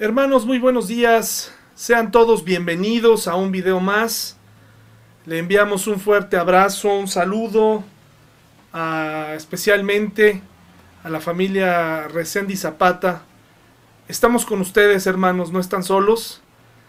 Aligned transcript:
Hermanos, 0.00 0.44
muy 0.44 0.58
buenos 0.58 0.88
días. 0.88 1.54
Sean 1.76 2.10
todos 2.10 2.42
bienvenidos 2.42 3.28
a 3.28 3.36
un 3.36 3.52
video 3.52 3.78
más. 3.78 4.36
Le 5.24 5.38
enviamos 5.38 5.86
un 5.86 6.00
fuerte 6.00 6.36
abrazo, 6.36 6.92
un 6.98 7.06
saludo, 7.06 7.84
especialmente 9.36 10.42
a 11.04 11.10
la 11.10 11.20
familia 11.20 12.08
Resendi 12.08 12.56
Zapata. 12.56 13.22
Estamos 14.08 14.44
con 14.44 14.60
ustedes, 14.60 15.06
hermanos, 15.06 15.52
no 15.52 15.60
están 15.60 15.84
solos. 15.84 16.42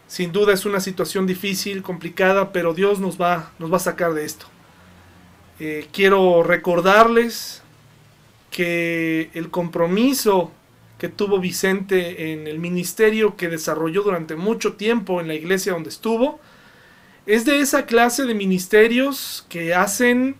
Sin 0.08 0.32
duda 0.32 0.54
es 0.54 0.66
una 0.66 0.80
situación 0.80 1.28
difícil, 1.28 1.84
complicada, 1.84 2.52
pero 2.52 2.74
Dios 2.74 3.00
nos 3.00 3.22
va, 3.22 3.52
nos 3.60 3.72
va 3.72 3.78
a 3.78 3.82
sacar 3.82 4.16
de 4.16 4.26
esto. 4.26 4.48
Eh, 5.60 5.88
quiero 5.94 6.42
recordarles 6.42 7.62
que 8.50 9.30
el 9.36 9.52
compromiso 9.52 10.52
que 11.06 11.10
tuvo 11.10 11.40
Vicente 11.40 12.34
en 12.34 12.48
el 12.48 12.58
ministerio 12.58 13.36
que 13.36 13.48
desarrolló 13.48 14.02
durante 14.02 14.36
mucho 14.36 14.74
tiempo 14.74 15.22
en 15.22 15.28
la 15.28 15.36
iglesia 15.36 15.74
donde 15.74 15.90
estuvo, 15.90 16.40
es 17.28 17.46
de 17.46 17.60
esa 17.60 17.86
clase 17.86 18.26
de 18.26 18.34
ministerios 18.34 19.46
que 19.48 19.76
hacen 19.76 20.36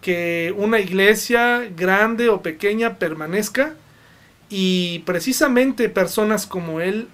que 0.00 0.54
una 0.56 0.80
iglesia 0.80 1.68
grande 1.76 2.30
o 2.30 2.40
pequeña 2.40 2.98
permanezca 2.98 3.74
y 4.48 5.00
precisamente 5.00 5.90
personas 5.90 6.46
como 6.46 6.80
él 6.80 7.08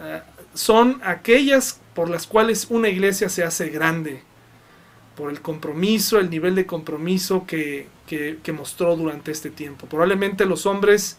eh, 0.00 0.20
son 0.54 1.00
aquellas 1.04 1.78
por 1.94 2.10
las 2.10 2.26
cuales 2.26 2.66
una 2.68 2.88
iglesia 2.88 3.28
se 3.28 3.44
hace 3.44 3.68
grande, 3.68 4.22
por 5.14 5.30
el 5.30 5.40
compromiso, 5.40 6.18
el 6.18 6.30
nivel 6.30 6.56
de 6.56 6.66
compromiso 6.66 7.46
que, 7.46 7.86
que 8.08 8.52
mostró 8.52 8.96
durante 8.96 9.30
este 9.30 9.50
tiempo. 9.50 9.86
Probablemente 9.86 10.46
los 10.46 10.66
hombres 10.66 11.16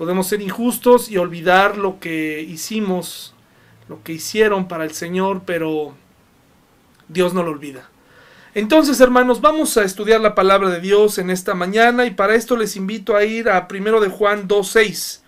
Podemos 0.00 0.26
ser 0.28 0.40
injustos 0.40 1.10
y 1.10 1.18
olvidar 1.18 1.76
lo 1.76 2.00
que 2.00 2.40
hicimos, 2.40 3.34
lo 3.86 4.02
que 4.02 4.14
hicieron 4.14 4.66
para 4.66 4.84
el 4.84 4.94
Señor, 4.94 5.42
pero 5.44 5.94
Dios 7.08 7.34
no 7.34 7.42
lo 7.42 7.50
olvida. 7.50 7.90
Entonces, 8.54 8.98
hermanos, 9.00 9.42
vamos 9.42 9.76
a 9.76 9.84
estudiar 9.84 10.22
la 10.22 10.34
palabra 10.34 10.70
de 10.70 10.80
Dios 10.80 11.18
en 11.18 11.28
esta 11.28 11.52
mañana 11.52 12.06
y 12.06 12.12
para 12.12 12.34
esto 12.34 12.56
les 12.56 12.76
invito 12.76 13.14
a 13.14 13.24
ir 13.24 13.50
a 13.50 13.68
1 13.70 14.00
de 14.00 14.08
Juan 14.08 14.48
2.6. 14.48 15.20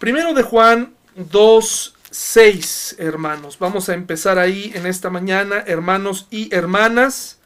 Primero 0.00 0.34
de 0.34 0.42
Juan 0.42 0.94
2.6, 1.16 2.96
hermanos. 2.98 3.56
Vamos 3.60 3.88
a 3.88 3.94
empezar 3.94 4.36
ahí 4.36 4.72
en 4.74 4.86
esta 4.86 5.10
mañana, 5.10 5.62
hermanos 5.64 6.26
y 6.28 6.52
hermanas. 6.52 7.38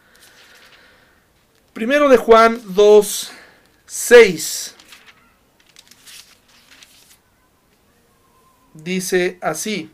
Primero 1.75 2.09
de 2.09 2.16
Juan 2.16 2.62
2.6. 2.62 4.75
dice 8.82 9.38
así. 9.41 9.91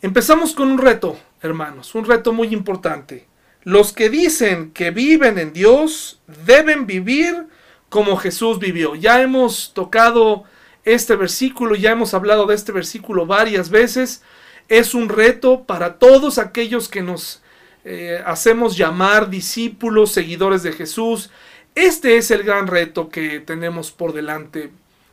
Empezamos 0.00 0.54
con 0.54 0.70
un 0.70 0.78
reto, 0.78 1.18
hermanos, 1.42 1.94
un 1.94 2.04
reto 2.04 2.32
muy 2.32 2.48
importante. 2.48 3.26
Los 3.64 3.92
que 3.92 4.08
dicen 4.08 4.70
que 4.70 4.90
viven 4.90 5.38
en 5.38 5.52
Dios 5.52 6.20
deben 6.46 6.86
vivir 6.86 7.46
como 7.88 8.16
Jesús 8.16 8.58
vivió. 8.58 8.94
Ya 8.94 9.20
hemos 9.20 9.72
tocado 9.74 10.44
este 10.84 11.16
versículo, 11.16 11.74
ya 11.74 11.90
hemos 11.90 12.14
hablado 12.14 12.46
de 12.46 12.54
este 12.54 12.72
versículo 12.72 13.26
varias 13.26 13.70
veces. 13.70 14.22
Es 14.68 14.94
un 14.94 15.08
reto 15.08 15.64
para 15.64 15.98
todos 15.98 16.38
aquellos 16.38 16.88
que 16.88 17.02
nos 17.02 17.42
eh, 17.84 18.22
hacemos 18.24 18.76
llamar 18.76 19.30
discípulos, 19.30 20.12
seguidores 20.12 20.62
de 20.62 20.72
Jesús. 20.72 21.30
Este 21.74 22.16
es 22.16 22.30
el 22.30 22.42
gran 22.42 22.66
reto 22.66 23.08
que 23.08 23.40
tenemos 23.40 23.90
por 23.90 24.12
delante. 24.12 24.70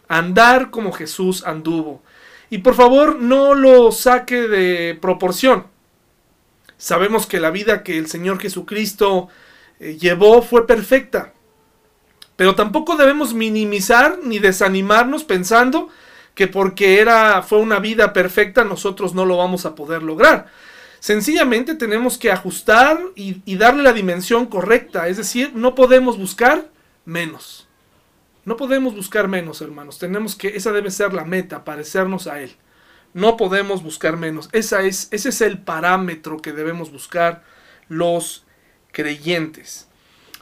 Andar 0.07 0.69
como 0.71 0.91
Jesús 0.91 1.43
anduvo. 1.45 2.01
Y 2.49 2.59
por 2.59 2.75
favor 2.75 3.19
no 3.19 3.53
lo 3.53 3.91
saque 3.91 4.47
de 4.47 4.97
proporción. 5.01 5.67
Sabemos 6.77 7.25
que 7.25 7.39
la 7.39 7.51
vida 7.51 7.83
que 7.83 7.97
el 7.97 8.07
Señor 8.07 8.39
Jesucristo 8.39 9.29
eh, 9.79 9.97
llevó 9.99 10.41
fue 10.41 10.67
perfecta. 10.67 11.34
Pero 12.35 12.55
tampoco 12.55 12.97
debemos 12.97 13.34
minimizar 13.34 14.19
ni 14.23 14.39
desanimarnos 14.39 15.23
pensando 15.23 15.89
que 16.34 16.47
porque 16.47 17.00
era, 17.00 17.41
fue 17.44 17.59
una 17.59 17.79
vida 17.79 18.11
perfecta 18.11 18.66
nosotros 18.66 19.13
no 19.13 19.25
lo 19.25 19.38
vamos 19.38 19.66
a 19.66 19.73
poder 19.73 20.03
lograr. 20.03 20.47
Sencillamente 21.00 21.75
tenemos 21.75 22.17
que 22.17 22.31
ajustar 22.31 23.00
y, 23.16 23.41
y 23.45 23.57
darle 23.57 23.84
la 23.84 23.94
dimensión 23.94 24.47
correcta. 24.47 25.07
Es 25.07 25.17
decir, 25.17 25.51
no 25.53 25.75
podemos 25.75 26.17
buscar 26.17 26.69
menos. 27.05 27.65
No 28.45 28.57
podemos 28.57 28.95
buscar 28.95 29.28
menos, 29.28 29.61
hermanos. 29.61 29.97
Tenemos 29.97 30.35
que, 30.35 30.50
esa 30.50 30.72
debe 30.72 30.91
ser 30.91 31.13
la 31.13 31.25
meta, 31.25 31.66
parecernos 31.66 32.28
a 32.28 32.41
Él. 32.41 32.56
No 33.13 33.38
podemos 33.38 33.81
buscar 33.81 34.17
menos. 34.17 34.50
Esa 34.51 34.83
es, 34.83 35.07
ese 35.11 35.29
es 35.29 35.41
el 35.41 35.57
parámetro 35.57 36.41
que 36.41 36.53
debemos 36.53 36.91
buscar 36.91 37.44
los 37.89 38.45
creyentes. 38.91 39.88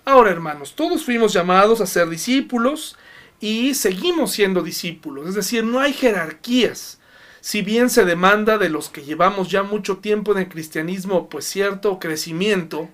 Ahora, 0.06 0.32
hermanos, 0.32 0.76
todos 0.76 1.06
fuimos 1.06 1.32
llamados 1.32 1.80
a 1.80 1.86
ser 1.86 2.10
discípulos 2.10 2.98
y 3.40 3.74
seguimos 3.74 4.32
siendo 4.32 4.62
discípulos. 4.62 5.30
Es 5.30 5.36
decir, 5.36 5.64
no 5.64 5.80
hay 5.80 5.94
jerarquías. 5.94 7.00
Si 7.40 7.62
bien 7.62 7.90
se 7.90 8.04
demanda 8.04 8.58
de 8.58 8.70
los 8.70 8.90
que 8.90 9.04
llevamos 9.04 9.50
ya 9.50 9.64
mucho 9.64 9.98
tiempo 9.98 10.34
en 10.34 10.40
el 10.40 10.50
cristianismo, 10.50 11.30
pues 11.30 11.46
cierto 11.46 12.00
crecimiento, 12.00 12.90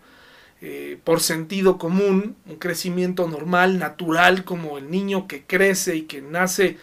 eh, 0.61 0.99
por 1.03 1.21
sentido 1.21 1.77
común, 1.77 2.35
un 2.45 2.55
crecimiento 2.57 3.27
normal, 3.27 3.79
natural, 3.79 4.43
como 4.43 4.77
el 4.77 4.91
niño 4.91 5.27
que 5.27 5.43
crece 5.43 5.95
y 5.95 6.01
que 6.01 6.21
nace, 6.21 6.77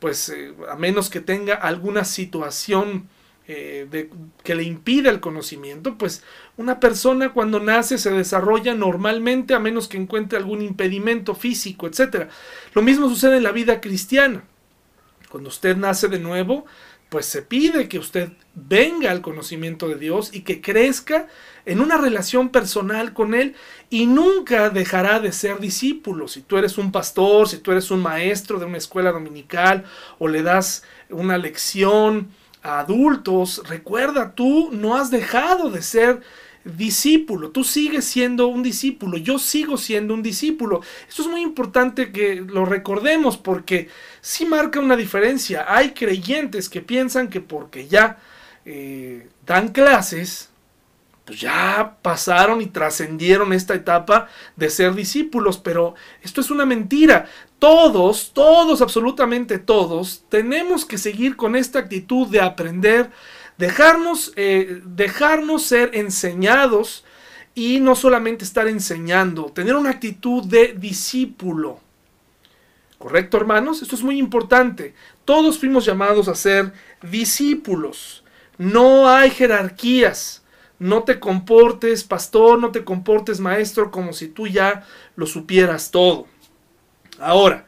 pues 0.00 0.30
eh, 0.30 0.52
a 0.68 0.74
menos 0.74 1.10
que 1.10 1.20
tenga 1.20 1.54
alguna 1.54 2.04
situación 2.04 3.08
eh, 3.46 4.08
que 4.44 4.54
le 4.54 4.64
impida 4.64 5.10
el 5.10 5.20
conocimiento, 5.20 5.96
pues 5.96 6.22
una 6.56 6.78
persona 6.78 7.32
cuando 7.32 7.58
nace 7.58 7.98
se 7.98 8.10
desarrolla 8.10 8.74
normalmente 8.74 9.54
a 9.54 9.58
menos 9.58 9.88
que 9.88 9.96
encuentre 9.96 10.38
algún 10.38 10.62
impedimento 10.62 11.34
físico, 11.34 11.86
etc. 11.86 12.28
Lo 12.74 12.82
mismo 12.82 13.08
sucede 13.08 13.38
en 13.38 13.42
la 13.44 13.52
vida 13.52 13.80
cristiana. 13.80 14.44
Cuando 15.30 15.48
usted 15.48 15.76
nace 15.76 16.08
de 16.08 16.18
nuevo, 16.18 16.66
pues 17.10 17.26
se 17.26 17.42
pide 17.42 17.88
que 17.88 17.98
usted 17.98 18.30
venga 18.54 19.10
al 19.10 19.20
conocimiento 19.20 19.88
de 19.88 19.96
Dios 19.96 20.30
y 20.32 20.42
que 20.42 20.60
crezca 20.60 21.26
en 21.66 21.80
una 21.80 21.98
relación 21.98 22.50
personal 22.50 23.12
con 23.12 23.34
Él 23.34 23.56
y 23.90 24.06
nunca 24.06 24.70
dejará 24.70 25.18
de 25.18 25.32
ser 25.32 25.58
discípulo. 25.58 26.28
Si 26.28 26.40
tú 26.40 26.56
eres 26.56 26.78
un 26.78 26.92
pastor, 26.92 27.48
si 27.48 27.58
tú 27.58 27.72
eres 27.72 27.90
un 27.90 28.00
maestro 28.00 28.60
de 28.60 28.66
una 28.66 28.78
escuela 28.78 29.10
dominical 29.10 29.84
o 30.20 30.28
le 30.28 30.42
das 30.42 30.84
una 31.10 31.36
lección 31.36 32.30
a 32.62 32.78
adultos, 32.78 33.62
recuerda, 33.68 34.36
tú 34.36 34.70
no 34.72 34.96
has 34.96 35.10
dejado 35.10 35.68
de 35.68 35.82
ser 35.82 36.20
discípulo, 36.64 37.50
tú 37.50 37.64
sigues 37.64 38.04
siendo 38.04 38.46
un 38.46 38.62
discípulo, 38.62 39.16
yo 39.16 39.38
sigo 39.38 39.78
siendo 39.78 40.14
un 40.14 40.22
discípulo. 40.22 40.82
Esto 41.08 41.22
es 41.22 41.28
muy 41.28 41.40
importante 41.40 42.12
que 42.12 42.36
lo 42.36 42.64
recordemos 42.64 43.36
porque 43.36 43.88
sí 44.20 44.44
marca 44.46 44.80
una 44.80 44.96
diferencia. 44.96 45.66
Hay 45.68 45.92
creyentes 45.92 46.68
que 46.68 46.80
piensan 46.80 47.28
que 47.28 47.40
porque 47.40 47.88
ya 47.88 48.18
eh, 48.64 49.28
dan 49.46 49.68
clases, 49.68 50.50
pues 51.24 51.40
ya 51.40 51.96
pasaron 52.02 52.60
y 52.60 52.66
trascendieron 52.66 53.52
esta 53.52 53.74
etapa 53.74 54.28
de 54.56 54.70
ser 54.70 54.94
discípulos, 54.94 55.58
pero 55.58 55.94
esto 56.22 56.40
es 56.40 56.50
una 56.50 56.66
mentira. 56.66 57.28
Todos, 57.58 58.32
todos, 58.32 58.80
absolutamente 58.80 59.58
todos, 59.58 60.24
tenemos 60.28 60.84
que 60.84 60.98
seguir 60.98 61.36
con 61.36 61.56
esta 61.56 61.78
actitud 61.78 62.26
de 62.28 62.40
aprender 62.40 63.10
Dejarnos, 63.60 64.32
eh, 64.36 64.80
dejarnos 64.86 65.64
ser 65.64 65.90
enseñados 65.92 67.04
y 67.54 67.78
no 67.80 67.94
solamente 67.94 68.42
estar 68.42 68.66
enseñando, 68.66 69.52
tener 69.52 69.76
una 69.76 69.90
actitud 69.90 70.42
de 70.44 70.72
discípulo. 70.72 71.78
¿Correcto, 73.00 73.38
hermanos? 73.38 73.80
Esto 73.80 73.96
es 73.96 74.02
muy 74.02 74.18
importante. 74.18 74.92
Todos 75.24 75.58
fuimos 75.58 75.86
llamados 75.86 76.28
a 76.28 76.34
ser 76.34 76.74
discípulos. 77.00 78.24
No 78.58 79.08
hay 79.08 79.30
jerarquías. 79.30 80.44
No 80.78 81.04
te 81.04 81.18
comportes 81.18 82.04
pastor, 82.04 82.58
no 82.58 82.72
te 82.72 82.84
comportes 82.84 83.40
maestro 83.40 83.90
como 83.90 84.12
si 84.12 84.28
tú 84.28 84.46
ya 84.46 84.86
lo 85.16 85.24
supieras 85.24 85.90
todo. 85.90 86.26
Ahora, 87.18 87.64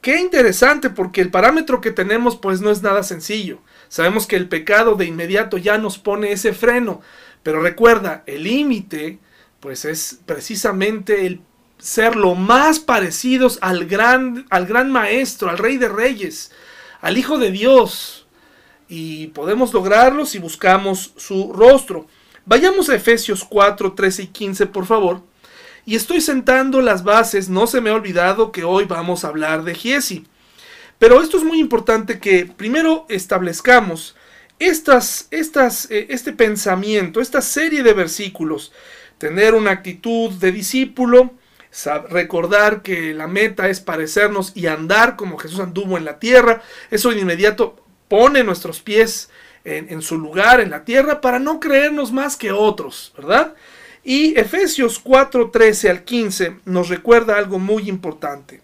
qué 0.00 0.20
interesante 0.20 0.88
porque 0.88 1.20
el 1.20 1.32
parámetro 1.32 1.80
que 1.80 1.90
tenemos 1.90 2.36
pues 2.36 2.60
no 2.60 2.70
es 2.70 2.80
nada 2.80 3.02
sencillo. 3.02 3.58
Sabemos 3.88 4.28
que 4.28 4.36
el 4.36 4.48
pecado 4.48 4.94
de 4.94 5.06
inmediato 5.06 5.58
ya 5.58 5.78
nos 5.78 5.98
pone 5.98 6.30
ese 6.30 6.52
freno, 6.52 7.00
pero 7.42 7.60
recuerda, 7.60 8.22
el 8.26 8.44
límite 8.44 9.18
pues 9.58 9.84
es 9.84 10.20
precisamente 10.26 11.26
el 11.26 11.40
ser 11.78 12.16
lo 12.16 12.34
más 12.34 12.78
parecidos 12.78 13.58
al 13.60 13.86
gran, 13.86 14.46
al 14.50 14.66
gran 14.66 14.90
maestro, 14.90 15.50
al 15.50 15.58
rey 15.58 15.76
de 15.76 15.88
reyes, 15.88 16.52
al 17.00 17.18
Hijo 17.18 17.38
de 17.38 17.50
Dios. 17.50 18.26
Y 18.88 19.28
podemos 19.28 19.72
lograrlo 19.72 20.26
si 20.26 20.38
buscamos 20.38 21.12
su 21.16 21.52
rostro. 21.52 22.06
Vayamos 22.44 22.88
a 22.88 22.94
Efesios 22.94 23.44
4, 23.44 23.94
13 23.94 24.22
y 24.22 24.26
15, 24.28 24.66
por 24.66 24.86
favor. 24.86 25.22
Y 25.84 25.96
estoy 25.96 26.20
sentando 26.20 26.80
las 26.80 27.04
bases, 27.04 27.48
no 27.48 27.66
se 27.66 27.80
me 27.80 27.90
ha 27.90 27.94
olvidado 27.94 28.52
que 28.52 28.64
hoy 28.64 28.84
vamos 28.84 29.24
a 29.24 29.28
hablar 29.28 29.62
de 29.64 29.74
Giesi. 29.74 30.26
Pero 30.98 31.20
esto 31.20 31.36
es 31.36 31.44
muy 31.44 31.60
importante 31.60 32.18
que 32.18 32.46
primero 32.46 33.06
establezcamos 33.08 34.16
estas, 34.58 35.28
estas, 35.30 35.90
eh, 35.90 36.06
este 36.10 36.32
pensamiento, 36.32 37.20
esta 37.20 37.42
serie 37.42 37.82
de 37.82 37.92
versículos, 37.92 38.72
tener 39.18 39.54
una 39.54 39.72
actitud 39.72 40.32
de 40.32 40.52
discípulo, 40.52 41.34
recordar 42.08 42.82
que 42.82 43.12
la 43.14 43.26
meta 43.26 43.68
es 43.68 43.80
parecernos 43.80 44.52
y 44.54 44.66
andar 44.66 45.16
como 45.16 45.38
Jesús 45.38 45.60
anduvo 45.60 45.98
en 45.98 46.04
la 46.04 46.18
tierra, 46.18 46.62
eso 46.90 47.10
de 47.10 47.20
inmediato 47.20 47.76
pone 48.08 48.44
nuestros 48.44 48.80
pies 48.80 49.30
en, 49.64 49.90
en 49.90 50.02
su 50.02 50.18
lugar 50.18 50.60
en 50.60 50.70
la 50.70 50.84
tierra 50.84 51.20
para 51.20 51.38
no 51.38 51.60
creernos 51.60 52.12
más 52.12 52.36
que 52.36 52.52
otros, 52.52 53.12
¿verdad? 53.16 53.54
Y 54.04 54.38
Efesios 54.38 54.98
4, 55.00 55.50
13 55.50 55.90
al 55.90 56.04
15 56.04 56.58
nos 56.64 56.88
recuerda 56.88 57.36
algo 57.36 57.58
muy 57.58 57.88
importante. 57.88 58.62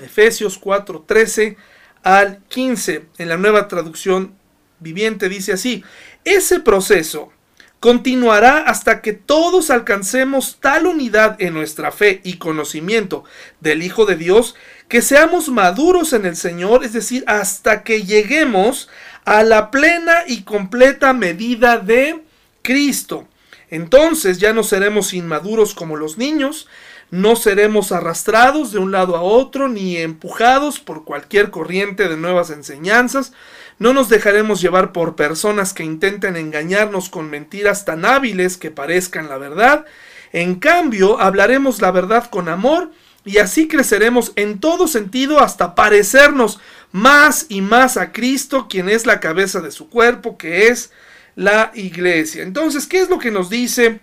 Efesios 0.00 0.58
4, 0.58 1.04
13 1.06 1.56
al 2.02 2.38
15 2.48 3.06
en 3.18 3.28
la 3.28 3.36
nueva 3.36 3.68
traducción 3.68 4.34
viviente 4.78 5.28
dice 5.28 5.52
así, 5.52 5.84
ese 6.24 6.60
proceso 6.60 7.32
continuará 7.80 8.58
hasta 8.58 9.00
que 9.00 9.14
todos 9.14 9.70
alcancemos 9.70 10.58
tal 10.60 10.86
unidad 10.86 11.40
en 11.40 11.54
nuestra 11.54 11.90
fe 11.90 12.20
y 12.22 12.36
conocimiento 12.36 13.24
del 13.60 13.82
Hijo 13.82 14.04
de 14.04 14.16
Dios 14.16 14.54
que 14.88 15.00
seamos 15.00 15.48
maduros 15.48 16.12
en 16.12 16.26
el 16.26 16.36
Señor, 16.36 16.84
es 16.84 16.92
decir, 16.92 17.24
hasta 17.26 17.82
que 17.82 18.02
lleguemos 18.02 18.88
a 19.24 19.42
la 19.42 19.70
plena 19.70 20.24
y 20.26 20.42
completa 20.42 21.12
medida 21.14 21.78
de 21.78 22.22
Cristo. 22.62 23.26
Entonces 23.70 24.38
ya 24.38 24.52
no 24.52 24.62
seremos 24.62 25.14
inmaduros 25.14 25.74
como 25.74 25.96
los 25.96 26.18
niños, 26.18 26.66
no 27.10 27.34
seremos 27.34 27.92
arrastrados 27.92 28.72
de 28.72 28.78
un 28.78 28.92
lado 28.92 29.16
a 29.16 29.22
otro 29.22 29.68
ni 29.68 29.96
empujados 29.96 30.80
por 30.80 31.04
cualquier 31.04 31.50
corriente 31.50 32.08
de 32.08 32.16
nuevas 32.16 32.50
enseñanzas, 32.50 33.32
no 33.80 33.94
nos 33.94 34.08
dejaremos 34.10 34.60
llevar 34.60 34.92
por 34.92 35.16
personas 35.16 35.72
que 35.72 35.82
intenten 35.82 36.36
engañarnos 36.36 37.08
con 37.08 37.30
mentiras 37.30 37.84
tan 37.84 38.04
hábiles 38.04 38.58
que 38.58 38.70
parezcan 38.70 39.28
la 39.28 39.38
verdad, 39.38 39.86
en 40.32 40.56
cambio 40.56 41.18
hablaremos 41.18 41.80
la 41.80 41.90
verdad 41.90 42.26
con 42.30 42.48
amor, 42.48 42.92
y 43.24 43.38
así 43.38 43.68
creceremos 43.68 44.32
en 44.36 44.60
todo 44.60 44.86
sentido 44.86 45.40
hasta 45.40 45.74
parecernos 45.74 46.60
más 46.92 47.46
y 47.48 47.62
más 47.62 47.96
a 47.96 48.12
Cristo, 48.12 48.66
quien 48.68 48.88
es 48.88 49.06
la 49.06 49.18
cabeza 49.18 49.60
de 49.60 49.70
su 49.70 49.88
cuerpo, 49.88 50.36
que 50.36 50.68
es 50.68 50.90
la 51.34 51.70
iglesia. 51.74 52.42
Entonces, 52.42 52.86
¿qué 52.86 53.00
es 53.00 53.08
lo 53.08 53.18
que 53.18 53.30
nos 53.30 53.48
dice? 53.48 54.00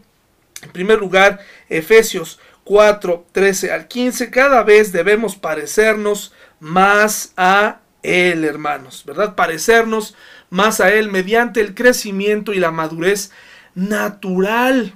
En 0.63 0.71
primer 0.71 0.99
lugar, 0.99 1.39
Efesios 1.69 2.39
4, 2.63 3.27
13 3.31 3.71
al 3.71 3.87
15, 3.87 4.31
cada 4.31 4.63
vez 4.63 4.91
debemos 4.91 5.35
parecernos 5.35 6.33
más 6.59 7.33
a 7.37 7.79
Él, 8.03 8.43
hermanos, 8.43 9.03
¿verdad? 9.05 9.35
Parecernos 9.35 10.15
más 10.49 10.79
a 10.79 10.93
Él 10.93 11.11
mediante 11.11 11.61
el 11.61 11.75
crecimiento 11.75 12.53
y 12.53 12.59
la 12.59 12.71
madurez 12.71 13.31
natural. 13.75 14.93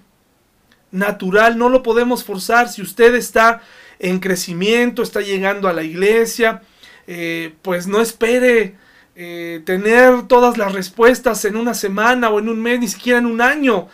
Natural, 0.92 1.57
no 1.57 1.69
lo 1.69 1.83
podemos 1.83 2.24
forzar. 2.24 2.69
Si 2.69 2.81
usted 2.81 3.15
está 3.15 3.62
en 4.00 4.19
crecimiento, 4.19 5.03
está 5.03 5.21
llegando 5.21 5.68
a 5.68 5.74
la 5.74 5.83
iglesia, 5.83 6.62
eh, 7.07 7.53
pues 7.62 7.88
no 7.88 8.01
espere 8.01 8.75
eh, 9.15 9.62
tener 9.65 10.27
todas 10.27 10.57
las 10.57 10.74
respuestas 10.74 11.45
en 11.45 11.56
una 11.56 11.74
semana 11.74 12.30
o 12.30 12.39
en 12.39 12.50
un 12.50 12.62
mes, 12.62 12.80
ni 12.80 12.88
siquiera 12.88 13.19
en 13.19 13.25
un 13.25 13.42
año. 13.42 13.88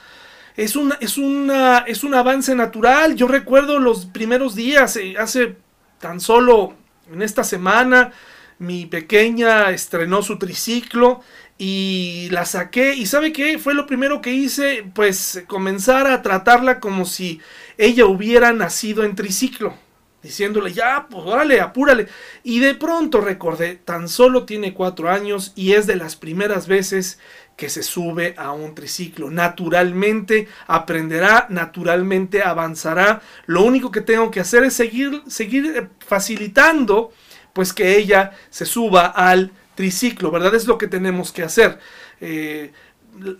Es, 0.56 0.76
una, 0.76 0.98
es, 1.02 1.18
una, 1.18 1.80
es 1.80 2.04
un 2.04 2.14
avance 2.14 2.56
natural. 2.56 3.16
Yo 3.16 3.28
recuerdo 3.28 3.80
los 3.80 4.06
primeros 4.06 4.56
días, 4.56 4.96
eh, 4.96 5.16
hace 5.20 5.56
tan 6.00 6.20
solo 6.20 6.74
en 7.12 7.22
esta 7.22 7.44
semana, 7.44 8.12
mi 8.60 8.86
pequeña 8.86 9.72
estrenó 9.72 10.22
su 10.22 10.38
triciclo 10.38 11.22
y 11.58 12.28
la 12.32 12.46
saqué. 12.46 12.96
¿Y 12.96 13.06
sabe 13.06 13.32
qué? 13.34 13.58
Fue 13.60 13.74
lo 13.74 13.88
primero 13.88 14.22
que 14.22 14.32
hice, 14.32 14.86
pues 14.94 15.44
comenzar 15.48 16.08
a 16.08 16.22
tratarla 16.22 16.80
como 16.80 17.06
si 17.06 17.42
ella 17.78 18.06
hubiera 18.06 18.54
nacido 18.54 19.04
en 19.04 19.16
triciclo 19.16 19.76
diciéndole, 20.22 20.74
ya, 20.74 21.08
pues 21.10 21.24
órale, 21.26 21.62
apúrale. 21.62 22.08
Y 22.44 22.60
de 22.60 22.76
pronto 22.76 23.22
recordé, 23.22 23.76
tan 23.76 24.10
solo 24.10 24.46
tiene 24.46 24.74
cuatro 24.74 25.10
años 25.10 25.54
y 25.56 25.74
es 25.74 25.88
de 25.88 25.96
las 25.96 26.16
primeras 26.16 26.68
veces 26.68 27.20
que 27.56 27.70
se 27.70 27.82
sube 27.82 28.36
a 28.38 28.52
un 28.52 28.76
triciclo. 28.76 29.32
Naturalmente 29.32 30.48
aprenderá, 30.68 31.48
naturalmente 31.50 32.44
avanzará. 32.44 33.22
Lo 33.46 33.64
único 33.64 33.92
que 33.92 34.02
tengo 34.02 34.30
que 34.30 34.42
hacer 34.42 34.64
es 34.64 34.74
seguir, 34.74 35.24
seguir 35.28 35.66
eh, 35.76 35.88
facilitando, 36.06 37.12
pues 37.58 37.74
que 37.74 37.98
ella 37.98 38.34
se 38.52 38.68
suba 38.68 39.08
al 39.08 39.52
triciclo, 39.74 40.30
¿verdad? 40.30 40.54
Es 40.54 40.68
lo 40.68 40.78
que 40.78 40.86
tenemos 40.86 41.32
que 41.32 41.42
hacer. 41.42 41.80
Eh, 42.22 42.72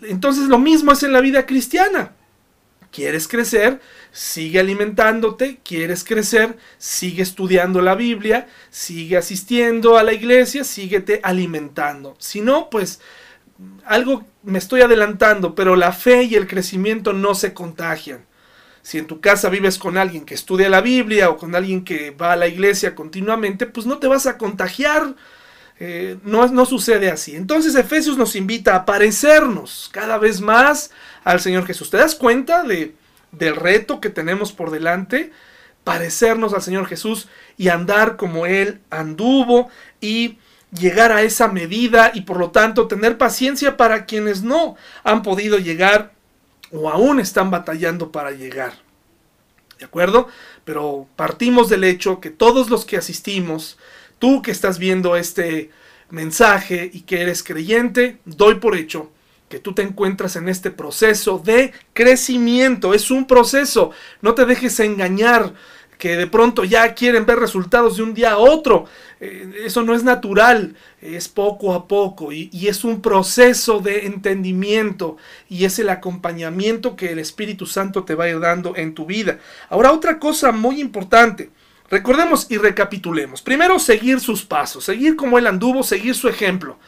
entonces 0.08 0.48
lo 0.48 0.58
mismo 0.58 0.90
es 0.90 1.04
en 1.04 1.12
la 1.12 1.20
vida 1.20 1.46
cristiana. 1.46 2.10
¿Quieres 2.90 3.28
crecer? 3.28 3.80
Sigue 4.10 4.58
alimentándote. 4.58 5.60
¿Quieres 5.62 6.02
crecer? 6.02 6.58
Sigue 6.78 7.22
estudiando 7.22 7.80
la 7.80 7.94
Biblia. 7.94 8.48
Sigue 8.70 9.16
asistiendo 9.16 9.96
a 9.96 10.02
la 10.02 10.12
iglesia. 10.12 10.64
Síguete 10.64 11.20
alimentando. 11.22 12.16
Si 12.18 12.40
no, 12.40 12.70
pues 12.70 13.00
algo 13.84 14.24
me 14.42 14.58
estoy 14.58 14.80
adelantando, 14.80 15.54
pero 15.54 15.76
la 15.76 15.92
fe 15.92 16.24
y 16.24 16.34
el 16.34 16.48
crecimiento 16.48 17.12
no 17.12 17.36
se 17.36 17.54
contagian. 17.54 18.26
Si 18.82 18.98
en 18.98 19.06
tu 19.06 19.20
casa 19.20 19.48
vives 19.48 19.78
con 19.78 19.98
alguien 19.98 20.24
que 20.24 20.34
estudia 20.34 20.68
la 20.68 20.80
Biblia 20.80 21.30
o 21.30 21.36
con 21.36 21.54
alguien 21.54 21.84
que 21.84 22.10
va 22.10 22.32
a 22.32 22.36
la 22.36 22.46
iglesia 22.46 22.94
continuamente, 22.94 23.66
pues 23.66 23.86
no 23.86 23.98
te 23.98 24.06
vas 24.06 24.26
a 24.26 24.38
contagiar. 24.38 25.14
Eh, 25.80 26.16
no, 26.24 26.46
no 26.48 26.66
sucede 26.66 27.10
así. 27.10 27.36
Entonces 27.36 27.74
Efesios 27.74 28.16
nos 28.16 28.34
invita 28.34 28.74
a 28.74 28.84
parecernos 28.84 29.88
cada 29.92 30.18
vez 30.18 30.40
más 30.40 30.90
al 31.24 31.40
Señor 31.40 31.66
Jesús. 31.66 31.90
¿Te 31.90 31.98
das 31.98 32.14
cuenta 32.14 32.64
de, 32.64 32.94
del 33.32 33.54
reto 33.54 34.00
que 34.00 34.10
tenemos 34.10 34.52
por 34.52 34.70
delante? 34.70 35.32
Parecernos 35.84 36.52
al 36.52 36.62
Señor 36.62 36.86
Jesús 36.86 37.28
y 37.56 37.68
andar 37.68 38.16
como 38.16 38.46
Él 38.46 38.80
anduvo 38.90 39.70
y 40.00 40.38
llegar 40.72 41.12
a 41.12 41.22
esa 41.22 41.48
medida 41.48 42.10
y 42.12 42.22
por 42.22 42.38
lo 42.38 42.50
tanto 42.50 42.88
tener 42.88 43.16
paciencia 43.16 43.76
para 43.76 44.04
quienes 44.04 44.42
no 44.42 44.76
han 45.04 45.22
podido 45.22 45.58
llegar 45.58 46.12
o 46.72 46.88
aún 46.88 47.20
están 47.20 47.50
batallando 47.50 48.12
para 48.12 48.30
llegar. 48.30 48.74
¿De 49.78 49.84
acuerdo? 49.84 50.28
Pero 50.64 51.06
partimos 51.16 51.68
del 51.68 51.84
hecho 51.84 52.20
que 52.20 52.30
todos 52.30 52.68
los 52.68 52.84
que 52.84 52.96
asistimos, 52.96 53.78
tú 54.18 54.42
que 54.42 54.50
estás 54.50 54.78
viendo 54.78 55.16
este 55.16 55.70
mensaje 56.10 56.90
y 56.92 57.02
que 57.02 57.22
eres 57.22 57.42
creyente, 57.42 58.18
doy 58.24 58.56
por 58.56 58.76
hecho 58.76 59.10
que 59.48 59.58
tú 59.58 59.72
te 59.72 59.82
encuentras 59.82 60.36
en 60.36 60.48
este 60.48 60.70
proceso 60.70 61.38
de 61.38 61.72
crecimiento. 61.94 62.92
Es 62.92 63.10
un 63.10 63.26
proceso. 63.26 63.92
No 64.20 64.34
te 64.34 64.44
dejes 64.44 64.78
engañar 64.80 65.54
que 65.98 66.16
de 66.16 66.28
pronto 66.28 66.64
ya 66.64 66.94
quieren 66.94 67.26
ver 67.26 67.38
resultados 67.38 67.96
de 67.96 68.04
un 68.04 68.14
día 68.14 68.32
a 68.32 68.38
otro. 68.38 68.86
Eh, 69.20 69.62
eso 69.64 69.82
no 69.82 69.94
es 69.94 70.04
natural, 70.04 70.76
es 71.02 71.28
poco 71.28 71.74
a 71.74 71.88
poco 71.88 72.32
y, 72.32 72.50
es 72.68 72.84
un 72.84 73.02
proceso 73.02 73.80
de 73.80 74.06
entendimiento 74.06 75.16
y 75.48 75.64
es 75.64 75.78
el 75.80 75.88
acompañamiento 75.88 76.94
que 76.94 77.10
el 77.10 77.18
Espíritu 77.18 77.66
Santo 77.66 78.04
te 78.04 78.14
va 78.14 78.24
a 78.24 78.28
ir 78.28 78.38
dando 78.38 78.76
en 78.76 78.94
tu 78.94 79.06
vida. 79.06 79.38
Ahora 79.68 79.92
otra 79.92 80.18
cosa 80.20 80.52
muy 80.52 80.80
importante, 80.80 81.50
recordemos 81.90 82.46
y 82.48 82.58
recapitulemos. 82.58 83.42
Primero, 83.42 83.78
seguir 83.80 84.20
sus 84.20 84.44
pasos, 84.44 84.84
seguir 84.84 85.16
como 85.16 85.36
él 85.38 85.48
anduvo, 85.48 85.82
seguir 85.82 86.14
su 86.14 86.28
ejemplo. 86.28 86.78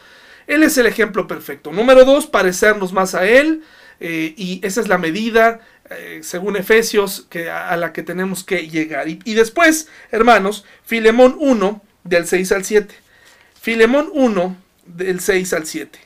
Él 0.47 0.63
es 0.63 0.77
el 0.79 0.87
ejemplo 0.87 1.27
perfecto. 1.27 1.73
Número 1.73 2.05
dos, 2.05 2.27
parecernos 2.27 2.93
más 2.93 3.15
a 3.15 3.25
Él. 3.25 3.63
Eh, 4.01 4.35
y 4.37 4.61
esa 4.65 4.81
es 4.81 4.89
la 4.89 4.97
medida, 4.97 5.61
eh, 5.91 6.21
según 6.23 6.57
Efesios, 6.57 7.27
que, 7.29 7.51
a, 7.51 7.77
la 7.77 7.93
que 7.93 8.03
tenemos 8.03 8.45
que 8.45 8.69
llegar. 8.69 9.09
Y, 9.09 9.19
y, 9.25 9.35
después, 9.35 9.89
hermanos, 10.11 10.65
Filemón 10.85 11.37
1, 11.39 11.83
del 12.05 12.27
6 12.27 12.53
al 12.53 12.65
7. 12.65 12.95
Filemón 13.61 14.11
1, 14.13 14.57
del 14.87 15.21
6 15.21 15.53
al 15.53 15.67
7. 15.67 15.99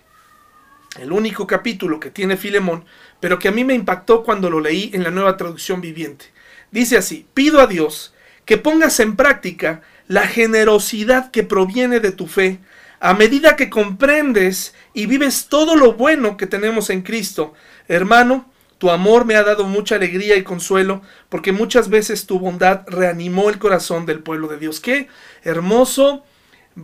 El 1.00 1.12
único 1.12 1.46
capítulo 1.46 2.00
que 2.00 2.10
tiene 2.10 2.36
Filemón, 2.36 2.84
pero 3.20 3.38
que 3.38 3.48
a 3.48 3.52
mí 3.52 3.64
me 3.64 3.74
impactó 3.74 4.22
cuando 4.22 4.50
lo 4.50 4.60
leí 4.60 4.90
en 4.94 5.02
la 5.02 5.10
nueva 5.10 5.36
traducción 5.36 5.80
viviente. 5.80 6.26
Dice 6.70 6.96
así, 6.96 7.26
pido 7.34 7.60
a 7.60 7.66
Dios 7.66 8.14
que 8.44 8.58
pongas 8.58 9.00
en 9.00 9.16
práctica 9.16 9.82
la 10.08 10.26
generosidad 10.26 11.30
que 11.30 11.42
proviene 11.42 12.00
de 12.00 12.12
tu 12.12 12.26
fe 12.26 12.60
a 13.00 13.12
medida 13.12 13.56
que 13.56 13.70
comprendes 13.70 14.74
y 14.94 15.06
vives 15.06 15.48
todo 15.48 15.76
lo 15.76 15.92
bueno 15.92 16.36
que 16.36 16.46
tenemos 16.46 16.88
en 16.90 17.02
Cristo, 17.02 17.52
hermano, 17.86 18.50
tu 18.84 18.90
amor 18.90 19.24
me 19.24 19.34
ha 19.34 19.42
dado 19.42 19.64
mucha 19.64 19.94
alegría 19.94 20.36
y 20.36 20.42
consuelo, 20.42 21.00
porque 21.30 21.52
muchas 21.52 21.88
veces 21.88 22.26
tu 22.26 22.38
bondad 22.38 22.82
reanimó 22.86 23.48
el 23.48 23.58
corazón 23.58 24.04
del 24.04 24.18
pueblo 24.18 24.46
de 24.46 24.58
Dios. 24.58 24.78
Qué 24.78 25.08
hermoso 25.42 26.22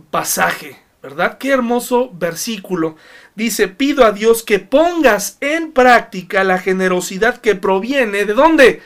pasaje, 0.09 0.79
¿verdad? 1.03 1.37
Qué 1.37 1.49
hermoso 1.49 2.09
versículo. 2.11 2.95
Dice, 3.35 3.67
pido 3.67 4.03
a 4.03 4.13
Dios 4.13 4.41
que 4.41 4.57
pongas 4.57 5.37
en 5.41 5.73
práctica 5.73 6.43
la 6.43 6.57
generosidad 6.57 7.37
que 7.37 7.53
proviene 7.53 8.25
de 8.25 8.33
dónde? 8.33 8.81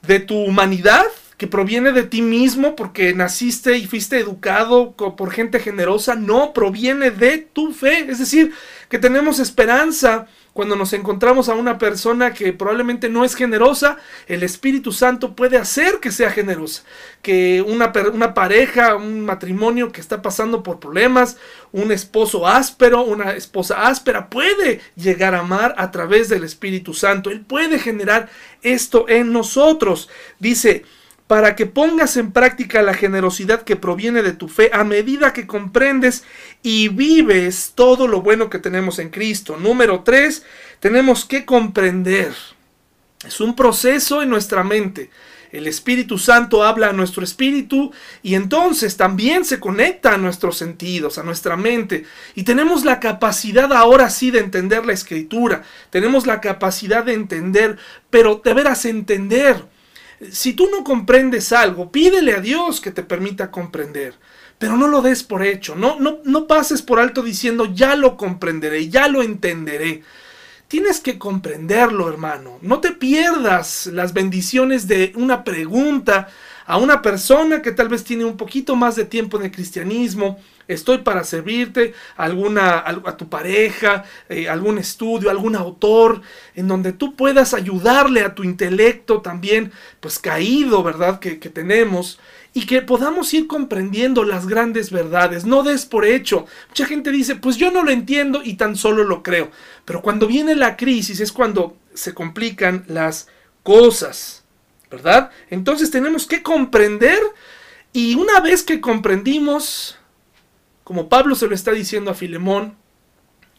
De 0.00 0.18
tu 0.18 0.38
humanidad, 0.38 1.04
que 1.36 1.48
proviene 1.48 1.92
de 1.92 2.04
ti 2.04 2.22
mismo 2.22 2.76
porque 2.76 3.12
naciste 3.12 3.76
y 3.76 3.86
fuiste 3.86 4.18
educado 4.18 4.96
por 4.96 5.30
gente 5.32 5.60
generosa, 5.60 6.14
no, 6.14 6.54
proviene 6.54 7.10
de 7.10 7.36
tu 7.52 7.74
fe, 7.74 8.10
es 8.10 8.18
decir, 8.18 8.54
que 8.88 8.98
tenemos 8.98 9.38
esperanza 9.38 10.28
cuando 10.58 10.74
nos 10.74 10.92
encontramos 10.92 11.48
a 11.48 11.54
una 11.54 11.78
persona 11.78 12.34
que 12.34 12.52
probablemente 12.52 13.08
no 13.08 13.24
es 13.24 13.36
generosa, 13.36 13.96
el 14.26 14.42
Espíritu 14.42 14.90
Santo 14.90 15.36
puede 15.36 15.56
hacer 15.56 16.00
que 16.00 16.10
sea 16.10 16.32
generosa. 16.32 16.82
Que 17.22 17.62
una, 17.62 17.92
una, 18.12 18.34
pareja, 18.34 18.96
un 18.96 19.24
matrimonio 19.24 19.92
que 19.92 20.00
está 20.00 20.20
pasando 20.20 20.64
por 20.64 20.80
problemas, 20.80 21.36
un 21.70 21.92
esposo 21.92 22.44
áspero, 22.44 23.02
una 23.02 23.34
esposa 23.34 23.86
áspera, 23.86 24.28
puede 24.28 24.80
llegar 24.96 25.36
a 25.36 25.42
amar 25.42 25.76
a 25.78 25.92
través 25.92 26.28
del 26.28 26.42
Espíritu 26.42 26.92
Santo. 26.92 27.30
Él 27.30 27.42
puede 27.42 27.78
generar 27.78 28.28
esto 28.62 29.08
en 29.08 29.32
nosotros. 29.32 30.08
Dice, 30.40 30.84
para 31.28 31.54
que 31.54 31.66
pongas 31.66 32.16
en 32.16 32.32
práctica 32.32 32.82
la 32.82 32.94
generosidad 32.94 33.62
que 33.62 33.76
proviene 33.76 34.22
de 34.22 34.32
tu 34.32 34.48
fe 34.48 34.70
a 34.72 34.82
medida 34.82 35.34
que 35.34 35.46
comprendes 35.46 36.24
y 36.62 36.88
vives 36.88 37.72
todo 37.74 38.08
lo 38.08 38.22
bueno 38.22 38.48
que 38.48 38.58
tenemos 38.58 38.98
en 38.98 39.10
Cristo. 39.10 39.58
Número 39.58 40.00
tres, 40.00 40.44
tenemos 40.80 41.26
que 41.26 41.44
comprender. 41.44 42.32
Es 43.26 43.40
un 43.40 43.54
proceso 43.54 44.22
en 44.22 44.30
nuestra 44.30 44.64
mente. 44.64 45.10
El 45.52 45.66
Espíritu 45.66 46.18
Santo 46.18 46.62
habla 46.64 46.88
a 46.88 46.92
nuestro 46.92 47.24
espíritu 47.24 47.92
y 48.22 48.34
entonces 48.34 48.96
también 48.96 49.44
se 49.44 49.60
conecta 49.60 50.14
a 50.14 50.18
nuestros 50.18 50.56
sentidos, 50.56 51.18
a 51.18 51.22
nuestra 51.22 51.56
mente. 51.56 52.04
Y 52.36 52.44
tenemos 52.44 52.86
la 52.86 53.00
capacidad 53.00 53.70
ahora 53.74 54.08
sí 54.08 54.30
de 54.30 54.40
entender 54.40 54.86
la 54.86 54.92
escritura. 54.94 55.62
Tenemos 55.90 56.26
la 56.26 56.40
capacidad 56.40 57.04
de 57.04 57.14
entender, 57.14 57.78
pero 58.08 58.40
de 58.42 58.54
veras 58.54 58.86
entender 58.86 59.62
si 60.30 60.52
tú 60.52 60.68
no 60.70 60.84
comprendes 60.84 61.52
algo, 61.52 61.90
pídele 61.92 62.34
a 62.34 62.40
Dios 62.40 62.80
que 62.80 62.90
te 62.90 63.02
permita 63.02 63.50
comprender. 63.50 64.14
Pero 64.58 64.76
no 64.76 64.88
lo 64.88 65.02
des 65.02 65.22
por 65.22 65.44
hecho, 65.44 65.76
no, 65.76 66.00
no, 66.00 66.18
no 66.24 66.46
pases 66.48 66.82
por 66.82 66.98
alto 66.98 67.22
diciendo 67.22 67.66
ya 67.72 67.94
lo 67.94 68.16
comprenderé, 68.16 68.88
ya 68.88 69.06
lo 69.06 69.22
entenderé. 69.22 70.02
Tienes 70.66 71.00
que 71.00 71.18
comprenderlo, 71.18 72.08
hermano. 72.10 72.58
No 72.60 72.80
te 72.80 72.92
pierdas 72.92 73.86
las 73.86 74.12
bendiciones 74.12 74.86
de 74.88 75.12
una 75.16 75.44
pregunta 75.44 76.28
a 76.68 76.76
una 76.76 77.00
persona 77.00 77.62
que 77.62 77.72
tal 77.72 77.88
vez 77.88 78.04
tiene 78.04 78.26
un 78.26 78.36
poquito 78.36 78.76
más 78.76 78.94
de 78.94 79.06
tiempo 79.06 79.38
en 79.38 79.44
el 79.44 79.50
cristianismo, 79.50 80.38
estoy 80.68 80.98
para 80.98 81.24
servirte, 81.24 81.94
alguna, 82.14 82.80
a, 82.86 83.16
tu 83.16 83.30
pareja, 83.30 84.04
eh, 84.28 84.50
algún 84.50 84.76
estudio, 84.76 85.30
algún 85.30 85.56
autor, 85.56 86.20
en 86.54 86.68
donde 86.68 86.92
tú 86.92 87.16
puedas 87.16 87.54
ayudarle 87.54 88.20
a 88.20 88.34
tu 88.34 88.44
intelecto 88.44 89.22
también, 89.22 89.72
pues 90.00 90.18
caído, 90.18 90.82
¿verdad? 90.82 91.20
Que, 91.20 91.38
que 91.38 91.48
tenemos, 91.48 92.20
y 92.52 92.66
que 92.66 92.82
podamos 92.82 93.32
ir 93.32 93.46
comprendiendo 93.46 94.24
las 94.24 94.46
grandes 94.46 94.90
verdades, 94.90 95.46
no 95.46 95.62
des 95.62 95.86
por 95.86 96.04
hecho. 96.04 96.44
Mucha 96.68 96.84
gente 96.84 97.10
dice, 97.10 97.34
pues 97.36 97.56
yo 97.56 97.70
no 97.70 97.82
lo 97.82 97.90
entiendo 97.90 98.42
y 98.44 98.58
tan 98.58 98.76
solo 98.76 99.04
lo 99.04 99.22
creo, 99.22 99.50
pero 99.86 100.02
cuando 100.02 100.26
viene 100.26 100.54
la 100.54 100.76
crisis 100.76 101.20
es 101.20 101.32
cuando 101.32 101.78
se 101.94 102.12
complican 102.12 102.84
las 102.88 103.26
cosas. 103.62 104.37
¿Verdad? 104.90 105.30
Entonces 105.50 105.90
tenemos 105.90 106.26
que 106.26 106.42
comprender 106.42 107.18
y 107.92 108.14
una 108.14 108.40
vez 108.40 108.62
que 108.62 108.80
comprendimos, 108.80 109.98
como 110.84 111.08
Pablo 111.08 111.34
se 111.34 111.46
lo 111.46 111.54
está 111.54 111.72
diciendo 111.72 112.10
a 112.10 112.14
Filemón, 112.14 112.76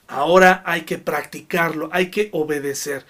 ahora 0.07 0.63
hay 0.65 0.81
que 0.81 0.97
practicarlo, 0.97 1.89
hay 1.91 2.09
que 2.09 2.29
obedecer. 2.31 3.05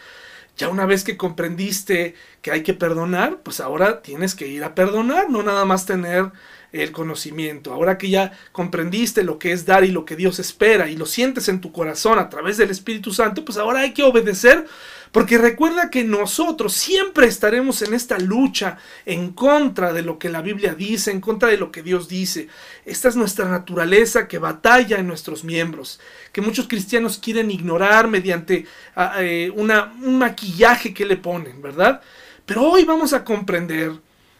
Ya 0.57 0.67
una 0.67 0.85
vez 0.85 1.05
que 1.05 1.15
comprendiste 1.15 2.15
que 2.41 2.51
hay 2.51 2.63
que 2.63 2.73
perdonar, 2.73 3.39
pues 3.43 3.61
ahora 3.61 4.01
tienes 4.01 4.35
que 4.35 4.47
ir 4.47 4.63
a 4.65 4.75
perdonar, 4.75 5.29
no 5.29 5.41
nada 5.41 5.63
más 5.63 5.85
tener 5.85 6.31
el 6.73 6.91
conocimiento. 6.91 7.73
Ahora 7.73 7.97
que 7.97 8.09
ya 8.09 8.33
comprendiste 8.51 9.23
lo 9.23 9.39
que 9.39 9.53
es 9.53 9.65
dar 9.65 9.85
y 9.85 9.91
lo 9.91 10.03
que 10.03 10.17
Dios 10.17 10.37
espera 10.37 10.89
y 10.89 10.97
lo 10.97 11.05
sientes 11.05 11.47
en 11.47 11.61
tu 11.61 11.71
corazón 11.71 12.19
a 12.19 12.29
través 12.29 12.57
del 12.57 12.71
Espíritu 12.71 13.13
Santo, 13.13 13.45
pues 13.45 13.57
ahora 13.57 13.79
hay 13.79 13.93
que 13.93 14.03
obedecer 14.03 14.65
porque 15.11 15.37
recuerda 15.37 15.89
que 15.89 16.03
nosotros 16.03 16.73
siempre 16.73 17.27
estaremos 17.27 17.81
en 17.81 17.93
esta 17.93 18.19
lucha 18.19 18.77
en 19.05 19.31
contra 19.31 19.91
de 19.91 20.03
lo 20.03 20.19
que 20.19 20.29
la 20.29 20.41
Biblia 20.41 20.75
dice, 20.75 21.11
en 21.11 21.19
contra 21.19 21.49
de 21.49 21.57
lo 21.57 21.71
que 21.71 21.81
Dios 21.81 22.07
dice. 22.07 22.47
Esta 22.85 23.09
es 23.09 23.15
nuestra 23.15 23.49
naturaleza 23.49 24.27
que 24.27 24.37
batalla 24.37 24.99
en 24.99 25.07
nuestros 25.07 25.43
miembros, 25.43 25.99
que 26.31 26.41
muchos 26.41 26.67
cristianos 26.67 27.17
quieren 27.17 27.49
ignorar 27.49 28.07
mediante 28.07 28.65
ah, 28.95 29.15
eh, 29.19 29.51
una, 29.55 29.93
un 30.03 30.19
maquillaje 30.19 30.93
que 30.93 31.05
le 31.05 31.17
ponen, 31.17 31.61
¿verdad? 31.61 32.01
Pero 32.45 32.63
hoy 32.63 32.83
vamos 32.83 33.13
a 33.13 33.23
comprender 33.23 33.93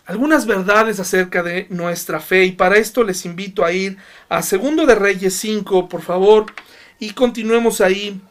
algunas 0.06 0.46
verdades 0.46 1.00
acerca 1.00 1.42
de 1.44 1.68
nuestra 1.70 2.20
fe 2.20 2.46
y 2.46 2.52
para 2.52 2.78
esto 2.78 3.04
les 3.04 3.26
invito 3.26 3.66
a 3.66 3.72
ir 3.72 3.98
a 4.28 4.42
Segundo 4.44 4.86
de 4.86 4.96
Reyes 4.96 5.36
5, 5.36 5.90
por 5.90 6.02
favor, 6.02 6.48
y 7.00 7.12
continuemos 7.12 7.82
ahí. 7.82 8.22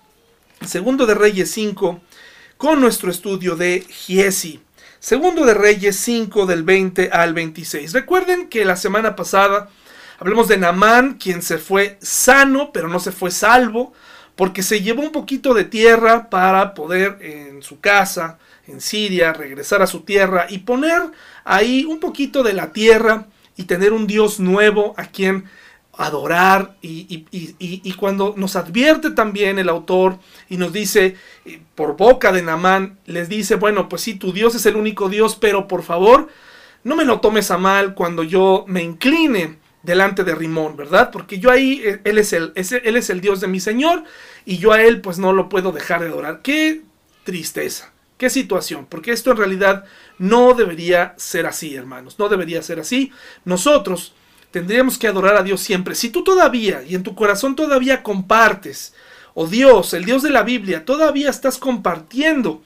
Segundo 0.66 1.06
de 1.06 1.14
Reyes 1.14 1.52
5 1.52 2.00
con 2.58 2.80
nuestro 2.80 3.08
estudio 3.08 3.54
de 3.54 3.86
Giesi. 3.88 4.60
Segundo 4.98 5.46
de 5.46 5.54
Reyes 5.54 5.94
5 5.96 6.44
del 6.44 6.64
20 6.64 7.10
al 7.12 7.32
26. 7.32 7.92
Recuerden 7.92 8.48
que 8.48 8.64
la 8.64 8.74
semana 8.74 9.14
pasada 9.14 9.70
hablamos 10.18 10.48
de 10.48 10.58
Namán, 10.58 11.14
quien 11.14 11.40
se 11.40 11.58
fue 11.58 11.98
sano, 12.02 12.72
pero 12.72 12.88
no 12.88 12.98
se 12.98 13.12
fue 13.12 13.30
salvo, 13.30 13.92
porque 14.34 14.64
se 14.64 14.80
llevó 14.80 15.02
un 15.02 15.12
poquito 15.12 15.54
de 15.54 15.64
tierra 15.64 16.30
para 16.30 16.74
poder 16.74 17.18
en 17.20 17.62
su 17.62 17.78
casa, 17.78 18.38
en 18.66 18.80
Siria, 18.80 19.32
regresar 19.32 19.80
a 19.80 19.86
su 19.86 20.00
tierra 20.00 20.46
y 20.48 20.58
poner 20.58 21.00
ahí 21.44 21.84
un 21.84 22.00
poquito 22.00 22.42
de 22.42 22.54
la 22.54 22.72
tierra 22.72 23.26
y 23.56 23.64
tener 23.64 23.92
un 23.92 24.08
Dios 24.08 24.40
nuevo 24.40 24.94
a 24.96 25.04
quien 25.04 25.44
adorar 25.98 26.76
y, 26.80 27.92
cuando 27.98 28.32
nos 28.36 28.54
advierte 28.54 29.10
también 29.10 29.58
el 29.58 29.68
autor 29.68 30.18
y 30.48 30.56
nos 30.56 30.72
dice 30.72 31.16
eh, 31.44 31.60
por 31.74 31.96
boca 31.96 32.30
de 32.30 32.40
Namán, 32.40 32.98
les 33.04 33.28
dice, 33.28 33.56
bueno, 33.56 33.88
pues 33.88 34.02
sí, 34.02 34.14
tu 34.14 34.32
Dios 34.32 34.54
es 34.54 34.64
el 34.66 34.76
único 34.76 35.08
Dios, 35.08 35.36
pero 35.36 35.66
por 35.66 35.82
favor, 35.82 36.28
no 36.84 36.94
me 36.94 37.04
lo 37.04 37.18
tomes 37.18 37.50
a 37.50 37.58
mal 37.58 37.94
cuando 37.94 38.22
yo 38.22 38.64
me 38.68 38.82
incline 38.82 39.58
delante 39.82 40.22
de 40.22 40.36
Rimón, 40.36 40.76
¿verdad? 40.76 41.10
Porque 41.10 41.40
yo 41.40 41.50
ahí, 41.50 41.82
eh, 41.84 42.00
él 42.04 42.18
es, 42.18 42.32
el, 42.32 42.52
él 42.54 42.96
es 42.96 43.10
el 43.10 43.20
Dios 43.20 43.40
de 43.40 43.48
mi 43.48 43.58
Señor 43.58 44.04
y 44.44 44.58
yo 44.58 44.72
a 44.72 44.82
él 44.82 45.00
pues 45.00 45.18
no 45.18 45.32
lo 45.32 45.48
puedo 45.48 45.72
dejar 45.72 46.00
de 46.00 46.08
adorar. 46.08 46.42
Qué 46.42 46.82
tristeza, 47.24 47.92
qué 48.18 48.30
situación, 48.30 48.86
porque 48.88 49.10
esto 49.10 49.32
en 49.32 49.36
realidad 49.36 49.84
no 50.16 50.54
debería 50.54 51.14
ser 51.16 51.46
así, 51.46 51.74
hermanos, 51.74 52.20
no 52.20 52.28
debería 52.28 52.62
ser 52.62 52.78
así. 52.78 53.10
Nosotros 53.44 54.14
tendríamos 54.50 54.98
que 54.98 55.08
adorar 55.08 55.36
a 55.36 55.42
Dios 55.42 55.60
siempre. 55.60 55.94
Si 55.94 56.10
tú 56.10 56.24
todavía 56.24 56.82
y 56.82 56.94
en 56.94 57.02
tu 57.02 57.14
corazón 57.14 57.56
todavía 57.56 58.02
compartes, 58.02 58.94
o 59.34 59.46
Dios, 59.46 59.94
el 59.94 60.04
Dios 60.04 60.22
de 60.22 60.30
la 60.30 60.42
Biblia, 60.42 60.84
todavía 60.84 61.30
estás 61.30 61.58
compartiendo 61.58 62.62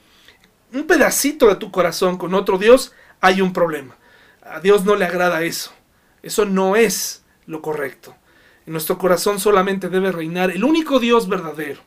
un 0.73 0.85
pedacito 0.85 1.47
de 1.47 1.55
tu 1.55 1.69
corazón 1.69 2.17
con 2.17 2.33
otro 2.33 2.57
Dios, 2.57 2.93
hay 3.21 3.41
un 3.41 3.53
problema. 3.53 3.95
A 4.41 4.59
Dios 4.59 4.83
no 4.83 4.95
le 4.95 5.05
agrada 5.05 5.43
eso. 5.43 5.71
Eso 6.23 6.45
no 6.45 6.75
es 6.75 7.23
lo 7.45 7.61
correcto. 7.61 8.15
En 8.65 8.73
nuestro 8.73 8.97
corazón 8.97 9.39
solamente 9.39 9.89
debe 9.89 10.11
reinar 10.11 10.49
el 10.49 10.63
único 10.63 10.99
Dios 10.99 11.29
verdadero. 11.29 11.81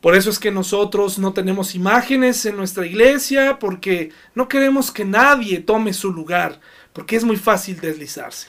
Por 0.00 0.14
eso 0.14 0.30
es 0.30 0.38
que 0.38 0.50
nosotros 0.50 1.18
no 1.18 1.34
tenemos 1.34 1.74
imágenes 1.74 2.46
en 2.46 2.56
nuestra 2.56 2.86
iglesia, 2.86 3.58
porque 3.58 4.12
no 4.34 4.48
queremos 4.48 4.90
que 4.90 5.04
nadie 5.04 5.60
tome 5.60 5.92
su 5.92 6.10
lugar, 6.10 6.58
porque 6.94 7.16
es 7.16 7.24
muy 7.24 7.36
fácil 7.36 7.78
deslizarse. 7.80 8.48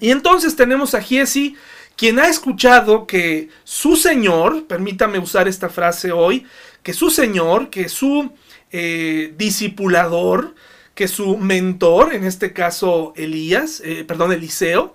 Y 0.00 0.10
entonces 0.10 0.56
tenemos 0.56 0.94
a 0.94 1.02
Giesi, 1.02 1.56
quien 1.96 2.18
ha 2.18 2.28
escuchado 2.28 3.06
que 3.06 3.50
su 3.64 3.96
Señor, 3.96 4.66
permítame 4.66 5.18
usar 5.18 5.48
esta 5.48 5.68
frase 5.68 6.12
hoy, 6.12 6.46
que 6.82 6.92
su 6.92 7.10
Señor, 7.10 7.70
que 7.70 7.88
su 7.88 8.32
eh, 8.70 9.34
discipulador, 9.36 10.54
que 10.94 11.08
su 11.08 11.36
mentor, 11.36 12.14
en 12.14 12.24
este 12.24 12.52
caso 12.52 13.12
Elías, 13.16 13.82
eh, 13.84 14.04
perdón, 14.04 14.32
Eliseo, 14.32 14.94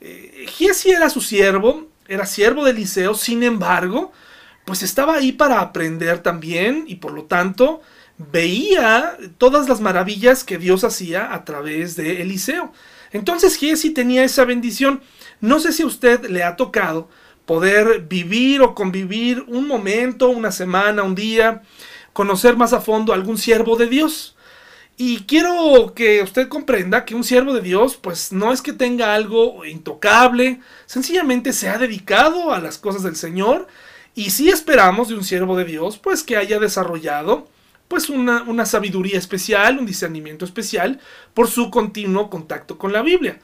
eh, 0.00 0.46
Giesi 0.48 0.90
era 0.90 1.10
su 1.10 1.20
siervo, 1.20 1.88
era 2.08 2.26
siervo 2.26 2.64
de 2.64 2.70
Eliseo, 2.70 3.14
sin 3.14 3.42
embargo, 3.42 4.12
pues 4.64 4.82
estaba 4.82 5.14
ahí 5.14 5.32
para 5.32 5.60
aprender 5.60 6.20
también 6.20 6.84
y 6.86 6.96
por 6.96 7.12
lo 7.12 7.24
tanto 7.24 7.80
veía 8.18 9.16
todas 9.38 9.68
las 9.68 9.80
maravillas 9.80 10.42
que 10.42 10.58
Dios 10.58 10.84
hacía 10.84 11.34
a 11.34 11.44
través 11.44 11.96
de 11.96 12.22
Eliseo. 12.22 12.72
Entonces 13.16 13.56
Giesi 13.56 13.90
tenía 13.90 14.24
esa 14.24 14.44
bendición. 14.44 15.00
No 15.40 15.58
sé 15.58 15.72
si 15.72 15.82
a 15.82 15.86
usted 15.86 16.26
le 16.26 16.44
ha 16.44 16.56
tocado 16.56 17.08
poder 17.46 18.02
vivir 18.02 18.60
o 18.60 18.74
convivir 18.74 19.44
un 19.48 19.66
momento, 19.66 20.28
una 20.28 20.52
semana, 20.52 21.02
un 21.02 21.14
día, 21.14 21.62
conocer 22.12 22.56
más 22.56 22.72
a 22.72 22.80
fondo 22.80 23.12
a 23.12 23.16
algún 23.16 23.38
siervo 23.38 23.76
de 23.76 23.86
Dios. 23.86 24.36
Y 24.98 25.20
quiero 25.24 25.92
que 25.94 26.22
usted 26.22 26.48
comprenda 26.48 27.04
que 27.04 27.14
un 27.14 27.24
siervo 27.24 27.54
de 27.54 27.60
Dios, 27.60 27.96
pues 27.96 28.32
no 28.32 28.52
es 28.52 28.62
que 28.62 28.72
tenga 28.72 29.14
algo 29.14 29.64
intocable, 29.64 30.60
sencillamente 30.86 31.52
se 31.52 31.68
ha 31.68 31.78
dedicado 31.78 32.52
a 32.52 32.60
las 32.60 32.78
cosas 32.78 33.02
del 33.02 33.16
Señor. 33.16 33.66
Y 34.14 34.30
si 34.30 34.48
esperamos 34.48 35.08
de 35.08 35.14
un 35.14 35.24
siervo 35.24 35.56
de 35.56 35.64
Dios, 35.64 35.98
pues 35.98 36.22
que 36.22 36.36
haya 36.36 36.58
desarrollado 36.58 37.48
pues 37.88 38.08
una, 38.08 38.42
una, 38.42 38.66
sabiduría 38.66 39.18
especial, 39.18 39.78
un 39.78 39.86
discernimiento 39.86 40.44
especial 40.44 41.00
por 41.34 41.48
su 41.48 41.70
continuo 41.70 42.30
contacto 42.30 42.78
con 42.78 42.92
la 42.92 43.02
Biblia. 43.02 43.38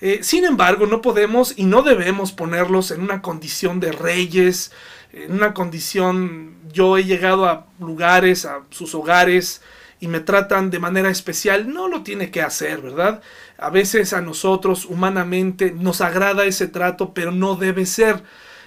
Eh, 0.00 0.20
sin 0.22 0.44
embargo, 0.44 0.86
no 0.86 1.02
podemos 1.02 1.54
y 1.56 1.64
no 1.64 1.82
debemos 1.82 2.32
ponerlos 2.32 2.90
en 2.90 3.02
una 3.02 3.20
condición 3.20 3.80
de 3.80 3.92
reyes, 3.92 4.72
en 5.12 5.32
una 5.32 5.52
condición, 5.52 6.56
yo 6.72 6.96
he 6.96 7.04
llegado 7.04 7.46
a 7.46 7.66
lugares, 7.78 8.44
a 8.44 8.62
sus 8.70 8.94
hogares, 8.94 9.60
y 9.98 10.08
me 10.08 10.20
tratan 10.20 10.70
de 10.70 10.78
manera 10.78 11.10
especial, 11.10 11.72
no 11.72 11.86
lo 11.86 12.02
tiene 12.02 12.30
que 12.30 12.40
hacer, 12.40 12.80
¿verdad? 12.80 13.20
A 13.58 13.68
veces 13.68 14.14
a 14.14 14.22
nosotros 14.22 14.86
humanamente 14.86 15.72
nos 15.72 16.00
agrada 16.00 16.46
ese 16.46 16.68
trato, 16.68 17.12
pero 17.12 17.32
no 17.32 17.56
debe 17.56 17.84
ser. 17.84 18.22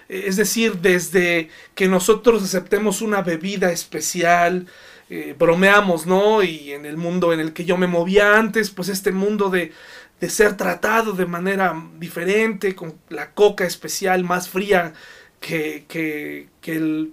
Es 0.09 0.35
decir, 0.35 0.79
desde 0.81 1.49
que 1.73 1.87
nosotros 1.87 2.43
aceptemos 2.43 3.01
una 3.01 3.23
bebida 3.23 3.71
especial, 3.71 4.67
eh, 5.15 5.35
bromeamos, 5.37 6.07
¿no? 6.07 6.41
Y 6.41 6.71
en 6.71 6.87
el 6.87 6.97
mundo 6.97 7.33
en 7.33 7.39
el 7.39 7.53
que 7.53 7.65
yo 7.65 7.77
me 7.77 7.85
movía 7.85 8.35
antes, 8.35 8.71
pues 8.71 8.89
este 8.89 9.11
mundo 9.11 9.51
de, 9.51 9.71
de 10.19 10.27
ser 10.27 10.57
tratado 10.57 11.13
de 11.13 11.27
manera 11.27 11.79
diferente, 11.99 12.73
con 12.73 12.95
la 13.09 13.29
coca 13.29 13.63
especial 13.63 14.23
más 14.23 14.49
fría 14.49 14.93
que, 15.39 15.85
que, 15.87 16.47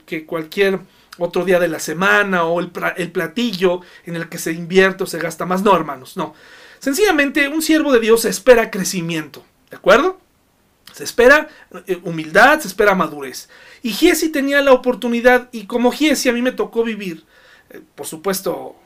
que, 0.06 0.24
cualquier 0.24 0.78
otro 1.18 1.44
día 1.44 1.58
de 1.60 1.68
la 1.68 1.78
semana 1.78 2.44
o 2.44 2.60
el, 2.60 2.72
el 2.96 3.12
platillo 3.12 3.82
en 4.06 4.16
el 4.16 4.30
que 4.30 4.38
se 4.38 4.52
invierte 4.52 5.04
o 5.04 5.06
se 5.06 5.18
gasta 5.18 5.44
más. 5.44 5.62
No, 5.62 5.76
hermanos, 5.76 6.16
no. 6.16 6.34
Sencillamente 6.78 7.48
un 7.48 7.60
siervo 7.60 7.92
de 7.92 8.00
Dios 8.00 8.24
espera 8.24 8.70
crecimiento, 8.70 9.44
¿de 9.68 9.76
acuerdo? 9.76 10.18
Se 10.94 11.04
espera 11.04 11.48
eh, 11.86 12.00
humildad, 12.02 12.60
se 12.60 12.68
espera 12.68 12.94
madurez. 12.94 13.50
Y 13.82 13.92
Giesi 13.92 14.30
tenía 14.30 14.62
la 14.62 14.72
oportunidad, 14.72 15.50
y 15.52 15.66
como 15.66 15.92
Giesi 15.92 16.30
a 16.30 16.32
mí 16.32 16.40
me 16.40 16.52
tocó 16.52 16.82
vivir, 16.82 17.26
por 17.94 18.06
supuesto, 18.06 18.76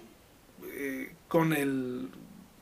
eh, 0.76 1.14
con 1.28 1.52
el, 1.52 2.08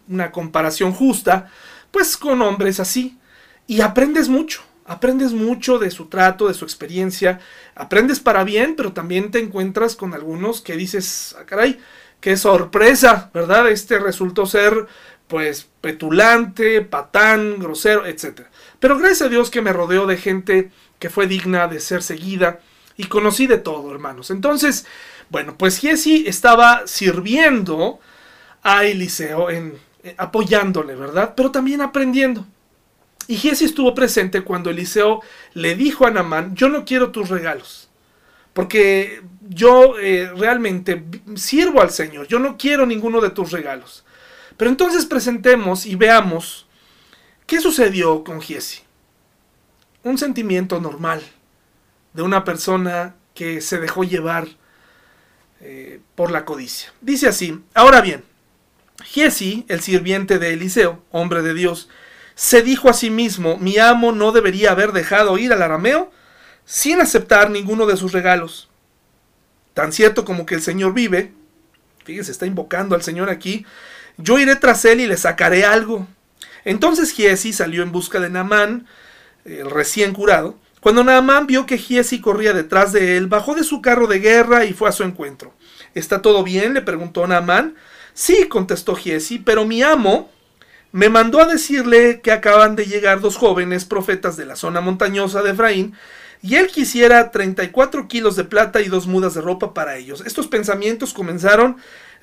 una 0.09 0.31
comparación 0.31 0.93
justa, 0.93 1.51
pues 1.91 2.17
con 2.17 2.43
hombres 2.43 2.81
así. 2.81 3.19
Y 3.67 3.81
aprendes 3.81 4.29
mucho. 4.29 4.63
Aprendes 4.85 5.33
mucho 5.33 5.79
de 5.79 5.91
su 5.91 6.07
trato, 6.07 6.49
de 6.49 6.55
su 6.55 6.65
experiencia, 6.65 7.39
aprendes 7.77 8.19
para 8.19 8.43
bien, 8.43 8.75
pero 8.77 8.93
también 8.93 9.31
te 9.31 9.39
encuentras 9.39 9.95
con 9.95 10.13
algunos 10.13 10.61
que 10.61 10.77
dices, 10.77 11.37
ah, 11.39 11.45
caray, 11.47 11.79
qué 12.21 12.37
sorpresa, 12.37 13.31
¿verdad? 13.33 13.71
Este 13.71 14.01
resultó 14.01 14.45
ser 14.45 14.89
pues 15.29 15.69
petulante, 15.81 16.83
patán, 16.83 17.61
grosero, 17.61 18.05
etc. 18.07 18.43
Pero 18.81 18.99
gracias 18.99 19.23
a 19.23 19.29
Dios 19.29 19.51
que 19.51 19.63
me 19.63 19.73
rodeó 19.73 20.07
de 20.07 20.17
gente 20.17 20.73
que 20.99 21.11
fue 21.11 21.29
digna 21.29 21.69
de 21.69 21.79
ser 21.79 22.03
seguida 22.03 22.61
y 22.97 23.05
conocí 23.05 23.47
de 23.47 23.59
todo, 23.59 23.91
hermanos. 23.91 24.31
Entonces, 24.31 24.87
bueno, 25.31 25.57
pues 25.57 25.79
Jesse 25.79 26.27
estaba 26.27 26.87
sirviendo 26.87 28.01
a 28.63 28.85
Eliseo 28.85 29.51
en 29.51 29.79
eh, 30.05 30.15
apoyándole, 30.19 30.97
¿verdad? 30.97 31.35
Pero 31.37 31.53
también 31.53 31.81
aprendiendo. 31.81 32.45
Y 33.29 33.37
Giesi 33.37 33.65
estuvo 33.65 33.95
presente 33.95 34.43
cuando 34.43 34.71
Eliseo 34.71 35.21
le 35.55 35.77
dijo 35.77 36.07
a 36.07 36.11
Namán, 36.11 36.57
yo 36.57 36.69
no 36.69 36.85
quiero 36.85 37.13
tus 37.13 37.29
regalos, 37.29 37.89
porque 38.53 39.23
yo 39.49 39.97
eh, 40.01 40.29
realmente 40.37 41.05
sirvo 41.37 41.81
al 41.81 41.91
Señor, 41.91 42.27
yo 42.27 42.41
no 42.41 42.59
quiero 42.59 42.85
ninguno 42.85 43.21
de 43.21 43.31
tus 43.31 43.53
regalos. 43.53 44.05
Pero 44.57 44.71
entonces 44.71 45.07
presentemos 45.07 45.87
y 45.87 45.95
veamos 45.95 46.67
qué 47.47 47.61
sucedió 47.61 48.25
con 48.25 48.41
Giesi. 48.41 48.81
Un 50.03 50.19
sentimiento 50.19 50.81
normal 50.81 51.23
de 52.15 52.23
una 52.23 52.45
persona 52.45 53.15
que 53.35 53.61
se 53.61 53.79
dejó 53.79 54.05
llevar 54.05 54.49
eh, 55.61 56.01
por 56.15 56.31
la 56.31 56.45
codicia. 56.45 56.93
Dice 57.01 57.29
así, 57.29 57.63
ahora 57.75 58.01
bien, 58.01 58.25
Giesi, 59.05 59.65
el 59.69 59.81
sirviente 59.81 60.39
de 60.39 60.53
Eliseo, 60.53 61.03
hombre 61.11 61.43
de 61.43 61.55
Dios, 61.55 61.89
se 62.35 62.63
dijo 62.63 62.89
a 62.89 62.95
sí 62.95 63.11
mismo, 63.11 63.57
mi 63.59 63.79
amo 63.79 64.13
no 64.13 64.33
debería 64.33 64.73
haber 64.73 64.93
dejado 64.93 65.39
ir 65.39 65.53
al 65.53 65.63
arameo 65.63 66.11
sin 66.65 67.01
aceptar 67.01 67.51
ninguno 67.51 67.87
de 67.87 67.97
sus 67.97 68.13
regalos. 68.13 68.69
Tan 69.75 69.93
cierto 69.93 70.25
como 70.25 70.47
que 70.47 70.55
el 70.55 70.63
Señor 70.63 70.95
vive, 70.95 71.33
fíjense, 72.05 72.33
está 72.33 72.47
invocando 72.47 72.95
al 72.95 73.03
Señor 73.03 73.31
aquí, 73.31 73.65
yo 74.19 74.39
iré 74.39 74.57
tras 74.57 74.85
él 74.85 75.01
y 75.01 75.07
le 75.07 75.17
sacaré 75.17 75.65
algo. 75.65 76.07
Entonces 76.65 77.13
Giesi 77.13 77.53
salió 77.53 77.83
en 77.83 77.93
busca 77.93 78.21
de 78.21 78.31
Naamán, 78.31 78.87
el 79.45 79.71
recién 79.71 80.13
curado. 80.13 80.59
Cuando 80.83 81.05
Naamán 81.05 81.47
vio 81.47 81.65
que 81.65 81.79
Giesi 81.79 82.21
corría 82.21 82.53
detrás 82.53 82.93
de 82.93 83.17
él, 83.17 83.29
bajó 83.29 83.55
de 83.55 83.63
su 83.63 83.81
carro 83.81 84.09
de 84.09 84.19
guerra 84.19 84.65
y 84.65 84.73
fue 84.73 84.89
a 84.89 84.93
su 84.93 85.05
encuentro. 85.05 85.55
¿Está 85.95 86.23
todo 86.23 86.43
bien? 86.43 86.75
le 86.75 86.83
preguntó 86.83 87.25
Naamán. 87.25 87.77
Sí, 88.15 88.49
contestó 88.49 88.97
Giesi, 88.97 89.39
pero 89.39 89.65
mi 89.65 89.85
amo, 89.85 90.29
me 90.91 91.09
mandó 91.09 91.41
a 91.41 91.47
decirle 91.47 92.21
que 92.21 92.33
acaban 92.33 92.75
de 92.75 92.87
llegar 92.87 93.21
dos 93.21 93.37
jóvenes 93.37 93.85
profetas 93.85 94.37
de 94.37 94.45
la 94.45 94.57
zona 94.57 94.81
montañosa 94.81 95.41
de 95.43 95.53
Efraín, 95.53 95.95
y 96.43 96.57
él 96.57 96.67
quisiera 96.67 97.31
34 97.31 98.09
kilos 98.09 98.35
de 98.35 98.43
plata 98.43 98.81
y 98.81 98.89
dos 98.89 99.07
mudas 99.07 99.35
de 99.35 99.41
ropa 99.41 99.75
para 99.75 99.97
ellos. 99.99 100.25
Estos 100.27 100.49
pensamientos 100.49 101.15
comenzaron 101.15 101.77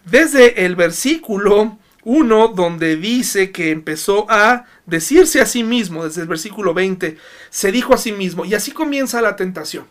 desde 0.03 0.65
el 0.65 0.75
versículo 0.75 1.77
1, 2.09 2.47
donde 2.49 2.95
dice 2.95 3.51
que 3.51 3.69
empezó 3.69 4.25
a 4.31 4.65
decirse 4.87 5.41
a 5.41 5.45
sí 5.45 5.63
mismo, 5.63 6.05
desde 6.05 6.21
el 6.23 6.27
versículo 6.27 6.73
20, 6.73 7.17
se 7.51 7.71
dijo 7.71 7.93
a 7.93 7.99
sí 7.99 8.11
mismo, 8.11 8.45
y 8.45 8.55
así 8.55 8.71
comienza 8.71 9.21
la 9.21 9.35
tentación. 9.35 9.85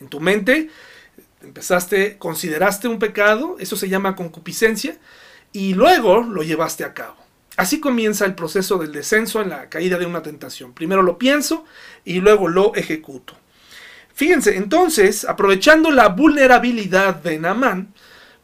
En 0.00 0.08
tu 0.08 0.18
mente 0.18 0.68
empezaste, 1.42 2.18
consideraste 2.18 2.88
un 2.88 2.98
pecado, 2.98 3.54
eso 3.60 3.76
se 3.76 3.88
llama 3.88 4.16
concupiscencia, 4.16 4.98
y 5.52 5.74
luego 5.74 6.22
lo 6.22 6.42
llevaste 6.42 6.82
a 6.82 6.92
cabo. 6.92 7.14
Así 7.56 7.78
comienza 7.78 8.24
el 8.24 8.34
proceso 8.34 8.76
del 8.76 8.90
descenso 8.90 9.40
en 9.40 9.50
la 9.50 9.68
caída 9.68 9.98
de 9.98 10.06
una 10.06 10.22
tentación. 10.24 10.72
Primero 10.72 11.02
lo 11.02 11.18
pienso 11.18 11.64
y 12.04 12.20
luego 12.20 12.48
lo 12.48 12.74
ejecuto. 12.74 13.34
Fíjense, 14.12 14.56
entonces, 14.56 15.24
aprovechando 15.24 15.92
la 15.92 16.08
vulnerabilidad 16.08 17.14
de 17.14 17.38
Namán, 17.38 17.94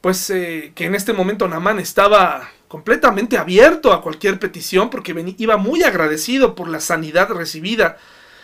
pues 0.03 0.29
eh, 0.31 0.73
que 0.75 0.85
en 0.85 0.95
este 0.95 1.15
momento 1.15 1.49
Namán 1.49 1.79
estaba 1.79 2.51
completamente 2.69 3.39
abierto 3.39 3.93
a 3.93 4.03
cualquier 4.03 4.39
petición 4.39 4.91
porque 4.91 5.15
iba 5.39 5.57
muy 5.57 5.85
agradecido 5.85 6.55
por 6.55 6.69
la 6.69 6.81
sanidad 6.81 7.31
recibida 7.31 7.97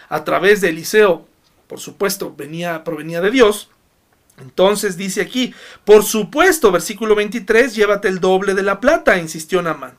a 0.08 0.24
través 0.24 0.60
de 0.60 0.70
Eliseo, 0.70 1.26
por 1.66 1.80
supuesto, 1.80 2.32
venía, 2.34 2.84
provenía 2.84 3.20
de 3.20 3.30
Dios. 3.30 3.68
Entonces 4.40 4.96
dice 4.96 5.20
aquí, 5.20 5.52
por 5.84 6.04
supuesto, 6.04 6.70
versículo 6.70 7.16
23, 7.16 7.74
llévate 7.74 8.08
el 8.08 8.20
doble 8.20 8.54
de 8.54 8.62
la 8.62 8.78
plata, 8.80 9.18
insistió 9.18 9.60
Namán. 9.60 9.98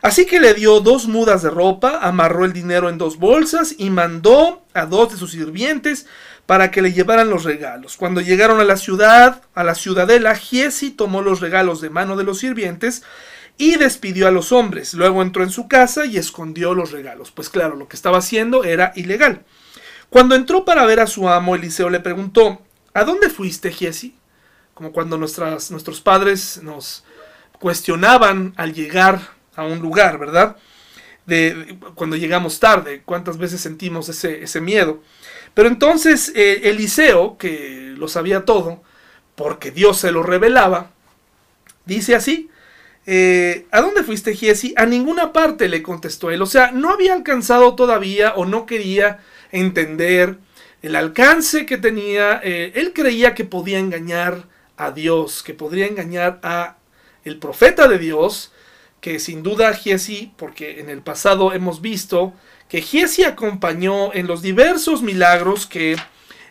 Así 0.00 0.26
que 0.26 0.40
le 0.40 0.54
dio 0.54 0.80
dos 0.80 1.06
mudas 1.06 1.42
de 1.42 1.50
ropa, 1.50 1.98
amarró 2.02 2.44
el 2.44 2.52
dinero 2.52 2.88
en 2.88 2.98
dos 2.98 3.18
bolsas 3.18 3.74
y 3.76 3.90
mandó 3.90 4.62
a 4.72 4.86
dos 4.86 5.12
de 5.12 5.18
sus 5.18 5.32
sirvientes 5.32 6.06
para 6.46 6.70
que 6.70 6.82
le 6.82 6.92
llevaran 6.92 7.30
los 7.30 7.44
regalos. 7.44 7.96
Cuando 7.96 8.20
llegaron 8.20 8.60
a 8.60 8.64
la 8.64 8.76
ciudad, 8.76 9.42
a 9.54 9.64
la 9.64 9.74
ciudadela, 9.74 10.34
Giesi 10.34 10.90
tomó 10.90 11.22
los 11.22 11.40
regalos 11.40 11.80
de 11.80 11.90
mano 11.90 12.16
de 12.16 12.24
los 12.24 12.38
sirvientes 12.38 13.02
y 13.56 13.76
despidió 13.76 14.28
a 14.28 14.30
los 14.30 14.52
hombres. 14.52 14.94
Luego 14.94 15.22
entró 15.22 15.42
en 15.42 15.50
su 15.50 15.68
casa 15.68 16.04
y 16.06 16.16
escondió 16.16 16.74
los 16.74 16.90
regalos. 16.90 17.30
Pues 17.30 17.48
claro, 17.48 17.76
lo 17.76 17.88
que 17.88 17.96
estaba 17.96 18.18
haciendo 18.18 18.64
era 18.64 18.92
ilegal. 18.94 19.44
Cuando 20.10 20.34
entró 20.34 20.64
para 20.64 20.84
ver 20.84 21.00
a 21.00 21.06
su 21.06 21.28
amo, 21.28 21.54
Eliseo 21.54 21.88
le 21.88 22.00
preguntó, 22.00 22.60
¿A 22.94 23.02
dónde 23.02 23.28
fuiste, 23.28 23.72
Giesi? 23.72 24.14
Como 24.72 24.92
cuando 24.92 25.18
nuestras, 25.18 25.72
nuestros 25.72 26.00
padres 26.00 26.60
nos 26.62 27.04
cuestionaban 27.58 28.54
al 28.56 28.72
llegar 28.72 29.20
a 29.56 29.64
un 29.64 29.80
lugar, 29.80 30.16
¿verdad? 30.18 30.56
De, 31.26 31.76
cuando 31.96 32.14
llegamos 32.14 32.60
tarde, 32.60 33.02
cuántas 33.04 33.36
veces 33.36 33.60
sentimos 33.60 34.08
ese, 34.08 34.44
ese 34.44 34.60
miedo. 34.60 35.02
Pero 35.54 35.68
entonces 35.68 36.32
eh, 36.34 36.62
Eliseo, 36.64 37.38
que 37.38 37.94
lo 37.96 38.08
sabía 38.08 38.44
todo, 38.44 38.82
porque 39.34 39.70
Dios 39.70 39.98
se 39.98 40.12
lo 40.12 40.22
revelaba, 40.22 40.90
dice 41.86 42.14
así, 42.14 42.50
eh, 43.06 43.66
¿a 43.70 43.80
dónde 43.80 44.02
fuiste, 44.02 44.34
Giesi? 44.34 44.72
A 44.76 44.86
ninguna 44.86 45.32
parte 45.32 45.68
le 45.68 45.82
contestó 45.82 46.30
él. 46.30 46.42
O 46.42 46.46
sea, 46.46 46.72
no 46.72 46.90
había 46.90 47.12
alcanzado 47.12 47.74
todavía 47.74 48.34
o 48.34 48.46
no 48.46 48.66
quería 48.66 49.20
entender 49.52 50.38
el 50.82 50.96
alcance 50.96 51.66
que 51.66 51.76
tenía. 51.76 52.40
Eh, 52.42 52.72
él 52.74 52.92
creía 52.92 53.34
que 53.34 53.44
podía 53.44 53.78
engañar 53.78 54.48
a 54.76 54.90
Dios, 54.90 55.42
que 55.42 55.54
podría 55.54 55.86
engañar 55.86 56.40
a 56.42 56.76
el 57.24 57.38
profeta 57.38 57.88
de 57.88 57.98
Dios, 57.98 58.52
que 59.00 59.18
sin 59.18 59.42
duda 59.42 59.72
Giesi, 59.74 60.32
porque 60.36 60.80
en 60.80 60.88
el 60.88 61.02
pasado 61.02 61.52
hemos 61.52 61.80
visto 61.80 62.32
que 62.68 62.82
Giesi 62.82 63.24
acompañó 63.24 64.12
en 64.14 64.26
los 64.26 64.42
diversos 64.42 65.02
milagros 65.02 65.66
que 65.66 65.96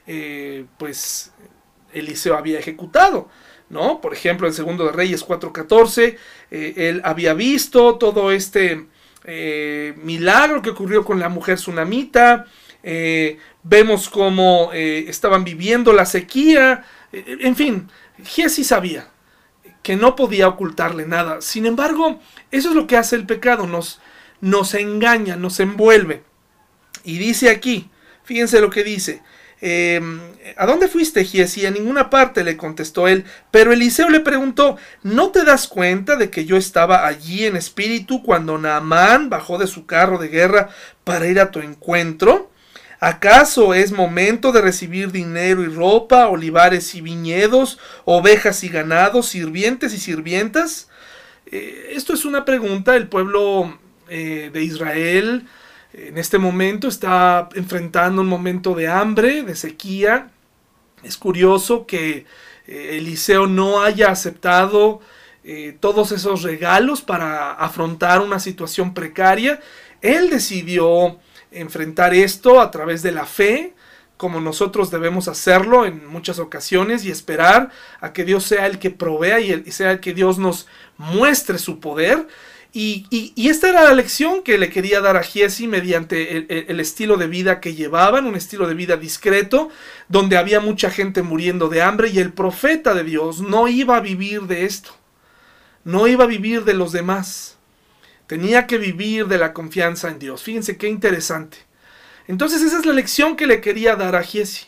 eh, 0.06 0.66
pues 0.78 1.32
Eliseo 1.94 2.38
había 2.38 2.60
ejecutado. 2.60 3.30
¿no? 3.70 4.02
Por 4.02 4.14
ejemplo, 4.14 4.48
en 4.48 4.54
Segundo 4.54 4.86
de 4.86 4.92
Reyes 4.92 5.26
4.14, 5.26 6.18
eh, 6.52 6.74
él 6.78 7.02
había 7.04 7.34
visto 7.34 7.96
todo 7.96 8.32
este 8.32 8.88
eh, 9.24 9.96
milagro 9.98 10.62
que 10.62 10.70
ocurrió 10.70 11.04
con 11.04 11.20
la 11.20 11.30
mujer 11.30 11.56
tsunamita. 11.56 12.46
vemos 13.64 14.10
cómo 14.10 14.72
estaban 14.74 15.44
viviendo 15.44 15.94
la 15.94 16.06
sequía. 16.06 16.86
en 17.12 17.56
fin, 17.56 17.90
Giesi 18.24 18.64
sabía. 18.64 19.10
que 19.82 19.96
no 19.98 20.16
podía 20.16 20.48
ocultarle 20.48 21.06
nada. 21.06 21.42
Sin 21.42 21.66
embargo, 21.66 22.20
eso 22.52 22.70
es 22.70 22.76
lo 22.76 22.88
que 22.88 22.96
hace 22.96 23.18
el 23.18 23.26
pecado, 23.26 23.68
nos, 23.68 24.00
nos 24.44 24.74
engaña, 24.74 25.38
nos 25.38 25.62
envuelve. 25.62 26.22
Y 27.06 27.18
dice 27.18 27.50
aquí, 27.50 27.90
fíjense 28.26 28.60
lo 28.60 28.70
que 28.70 28.84
dice, 28.84 29.22
em, 29.62 30.20
¿a 30.58 30.66
dónde 30.66 30.90
fuiste, 30.90 31.24
Giesi? 31.24 31.66
A 31.66 31.72
ninguna 31.72 32.10
parte 32.10 32.44
le 32.44 32.58
contestó 32.58 33.08
él. 33.08 33.24
Pero 33.52 33.72
Eliseo 33.72 34.10
le 34.10 34.20
preguntó, 34.20 34.76
¿no 35.02 35.30
te 35.30 35.46
das 35.46 35.70
cuenta 35.70 36.18
de 36.18 36.30
que 36.30 36.44
yo 36.44 36.58
estaba 36.58 37.08
allí 37.08 37.46
en 37.46 37.56
espíritu 37.56 38.22
cuando 38.22 38.58
Naamán 38.58 39.30
bajó 39.30 39.58
de 39.58 39.68
su 39.68 39.86
carro 39.86 40.18
de 40.18 40.28
guerra 40.28 40.68
para 41.06 41.28
ir 41.28 41.40
a 41.40 41.50
tu 41.50 41.60
encuentro? 41.62 42.52
¿Acaso 43.00 43.74
es 43.74 43.94
momento 43.94 44.52
de 44.52 44.62
recibir 44.62 45.14
dinero 45.14 45.64
y 45.64 45.68
ropa, 45.68 46.28
olivares 46.28 46.96
y 46.96 47.02
viñedos, 47.02 47.80
ovejas 48.04 48.62
y 48.66 48.68
ganados, 48.68 49.30
sirvientes 49.30 49.94
y 49.94 50.00
sirvientas? 50.00 50.90
Eh, 51.46 51.94
esto 51.96 52.14
es 52.14 52.26
una 52.26 52.44
pregunta. 52.44 52.98
El 52.98 53.08
pueblo 53.08 53.78
eh, 54.14 54.50
de 54.54 54.64
Israel 54.64 55.48
en 55.94 56.18
este 56.18 56.40
momento 56.40 56.88
está 56.88 57.50
enfrentando 57.54 58.22
un 58.22 58.28
momento 58.28 58.74
de 58.74 58.88
hambre, 58.88 59.44
de 59.44 59.56
sequía. 59.56 60.32
Es 61.04 61.18
curioso 61.18 61.86
que 61.86 62.26
eh, 62.66 62.98
Eliseo 62.98 63.46
no 63.46 63.82
haya 63.82 64.10
aceptado 64.10 65.02
todos 65.82 66.14
esos 66.14 66.42
regalos 66.42 67.02
para 67.02 67.52
afrontar 67.52 68.22
una 68.22 68.40
situación 68.40 68.94
precaria. 68.94 69.60
Él 70.02 70.30
decidió 70.30 71.20
enfrentar 71.52 72.14
esto 72.14 72.60
a 72.60 72.72
través 72.72 73.04
de 73.04 73.12
la 73.12 73.26
fe, 73.26 73.74
como 74.18 74.40
nosotros 74.40 74.92
debemos 74.92 75.28
hacerlo 75.28 75.86
en 75.86 76.08
muchas 76.08 76.40
ocasiones 76.40 77.04
y 77.04 77.12
esperar 77.12 77.72
a 78.00 78.14
que 78.14 78.24
Dios 78.24 78.44
sea 78.44 78.68
el 78.68 78.80
que 78.80 78.90
provea 78.90 79.40
y, 79.40 79.72
sea 79.72 79.92
el 79.92 80.00
que 80.00 80.14
Dios 80.14 80.38
nos 80.38 80.68
muestre 80.98 81.58
su 81.58 81.80
poder. 81.80 82.28
Y, 82.76 83.34
esta 83.38 83.70
era 83.70 83.84
la 83.84 83.94
lección 83.94 84.42
que 84.42 84.58
le 84.58 84.72
quería 84.72 85.00
dar 85.00 85.16
a 85.16 85.22
Giesi 85.22 85.68
mediante 85.68 86.38
el, 86.38 86.48
el, 86.50 86.80
estilo 86.80 87.18
de 87.18 87.28
vida 87.28 87.62
que 87.62 87.76
llevaban, 87.76 88.26
un 88.26 88.36
estilo 88.36 88.68
de 88.68 88.74
vida 88.74 88.98
discreto, 88.98 89.70
donde 90.10 90.38
había 90.38 90.60
mucha 90.60 90.90
gente 90.90 91.22
muriendo 91.22 91.70
de 91.70 91.84
hambre 91.84 92.10
y 92.10 92.18
el 92.18 92.34
profeta 92.34 92.96
de 92.96 93.04
Dios 93.04 93.42
no 93.42 93.68
iba 93.68 93.98
a 93.98 94.00
vivir 94.00 94.42
de 94.44 94.66
esto, 94.66 94.90
no 95.84 96.08
iba 96.08 96.24
a 96.24 96.28
vivir 96.28 96.64
de 96.64 96.74
los 96.74 96.92
demás. 96.92 97.58
Tenía 98.26 98.66
que 98.66 98.80
vivir 98.80 99.28
de 99.28 99.38
la 99.38 99.54
confianza 99.54 100.10
en 100.10 100.18
Dios. 100.18 100.42
Fíjense 100.42 100.76
qué 100.76 100.88
interesante. 100.88 101.58
Entonces 102.28 102.64
esa 102.64 102.80
es 102.80 102.88
la 102.88 102.94
lección 102.94 103.36
que 103.36 103.46
le 103.46 103.62
quería 103.62 103.96
dar 103.96 104.16
a 104.16 104.24
Giesi. 104.24 104.66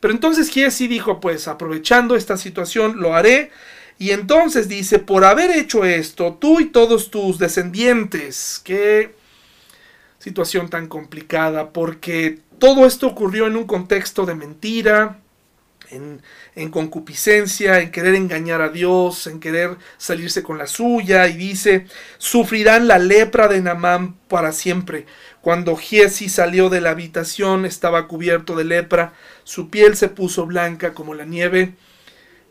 Pero 0.00 0.12
entonces 0.12 0.50
Giesi 0.50 0.88
dijo, 0.88 1.20
pues 1.20 1.46
aprovechando 1.46 2.16
esta 2.16 2.36
situación, 2.36 3.00
lo 3.00 3.14
haré. 3.14 3.52
Y 3.98 4.12
entonces 4.12 4.68
dice, 4.68 5.00
por 5.00 5.24
haber 5.24 5.50
hecho 5.50 5.84
esto, 5.84 6.36
tú 6.40 6.60
y 6.60 6.66
todos 6.66 7.10
tus 7.10 7.38
descendientes, 7.38 8.60
qué 8.62 9.14
situación 10.18 10.68
tan 10.68 10.86
complicada, 10.86 11.72
porque 11.72 12.38
todo 12.58 12.86
esto 12.86 13.08
ocurrió 13.08 13.46
en 13.46 13.56
un 13.56 13.64
contexto 13.64 14.24
de 14.24 14.36
mentira, 14.36 15.18
en, 15.90 16.70
concupiscencia, 16.70 17.80
en 17.80 17.90
querer 17.90 18.14
engañar 18.14 18.60
a 18.60 18.68
Dios, 18.68 19.26
en 19.26 19.40
querer 19.40 19.76
salirse 19.96 20.42
con 20.42 20.58
la 20.58 20.66
suya, 20.66 21.26
y 21.28 21.36
dice, 21.36 21.86
sufrirán 22.18 22.88
la 22.88 22.98
lepra 22.98 23.48
de 23.48 23.60
Namán 23.60 24.14
para 24.28 24.52
siempre. 24.52 25.06
Cuando 25.40 25.76
Giesi 25.76 26.28
salió 26.28 26.68
de 26.68 26.80
la 26.80 26.90
habitación 26.90 27.64
estaba 27.64 28.06
cubierto 28.06 28.54
de 28.54 28.64
lepra, 28.64 29.14
su 29.44 29.70
piel 29.70 29.96
se 29.96 30.08
puso 30.08 30.46
blanca 30.46 30.92
como 30.94 31.14
la 31.14 31.24
nieve, 31.24 31.74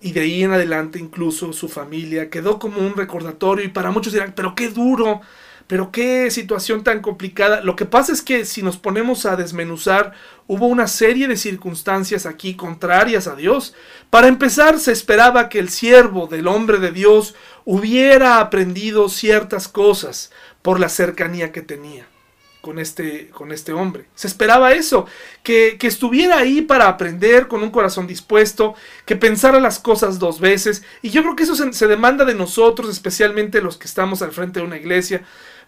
y 0.01 0.11
de 0.11 0.21
ahí 0.21 0.43
en 0.43 0.51
adelante 0.51 0.99
incluso 0.99 1.53
su 1.53 1.69
familia 1.69 2.29
quedó 2.29 2.59
como 2.59 2.79
un 2.79 2.95
recordatorio, 2.95 3.65
y 3.65 3.69
para 3.69 3.91
muchos 3.91 4.13
dirán, 4.13 4.33
pero 4.35 4.55
qué 4.55 4.69
duro, 4.69 5.21
pero 5.67 5.91
qué 5.91 6.31
situación 6.31 6.83
tan 6.83 7.01
complicada. 7.01 7.61
Lo 7.61 7.75
que 7.75 7.85
pasa 7.85 8.13
es 8.13 8.21
que 8.21 8.45
si 8.45 8.61
nos 8.61 8.77
ponemos 8.77 9.25
a 9.25 9.35
desmenuzar, 9.35 10.13
hubo 10.47 10.67
una 10.67 10.87
serie 10.87 11.27
de 11.27 11.35
circunstancias 11.35 12.25
aquí 12.25 12.55
contrarias 12.55 13.27
a 13.27 13.35
Dios. 13.35 13.75
Para 14.09 14.27
empezar, 14.27 14.79
se 14.79 14.93
esperaba 14.93 15.49
que 15.49 15.59
el 15.59 15.69
siervo 15.69 16.27
del 16.27 16.47
hombre 16.47 16.79
de 16.79 16.91
Dios 16.91 17.35
hubiera 17.65 18.39
aprendido 18.39 19.09
ciertas 19.09 19.67
cosas 19.67 20.31
por 20.61 20.79
la 20.79 20.87
cercanía 20.87 21.51
que 21.51 21.61
tenía 21.61 22.07
con 22.67 22.79
este, 22.79 23.29
con 23.29 23.53
este 23.53 23.71
hombre. 23.71 24.07
Se 24.13 24.27
esperaba 24.27 24.73
eso, 24.73 25.05
que, 25.41 25.77
que, 25.79 25.87
estuviera 25.87 26.37
ahí 26.37 26.61
para 26.61 26.89
aprender 26.89 27.47
con 27.47 27.63
un 27.63 27.71
corazón 27.71 28.07
dispuesto, 28.07 28.75
que 29.05 29.15
pensara 29.15 29.61
las 29.61 29.79
cosas 29.79 30.19
dos 30.19 30.41
veces. 30.41 30.83
Y 31.01 31.11
yo 31.11 31.21
creo 31.21 31.37
que 31.37 31.43
eso 31.43 31.55
se, 31.55 31.87
demanda 31.87 32.25
de 32.25 32.35
nosotros, 32.35 32.89
especialmente 32.89 33.61
los 33.61 33.77
que 33.77 33.87
estamos 33.87 34.21
al 34.21 34.33
frente 34.33 34.59
de 34.59 34.65
una 34.65 34.75
iglesia, 34.75 35.23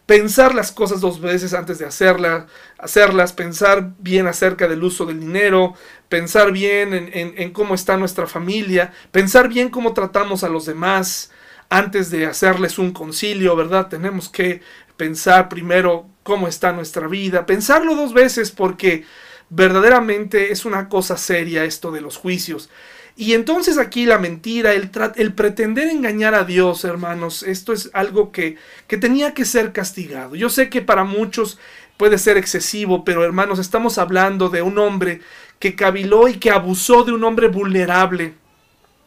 pensar 0.06 0.54
las 0.54 0.74
cosas 0.74 1.00
dos 1.00 1.22
veces 1.22 1.54
antes 1.54 1.80
de 1.80 1.86
hacerlas, 1.86 2.48
hacerlas, 2.78 3.32
pensar 3.32 3.92
bien 4.00 4.28
acerca 4.28 4.68
del 4.68 4.84
uso 4.84 5.06
del 5.06 5.22
dinero, 5.22 5.76
pensar 6.10 6.52
bien 6.52 7.12
en, 7.14 7.52
cómo 7.54 7.76
está 7.76 7.96
nuestra 7.96 8.28
familia, 8.28 8.92
pensar 9.14 9.48
bien 9.48 9.70
cómo 9.70 9.94
tratamos 9.94 10.44
a 10.44 10.50
los 10.50 10.66
demás 10.66 11.32
antes 11.70 12.12
de 12.12 12.26
hacerles 12.26 12.78
un 12.78 12.92
concilio, 12.92 13.56
¿verdad? 13.56 13.88
Tenemos 13.88 14.28
que 14.28 14.62
pensar 15.00 15.48
primero 15.48 16.08
cómo 16.24 16.50
está 16.50 16.74
nuestra 16.74 17.08
vida, 17.08 17.46
pensarlo 17.46 17.96
dos 17.96 18.14
veces 18.14 18.52
porque 18.52 19.06
verdaderamente 19.50 20.52
es 20.52 20.66
una 20.66 20.90
cosa 20.90 21.16
seria 21.18 21.64
esto 21.64 21.90
de 21.92 22.02
los 22.02 22.18
juicios. 22.18 22.70
Y 23.16 23.34
entonces 23.34 23.78
aquí 23.78 24.06
la 24.06 24.20
mentira, 24.20 24.74
el, 24.74 25.34
pretender 25.34 25.88
engañar 25.88 26.36
a 26.36 26.44
Dios, 26.44 26.84
hermanos, 26.84 27.44
esto 27.44 27.74
es 27.74 27.90
algo 27.94 28.32
que, 28.32 28.58
que 28.88 28.98
tenía 28.98 29.34
que 29.34 29.46
ser 29.46 29.72
castigado. 29.72 30.36
Yo 30.36 30.50
sé 30.50 30.70
que 30.70 30.82
para 30.82 31.06
muchos 31.06 31.58
puede 31.98 32.18
ser 32.18 32.38
excesivo, 32.38 33.04
pero 33.04 33.24
hermanos, 33.24 33.58
estamos 33.58 33.98
hablando 33.98 34.50
de 34.50 34.62
un 34.62 34.78
hombre 34.78 35.22
que 35.60 35.76
caviló 35.76 36.28
y 36.28 36.36
que 36.36 36.52
abusó 36.52 37.04
de 37.04 37.14
un 37.14 37.24
hombre 37.24 37.48
vulnerable. 37.48 38.36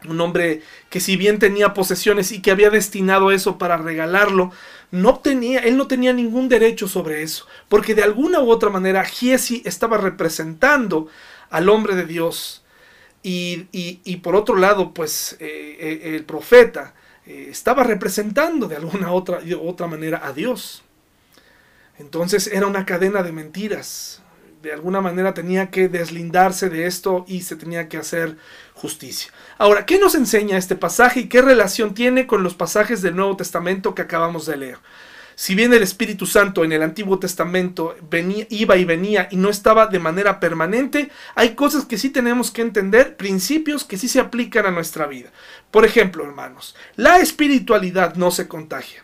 Un 0.07 0.19
hombre 0.21 0.61
que 0.89 0.99
si 0.99 1.15
bien 1.15 1.39
tenía 1.39 1.73
posesiones 1.73 2.31
y 2.31 2.41
que 2.41 2.51
había 2.51 2.69
destinado 2.69 3.31
eso 3.31 3.57
para 3.57 3.77
regalarlo, 3.77 4.51
no 4.91 5.19
tenía, 5.19 5.59
él 5.59 5.77
no 5.77 5.87
tenía 5.87 6.13
ningún 6.13 6.49
derecho 6.49 6.87
sobre 6.87 7.23
eso, 7.23 7.47
porque 7.69 7.95
de 7.95 8.03
alguna 8.03 8.41
u 8.41 8.49
otra 8.49 8.69
manera 8.69 9.03
Giesi 9.03 9.61
estaba 9.65 9.97
representando 9.97 11.07
al 11.49 11.69
hombre 11.69 11.95
de 11.95 12.05
Dios, 12.05 12.63
y, 13.23 14.17
por 14.17 14.35
otro 14.35 14.57
lado, 14.57 14.93
pues 14.93 15.37
eh, 15.39 15.77
eh, 15.79 16.15
el 16.15 16.25
profeta 16.25 16.93
eh, 17.25 17.47
estaba 17.49 17.83
representando 17.83 18.67
de 18.67 18.75
alguna 18.75 19.11
otra, 19.13 19.39
otra 19.61 19.87
manera 19.87 20.21
a 20.25 20.33
Dios. 20.33 20.83
Entonces 21.99 22.47
era 22.47 22.67
una 22.67 22.85
cadena 22.85 23.23
de 23.23 23.31
mentiras. 23.31 24.21
De 24.63 24.71
alguna 24.71 25.01
manera 25.01 25.33
tenía 25.33 25.69
que 25.69 25.89
deslindarse 25.89 26.69
de 26.69 26.87
esto 26.87 27.25
y 27.27 27.41
se 27.41 27.57
tenía 27.57 27.89
que 27.89 27.97
hacer 27.97 28.37
justicia. 28.73 29.29
Ahora, 29.57 29.85
¿qué 29.85 29.99
nos 29.99 30.15
enseña 30.15 30.57
este 30.57 30.77
pasaje 30.77 31.19
y 31.19 31.27
qué 31.27 31.41
relación 31.41 31.93
tiene 31.93 32.25
con 32.27 32.43
los 32.43 32.53
pasajes 32.53 33.01
del 33.01 33.17
Nuevo 33.17 33.35
Testamento 33.35 33.93
que 33.93 34.03
acabamos 34.03 34.45
de 34.45 34.55
leer? 34.55 34.77
Si 35.35 35.53
bien 35.53 35.73
el 35.73 35.83
Espíritu 35.83 36.25
Santo 36.25 36.63
en 36.63 36.71
el 36.71 36.81
Antiguo 36.81 37.19
Testamento 37.19 37.97
venía, 38.09 38.47
iba 38.49 38.77
y 38.77 38.85
venía 38.85 39.27
y 39.31 39.35
no 39.35 39.49
estaba 39.49 39.87
de 39.87 39.99
manera 39.99 40.39
permanente, 40.39 41.11
hay 41.35 41.55
cosas 41.55 41.83
que 41.83 41.97
sí 41.97 42.09
tenemos 42.09 42.49
que 42.49 42.61
entender, 42.61 43.17
principios 43.17 43.83
que 43.83 43.97
sí 43.97 44.07
se 44.07 44.21
aplican 44.21 44.65
a 44.65 44.71
nuestra 44.71 45.07
vida. 45.07 45.33
Por 45.71 45.83
ejemplo, 45.83 46.23
hermanos, 46.23 46.73
la 46.95 47.17
espiritualidad 47.19 48.15
no 48.15 48.31
se 48.31 48.47
contagia. 48.47 49.03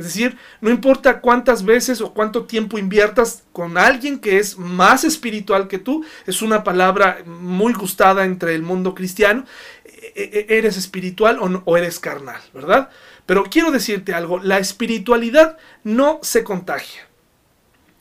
Es 0.00 0.06
decir, 0.06 0.38
no 0.62 0.70
importa 0.70 1.20
cuántas 1.20 1.62
veces 1.62 2.00
o 2.00 2.14
cuánto 2.14 2.46
tiempo 2.46 2.78
inviertas 2.78 3.42
con 3.52 3.76
alguien 3.76 4.18
que 4.18 4.38
es 4.38 4.56
más 4.56 5.04
espiritual 5.04 5.68
que 5.68 5.78
tú, 5.78 6.02
es 6.26 6.40
una 6.40 6.64
palabra 6.64 7.18
muy 7.26 7.74
gustada 7.74 8.24
entre 8.24 8.54
el 8.54 8.62
mundo 8.62 8.94
cristiano, 8.94 9.44
e, 9.84 10.46
e, 10.48 10.56
eres 10.56 10.78
espiritual 10.78 11.38
o, 11.66 11.76
eres 11.76 11.98
carnal, 12.00 12.40
¿verdad? 12.54 12.88
Pero 13.26 13.44
quiero 13.44 13.70
decirte 13.70 14.14
algo, 14.14 14.38
la 14.38 14.58
espiritualidad 14.58 15.58
no 15.84 16.18
se 16.22 16.44
contagia. 16.44 17.06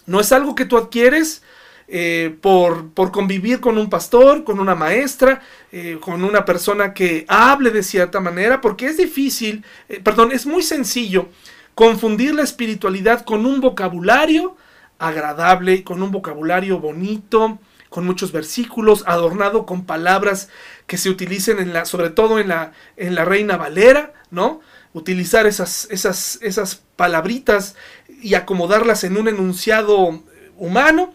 No 0.06 0.22
es 0.22 0.32
algo 0.32 0.56
que 0.56 0.64
tú 0.64 0.78
adquieres 0.78 1.44
eh, 1.90 2.34
por, 2.40 2.94
convivir 3.12 3.60
con 3.60 3.78
un 3.78 3.90
pastor, 3.90 4.46
con 4.46 4.62
una 4.62 4.74
maestra, 4.74 5.42
eh, 5.74 5.98
con 6.00 6.24
una 6.24 6.46
persona 6.46 6.94
que 6.94 7.26
hable 7.28 7.72
de 7.72 7.84
cierta 7.84 8.22
manera, 8.22 8.62
porque 8.62 8.86
es 8.86 8.96
difícil, 8.96 9.66
eh, 9.90 10.00
perdón, 10.02 10.32
es 10.32 10.46
muy 10.46 10.64
sencillo 10.64 11.28
confundir 11.76 12.36
la 12.36 12.44
espiritualidad 12.44 13.24
con 13.24 13.46
un 13.46 13.62
vocabulario 13.62 14.58
agradable, 15.00 15.84
con 15.84 16.04
un 16.04 16.12
vocabulario 16.12 16.80
bonito, 16.80 17.60
con 17.90 18.06
muchos 18.06 18.32
versículos, 18.32 19.04
adornado 19.08 19.66
con 19.66 19.86
palabras 19.86 20.50
que 20.86 20.98
se 20.98 21.10
utilicen 21.10 21.60
en 21.60 21.74
la, 21.74 21.86
sobre 21.86 22.10
todo 22.12 22.40
en 22.40 22.50
la, 22.50 22.74
en 22.98 23.16
la 23.16 23.26
Reina 23.26 23.58
Valera, 23.58 24.14
¿no? 24.30 24.62
Utilizar 24.94 25.48
esas, 25.48 25.88
esas, 25.92 26.40
esas 26.42 26.84
palabritas 26.96 27.76
y 28.22 28.36
acomodarlas 28.36 29.04
en 29.04 29.18
un 29.18 29.28
enunciado 29.28 30.24
humano, 30.58 31.14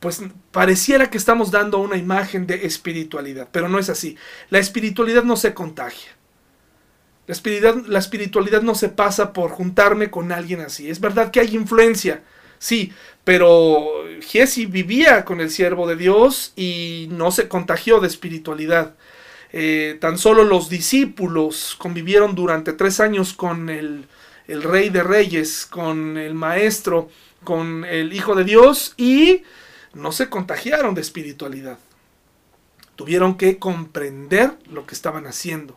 pues 0.00 0.22
pareciera 0.50 1.10
que 1.10 1.18
estamos 1.18 1.50
dando 1.50 1.78
una 1.78 1.96
imagen 1.96 2.46
de 2.46 2.66
espiritualidad, 2.66 3.48
pero 3.50 3.68
no 3.68 3.78
es 3.78 3.88
así. 3.88 4.16
La 4.50 4.58
espiritualidad 4.58 5.24
no 5.24 5.36
se 5.36 5.54
contagia. 5.54 6.17
La 7.28 7.98
espiritualidad, 7.98 8.62
no 8.62 8.74
se 8.74 8.88
pasa 8.88 9.34
por 9.34 9.50
juntarme 9.50 10.10
con 10.10 10.32
alguien 10.32 10.62
así. 10.62 10.88
Es 10.88 10.98
verdad 10.98 11.30
que 11.30 11.40
hay 11.40 11.54
influencia, 11.54 12.22
sí, 12.58 12.94
pero 13.22 13.86
Giesi 14.22 14.64
vivía 14.64 15.26
con 15.26 15.42
el 15.42 15.50
siervo 15.50 15.86
de 15.86 15.96
Dios 15.96 16.54
y 16.56 17.06
no 17.10 17.30
se 17.30 17.46
contagió 17.46 18.00
de 18.00 18.08
espiritualidad. 18.08 18.94
Eh, 19.52 19.98
tan 20.00 20.16
solo 20.16 20.42
los 20.42 20.70
discípulos 20.70 21.76
convivieron 21.78 22.34
durante 22.34 22.72
tres 22.72 22.98
años 22.98 23.34
con 23.34 23.68
el, 23.68 24.06
el 24.46 24.62
rey 24.62 24.88
de 24.88 25.02
reyes, 25.02 25.66
con 25.66 26.16
el 26.16 26.32
maestro, 26.32 27.10
con 27.44 27.84
el 27.84 28.14
hijo 28.14 28.36
de 28.36 28.44
Dios 28.44 28.94
y 28.96 29.42
no 29.92 30.12
se 30.12 30.30
contagiaron 30.30 30.94
de 30.94 31.02
espiritualidad. 31.02 31.78
Tuvieron 32.96 33.36
que 33.36 33.58
comprender 33.58 34.54
lo 34.70 34.86
que 34.86 34.94
estaban 34.94 35.26
haciendo. 35.26 35.76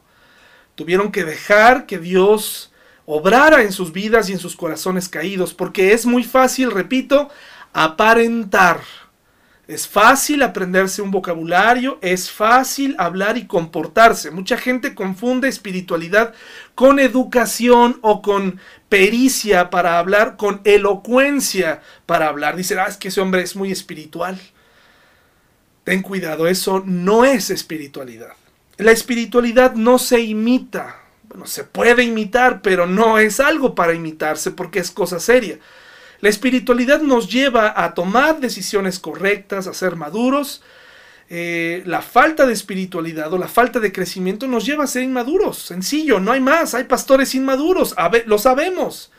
Tuvieron 0.81 1.11
que 1.11 1.23
dejar 1.23 1.85
que 1.85 1.99
Dios 1.99 2.71
obrara 3.05 3.61
en 3.61 3.71
sus 3.71 3.93
vidas 3.93 4.29
y 4.29 4.31
en 4.31 4.39
sus 4.39 4.55
corazones 4.55 5.09
caídos, 5.09 5.53
porque 5.53 5.93
es 5.93 6.07
muy 6.07 6.23
fácil, 6.23 6.71
repito, 6.71 7.29
aparentar. 7.71 8.81
Es 9.67 9.87
fácil 9.87 10.41
aprenderse 10.41 11.03
un 11.03 11.11
vocabulario, 11.11 11.99
es 12.01 12.31
fácil 12.31 12.95
hablar 12.97 13.37
y 13.37 13.45
comportarse. 13.45 14.31
Mucha 14.31 14.57
gente 14.57 14.95
confunde 14.95 15.49
espiritualidad 15.49 16.33
con 16.73 16.97
educación 16.97 17.99
o 18.01 18.23
con 18.23 18.59
pericia 18.89 19.69
para 19.69 19.99
hablar, 19.99 20.35
con 20.35 20.61
elocuencia 20.63 21.83
para 22.07 22.27
hablar. 22.27 22.55
Dice, 22.55 22.79
ah, 22.79 22.87
es 22.87 22.97
que 22.97 23.09
ese 23.09 23.21
hombre 23.21 23.43
es 23.43 23.55
muy 23.55 23.71
espiritual. 23.71 24.41
Ten 25.83 26.01
cuidado, 26.01 26.47
eso 26.47 26.81
no 26.83 27.23
es 27.23 27.51
espiritualidad. 27.51 28.33
La 28.81 28.91
espiritualidad 28.91 29.75
no 29.75 29.99
se 29.99 30.21
imita. 30.21 31.01
Bueno, 31.29 31.45
se 31.45 31.63
puede 31.63 32.03
imitar, 32.03 32.63
pero 32.63 32.87
no 32.87 33.19
es 33.19 33.39
algo 33.39 33.75
para 33.75 33.93
imitarse 33.93 34.49
porque 34.49 34.79
es 34.79 34.89
cosa 34.89 35.19
seria. 35.19 35.59
La 36.19 36.29
espiritualidad 36.29 36.99
nos 36.99 37.31
lleva 37.31 37.75
a 37.75 37.93
tomar 37.93 38.39
decisiones 38.39 38.97
correctas, 38.97 39.67
a 39.67 39.75
ser 39.75 39.95
maduros. 39.95 40.63
Eh, 41.29 41.83
la 41.85 42.01
falta 42.01 42.47
de 42.47 42.53
espiritualidad 42.53 43.31
o 43.31 43.37
la 43.37 43.47
falta 43.47 43.79
de 43.79 43.91
crecimiento 43.91 44.47
nos 44.47 44.65
lleva 44.65 44.83
a 44.83 44.87
ser 44.87 45.03
inmaduros. 45.03 45.59
Sencillo, 45.59 46.19
no 46.19 46.31
hay 46.31 46.39
más. 46.39 46.73
Hay 46.73 46.85
pastores 46.85 47.35
inmaduros, 47.35 47.95
lo 48.25 48.39
sabemos. 48.39 49.11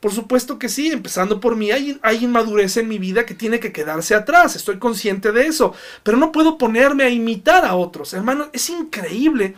Por 0.00 0.12
supuesto 0.12 0.58
que 0.58 0.70
sí, 0.70 0.90
empezando 0.90 1.40
por 1.40 1.56
mí, 1.56 1.70
hay, 1.70 1.98
hay, 2.02 2.24
inmadurez 2.24 2.78
en 2.78 2.88
mi 2.88 2.98
vida 2.98 3.26
que 3.26 3.34
tiene 3.34 3.60
que 3.60 3.70
quedarse 3.70 4.14
atrás, 4.14 4.56
estoy 4.56 4.78
consciente 4.78 5.30
de 5.30 5.46
eso, 5.46 5.74
pero 6.02 6.16
no 6.16 6.32
puedo 6.32 6.56
ponerme 6.56 7.04
a 7.04 7.10
imitar 7.10 7.66
a 7.66 7.74
otros. 7.74 8.14
Hermano, 8.14 8.48
es 8.54 8.70
increíble 8.70 9.56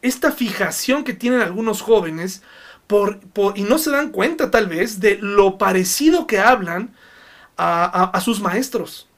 esta 0.00 0.30
fijación 0.30 1.02
que 1.02 1.12
tienen 1.12 1.40
algunos 1.40 1.82
jóvenes 1.82 2.42
y 3.54 3.62
no 3.62 3.78
se 3.78 3.90
dan 3.90 4.10
cuenta 4.10 4.50
tal 4.50 4.68
vez 4.68 5.00
de 5.00 5.18
lo 5.20 5.58
parecido 5.58 6.26
que 6.26 6.38
hablan 6.38 6.94
a 7.56 8.20
sus 8.24 8.40
maestros. 8.40 9.08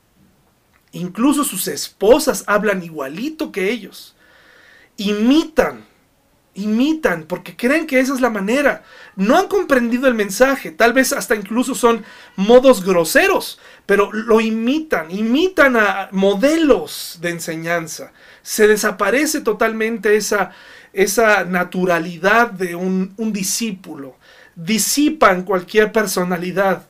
Incluso 0.93 1.45
sus 1.45 1.69
esposas 1.69 2.45
hablan 2.47 2.83
igualito 2.83 3.51
que 3.51 3.71
ellos. 3.71 4.15
Imitan 4.97 5.87
imitan 6.55 7.25
porque 7.25 7.57
creen 7.57 7.87
que 7.87 8.01
esa 8.01 8.15
es 8.15 8.21
la 8.21 8.31
manera. 8.31 8.85
No 9.17 9.38
han 9.38 9.49
comprendido 9.49 10.09
el 10.09 10.15
mensaje, 10.15 10.71
tal 10.71 10.93
vez 10.93 11.12
hasta 11.12 11.35
incluso 11.35 11.75
son 11.75 12.05
modos 12.37 12.85
groseros, 12.85 13.59
pero 13.87 14.12
lo 14.12 14.41
imitan, 14.41 15.11
imitan 15.11 15.77
a 15.77 16.09
modelos 16.12 17.19
de 17.21 17.31
enseñanza. 17.31 18.12
Se 18.43 18.67
desaparece 18.67 19.41
totalmente 19.41 20.17
esa, 20.17 20.53
esa 20.93 21.45
naturalidad 21.45 22.51
de 22.51 22.75
un, 22.75 23.15
un 23.17 23.33
discípulo. 23.33 24.17
Disipan 24.55 25.45
cualquier 25.45 25.93
personalidad 25.93 26.87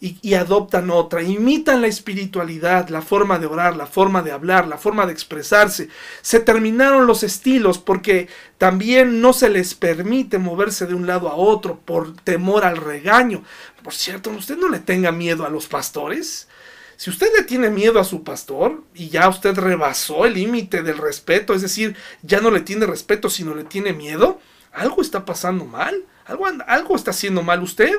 y, 0.00 0.34
adoptan 0.34 0.90
otra, 0.90 1.22
imitan 1.22 1.80
la 1.80 1.86
espiritualidad, 1.86 2.88
la 2.88 3.00
forma 3.00 3.38
de 3.38 3.46
orar, 3.46 3.76
la 3.76 3.86
forma 3.86 4.22
de 4.22 4.32
hablar, 4.32 4.66
la 4.68 4.76
forma 4.76 5.06
de 5.06 5.12
expresarse. 5.12 5.88
Se 6.20 6.40
terminaron 6.40 7.06
los 7.06 7.22
estilos 7.22 7.78
porque 7.78 8.28
también 8.58 9.22
no 9.22 9.32
se 9.32 9.48
les 9.48 9.74
permite 9.74 10.38
moverse 10.38 10.86
de 10.86 10.94
un 10.94 11.06
lado 11.06 11.28
a 11.28 11.36
otro 11.36 11.78
por 11.78 12.14
temor 12.16 12.64
al 12.64 12.76
regaño. 12.76 13.44
Por 13.82 13.94
cierto, 13.94 14.30
usted 14.30 14.58
no 14.58 14.68
le 14.68 14.80
tenga 14.80 15.10
miedo 15.10 15.46
a 15.46 15.50
los 15.50 15.66
pastores. 15.66 16.48
Si 16.96 17.10
usted 17.10 17.28
le 17.36 17.44
tiene 17.44 17.70
miedo 17.70 17.98
a 17.98 18.04
su 18.04 18.22
pastor 18.24 18.82
y 18.94 19.08
ya 19.08 19.28
usted 19.28 19.56
rebasó 19.56 20.26
el 20.26 20.34
límite 20.34 20.82
del 20.82 20.98
respeto, 20.98 21.54
es 21.54 21.62
decir, 21.62 21.96
ya 22.22 22.40
no 22.40 22.50
le 22.50 22.60
tiene 22.60 22.86
respeto, 22.86 23.30
sino 23.30 23.54
le 23.54 23.64
tiene 23.64 23.92
miedo, 23.92 24.38
algo 24.72 25.00
está 25.00 25.24
pasando 25.24 25.64
mal, 25.64 26.04
algo, 26.26 26.46
algo 26.66 26.96
está 26.96 27.10
haciendo 27.10 27.42
mal 27.42 27.62
usted 27.62 27.94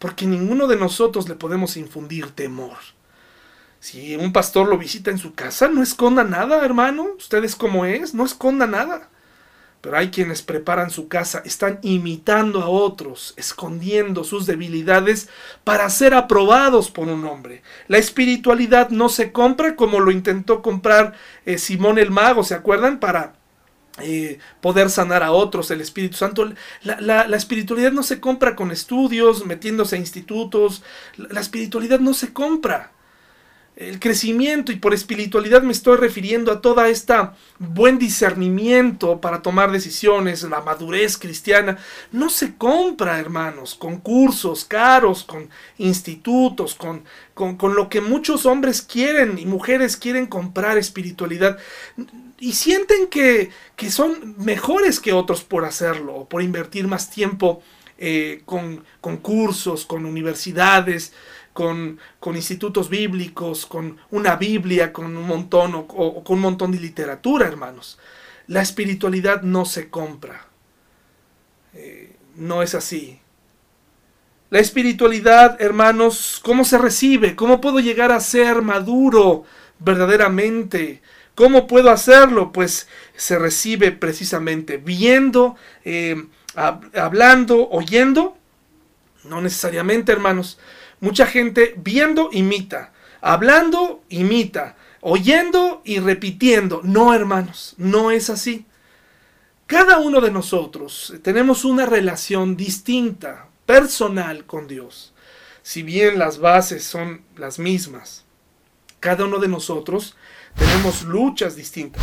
porque 0.00 0.26
ninguno 0.26 0.66
de 0.66 0.76
nosotros 0.76 1.28
le 1.28 1.36
podemos 1.36 1.76
infundir 1.76 2.30
temor. 2.30 2.78
Si 3.80 4.16
un 4.16 4.32
pastor 4.32 4.66
lo 4.66 4.78
visita 4.78 5.10
en 5.10 5.18
su 5.18 5.34
casa, 5.34 5.68
no 5.68 5.82
esconda 5.82 6.24
nada, 6.24 6.64
hermano. 6.64 7.08
Usted 7.18 7.44
es 7.44 7.54
como 7.54 7.84
es, 7.84 8.14
no 8.14 8.24
esconda 8.24 8.66
nada. 8.66 9.10
Pero 9.82 9.98
hay 9.98 10.10
quienes 10.10 10.40
preparan 10.42 10.90
su 10.90 11.08
casa, 11.08 11.42
están 11.44 11.78
imitando 11.82 12.62
a 12.62 12.68
otros, 12.68 13.34
escondiendo 13.36 14.24
sus 14.24 14.46
debilidades 14.46 15.28
para 15.64 15.88
ser 15.90 16.14
aprobados 16.14 16.90
por 16.90 17.08
un 17.08 17.24
hombre. 17.26 17.62
La 17.86 17.98
espiritualidad 17.98 18.88
no 18.88 19.10
se 19.10 19.32
compra 19.32 19.76
como 19.76 20.00
lo 20.00 20.10
intentó 20.10 20.62
comprar 20.62 21.14
eh, 21.44 21.58
Simón 21.58 21.98
el 21.98 22.10
Mago, 22.10 22.42
¿se 22.42 22.54
acuerdan? 22.54 23.00
Para 23.00 23.39
eh, 24.02 24.38
poder 24.60 24.90
sanar 24.90 25.22
a 25.22 25.32
otros, 25.32 25.70
el 25.70 25.80
Espíritu 25.80 26.16
Santo. 26.16 26.52
La, 26.82 27.22
espiritualidad 27.36 27.92
no 27.92 28.02
se 28.02 28.20
compra 28.20 28.56
con 28.56 28.70
estudios, 28.70 29.46
metiéndose 29.46 29.96
a 29.96 29.98
institutos. 29.98 30.82
La, 31.16 31.40
espiritualidad 31.40 32.00
no 32.00 32.14
se 32.14 32.32
compra. 32.32 32.92
El 33.76 33.98
crecimiento, 33.98 34.72
y 34.72 34.76
por 34.76 34.92
espiritualidad 34.92 35.62
me 35.62 35.72
estoy 35.72 35.96
refiriendo 35.96 36.52
a 36.52 36.60
toda 36.60 36.88
esta 36.88 37.34
buen 37.58 37.98
discernimiento 37.98 39.20
para 39.22 39.40
tomar 39.40 39.72
decisiones, 39.72 40.42
la 40.42 40.60
madurez 40.60 41.16
cristiana, 41.16 41.78
no 42.12 42.28
se 42.28 42.56
compra, 42.56 43.18
hermanos, 43.18 43.74
con 43.74 43.98
cursos 43.98 44.66
caros, 44.66 45.24
con 45.24 45.48
institutos, 45.78 46.74
con, 46.74 47.04
con, 47.32 47.56
con 47.56 47.74
lo 47.74 47.88
que 47.88 48.02
muchos 48.02 48.44
hombres 48.44 48.82
quieren 48.82 49.38
y 49.38 49.46
mujeres 49.46 49.96
quieren 49.96 50.26
comprar 50.26 50.76
espiritualidad. 50.76 51.56
Y 52.38 52.52
sienten 52.52 53.08
que, 53.08 53.50
son 53.90 54.34
mejores 54.38 54.98
que 54.98 55.12
otros 55.12 55.44
por 55.44 55.66
hacerlo, 55.66 56.26
por 56.28 56.42
invertir 56.42 56.88
más 56.88 57.10
tiempo 57.10 57.62
eh, 57.98 58.42
con, 58.46 58.82
cursos, 59.18 59.84
con 59.84 60.06
universidades, 60.06 61.12
con, 61.60 62.36
institutos 62.36 62.88
bíblicos, 62.88 63.66
con 63.66 63.98
una 64.10 64.36
Biblia, 64.36 64.94
con 64.94 65.14
un 65.14 65.26
montón 65.26 65.74
o, 65.74 66.24
con 66.24 66.36
un 66.36 66.40
montón 66.40 66.72
de 66.72 66.80
literatura, 66.80 67.46
hermanos. 67.46 67.98
La 68.46 68.62
espiritualidad 68.62 69.42
no 69.42 69.66
se 69.66 69.90
compra. 69.90 70.46
Eh, 71.74 72.16
no 72.36 72.62
es 72.62 72.74
así. 72.74 73.20
La 74.48 74.58
espiritualidad, 74.58 75.60
hermanos, 75.60 76.40
¿cómo 76.42 76.64
se 76.64 76.78
recibe? 76.78 77.36
¿Cómo 77.36 77.60
puedo 77.60 77.78
llegar 77.78 78.10
a 78.10 78.20
ser 78.20 78.62
maduro 78.62 79.44
verdaderamente? 79.78 81.02
¿Cómo 81.34 81.66
puedo 81.66 81.90
hacerlo? 81.90 82.52
Pues 82.52 82.88
se 83.16 83.38
recibe 83.38 83.92
precisamente 83.92 84.78
viendo, 84.78 85.56
eh, 85.84 86.24
hablando, 86.54 87.68
oyendo. 87.68 88.36
No 89.24 89.42
necesariamente, 89.42 90.10
hermanos. 90.10 90.58
Mucha 91.00 91.26
gente 91.26 91.74
viendo 91.78 92.28
imita, 92.32 92.92
hablando 93.20 94.04
imita, 94.08 94.76
oyendo 95.00 95.82
y 95.84 95.98
repitiendo. 95.98 96.80
No, 96.84 97.14
hermanos, 97.14 97.74
no 97.78 98.10
es 98.10 98.30
así. 98.30 98.66
Cada 99.66 99.98
uno 99.98 100.20
de 100.20 100.30
nosotros 100.30 101.14
tenemos 101.22 101.64
una 101.64 101.86
relación 101.86 102.56
distinta, 102.56 103.48
personal 103.66 104.44
con 104.44 104.66
Dios. 104.66 105.14
Si 105.62 105.82
bien 105.82 106.18
las 106.18 106.38
bases 106.38 106.84
son 106.84 107.22
las 107.36 107.58
mismas, 107.58 108.24
cada 108.98 109.24
uno 109.24 109.38
de 109.38 109.48
nosotros 109.48 110.16
tenemos 110.56 111.04
luchas 111.04 111.54
distintas, 111.54 112.02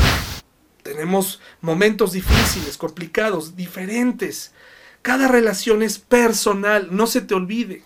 tenemos 0.81 1.41
momentos 1.59 2.13
difíciles, 2.13 2.77
complicados, 2.77 3.55
diferentes. 3.55 4.53
Cada 5.01 5.27
relación 5.27 5.83
es 5.83 5.99
personal, 5.99 6.87
no 6.91 7.05
se 7.05 7.21
te 7.21 7.33
olvide. 7.35 7.83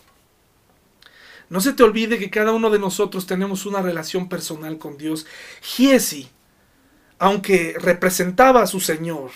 No 1.52 1.60
se 1.60 1.74
te 1.74 1.84
olvide 1.84 2.18
que 2.18 2.30
cada 2.30 2.54
uno 2.54 2.70
de 2.70 2.80
nosotros 2.80 3.28
tenemos 3.28 3.66
una 3.66 3.82
relación 3.82 4.30
personal 4.30 4.78
con 4.78 4.98
Dios. 4.98 5.26
Giesi, 5.62 6.30
aunque 7.20 7.76
representaba 7.78 8.62
a 8.64 8.68
su 8.68 8.80
Señor, 8.80 9.32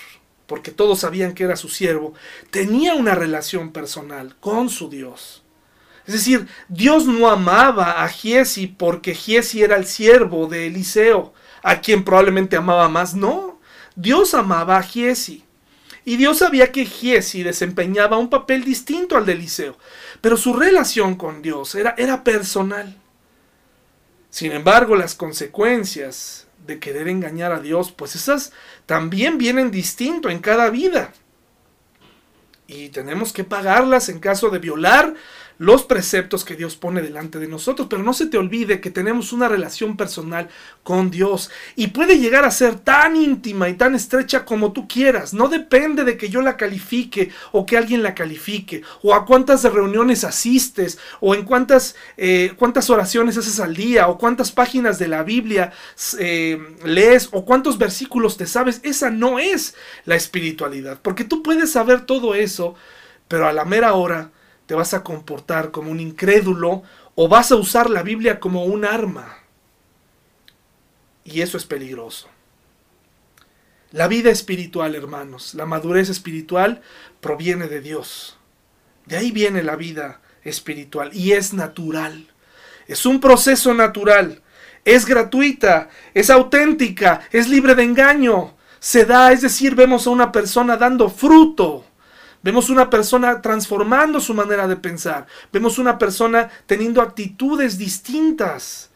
porque 0.48 0.72
todos 0.72 1.02
sabían 1.02 1.34
que 1.34 1.44
era 1.44 1.58
su 1.58 1.68
siervo, 1.68 2.14
tenía 2.52 2.96
una 2.96 3.16
relación 3.16 3.74
personal 3.74 4.38
con 4.40 4.70
su 4.70 4.90
Dios. 4.90 5.44
Es 6.08 6.14
decir, 6.14 6.48
Dios 6.70 7.06
no 7.06 7.28
amaba 7.28 8.02
a 8.02 8.08
Giesi 8.08 8.68
porque 8.68 9.14
Giesi 9.14 9.62
era 9.62 9.76
el 9.76 9.86
siervo 9.86 10.48
de 10.48 10.68
Eliseo, 10.68 11.34
a 11.64 11.82
quien 11.82 12.06
probablemente 12.06 12.56
amaba 12.56 12.88
más. 12.88 13.14
No, 13.14 13.60
Dios 13.98 14.34
amaba 14.36 14.78
a 14.78 14.84
Giesi. 14.84 15.44
Y 16.06 16.18
Dios 16.18 16.38
sabía 16.38 16.72
que 16.72 16.86
Giesi 16.86 17.42
desempeñaba 17.42 18.18
un 18.18 18.30
papel 18.30 18.64
distinto 18.64 19.18
al 19.18 19.26
de 19.26 19.34
Eliseo, 19.34 19.76
pero 20.22 20.38
su 20.38 20.54
relación 20.54 21.16
con 21.16 21.42
Dios 21.42 21.74
era, 21.74 21.96
era 21.98 22.24
personal. 22.24 22.96
Sin 24.30 24.52
embargo, 24.52 24.96
las 24.96 25.16
consecuencias 25.16 26.46
de 26.66 26.80
querer 26.80 27.08
engañar 27.08 27.52
a 27.52 27.60
Dios, 27.60 27.92
pues 27.92 28.16
esas 28.16 28.54
también 28.86 29.40
vienen 29.40 29.72
distinto 29.72 30.30
en 30.30 30.40
cada 30.40 30.70
vida. 30.70 31.12
Y 32.68 32.90
tenemos 32.90 33.34
que 33.34 33.44
pagarlas 33.44 34.10
en 34.10 34.20
caso 34.20 34.50
de 34.50 34.60
violar 34.60 35.14
los 35.58 35.84
preceptos 35.84 36.44
que 36.44 36.56
Dios 36.56 36.76
pone 36.76 37.02
delante 37.02 37.40
de 37.40 37.48
nosotros, 37.48 37.88
pero 37.90 38.04
no 38.04 38.14
se 38.14 38.28
te 38.28 38.38
olvide 38.38 38.82
que 38.82 38.92
tenemos 38.92 39.34
una 39.34 39.48
relación 39.48 39.98
personal 39.98 40.50
con 40.84 41.12
Dios. 41.12 41.50
Y 41.76 41.88
puede 41.88 42.20
llegar 42.20 42.46
a 42.46 42.52
ser 42.52 42.76
tan 42.76 43.16
íntima 43.16 43.70
y 43.70 43.76
tan 43.76 43.96
estrecha 43.96 44.46
como 44.46 44.74
tú 44.74 44.88
quieras. 44.88 45.34
No 45.34 45.48
depende 45.48 46.04
de 46.04 46.18
que 46.18 46.30
yo 46.30 46.42
la 46.42 46.58
califique 46.58 47.32
o 47.52 47.66
que 47.66 47.78
alguien 47.78 48.04
la 48.04 48.16
califique. 48.16 48.82
O 49.02 49.14
a 49.14 49.26
cuántas 49.26 49.64
reuniones 49.64 50.24
asistes. 50.24 50.98
O 51.20 51.36
en 51.36 51.44
cuántas, 51.44 51.96
eh, 52.18 52.54
cuántas 52.58 52.90
oraciones 52.90 53.38
haces 53.38 53.60
al 53.60 53.76
día. 53.76 54.08
O 54.08 54.18
cuántas 54.18 54.52
páginas 54.52 55.00
de 55.00 55.08
la 55.08 55.24
Biblia 55.24 55.72
eh, 56.20 56.60
lees. 56.84 57.30
O 57.32 57.46
cuántos 57.46 57.78
versículos 57.78 58.38
te 58.38 58.46
sabes. 58.46 58.82
Esa 58.84 59.10
no 59.10 59.40
es 59.40 59.76
la 60.06 60.16
espiritualidad, 60.16 61.00
porque 61.02 61.24
tú 61.24 61.44
puedes 61.44 61.72
saber 61.72 62.06
todo 62.06 62.36
eso, 62.36 62.76
pero 63.28 63.48
a 63.48 63.54
la 63.54 63.66
mera 63.66 63.94
hora 63.94 64.32
te 64.66 64.76
vas 64.76 64.94
a 64.94 65.04
comportar 65.04 65.72
como 65.72 65.92
un 65.92 66.00
incrédulo 66.00 66.84
o 67.16 67.28
vas 67.28 67.52
a 67.52 67.56
usar 67.56 67.90
la 67.90 68.04
Biblia 68.04 68.40
como 68.40 68.66
un 68.66 68.86
arma. 68.86 69.38
Y 71.24 71.42
eso 71.42 71.58
es 71.58 71.66
peligroso. 71.66 72.30
La 73.92 74.08
vida 74.08 74.30
espiritual, 74.30 74.96
hermanos, 74.96 75.54
la 75.54 75.66
madurez 75.66 76.10
espiritual 76.10 76.82
proviene 77.22 77.68
de 77.68 77.82
Dios. 77.82 78.38
De 79.06 79.18
ahí 79.18 79.32
viene 79.32 79.64
la 79.64 79.76
vida 79.76 80.22
espiritual 80.44 81.12
y 81.14 81.32
es 81.32 81.54
natural. 81.54 82.28
Es 82.88 83.06
un 83.06 83.20
proceso 83.20 83.74
natural. 83.74 84.42
Es 84.84 85.06
gratuita, 85.06 85.90
es 86.14 86.30
auténtica, 86.30 87.22
es 87.32 87.48
libre 87.48 87.74
de 87.74 87.84
engaño. 87.84 88.56
Se 88.80 89.06
da, 89.06 89.32
es 89.32 89.42
decir, 89.42 89.74
vemos 89.74 90.06
a 90.06 90.12
una 90.12 90.32
persona 90.32 90.78
dando 90.78 91.10
fruto 91.10 91.86
Vemos 92.46 92.70
una 92.70 92.92
persona 92.92 93.42
transformando 93.42 94.20
su 94.20 94.36
manera 94.36 94.68
de 94.68 94.76
pensar. 94.76 95.26
Vemos 95.52 95.80
una 95.80 95.98
persona 95.98 96.48
teniendo 96.68 97.02
actitudes 97.02 97.80
distintas. 97.80 98.92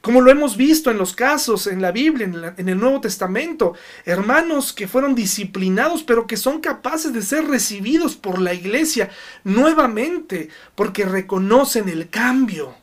Como 0.00 0.20
lo 0.20 0.32
hemos 0.32 0.56
visto 0.56 0.90
en 0.90 0.98
los 0.98 1.12
casos 1.12 1.68
en 1.68 1.80
la 1.80 1.92
Biblia, 1.92 2.54
en, 2.56 2.68
el 2.68 2.76
Nuevo 2.76 3.00
Testamento. 3.00 3.74
Hermanos 4.04 4.72
que 4.72 4.88
fueron 4.88 5.14
disciplinados, 5.14 6.02
pero 6.02 6.26
que 6.26 6.36
son 6.36 6.60
capaces 6.60 7.12
de 7.12 7.22
ser 7.22 7.46
recibidos 7.46 8.16
por 8.16 8.40
la 8.40 8.52
iglesia 8.52 9.10
nuevamente, 9.44 10.48
porque 10.74 11.04
reconocen 11.04 11.88
el 11.88 12.10
cambio. 12.10 12.74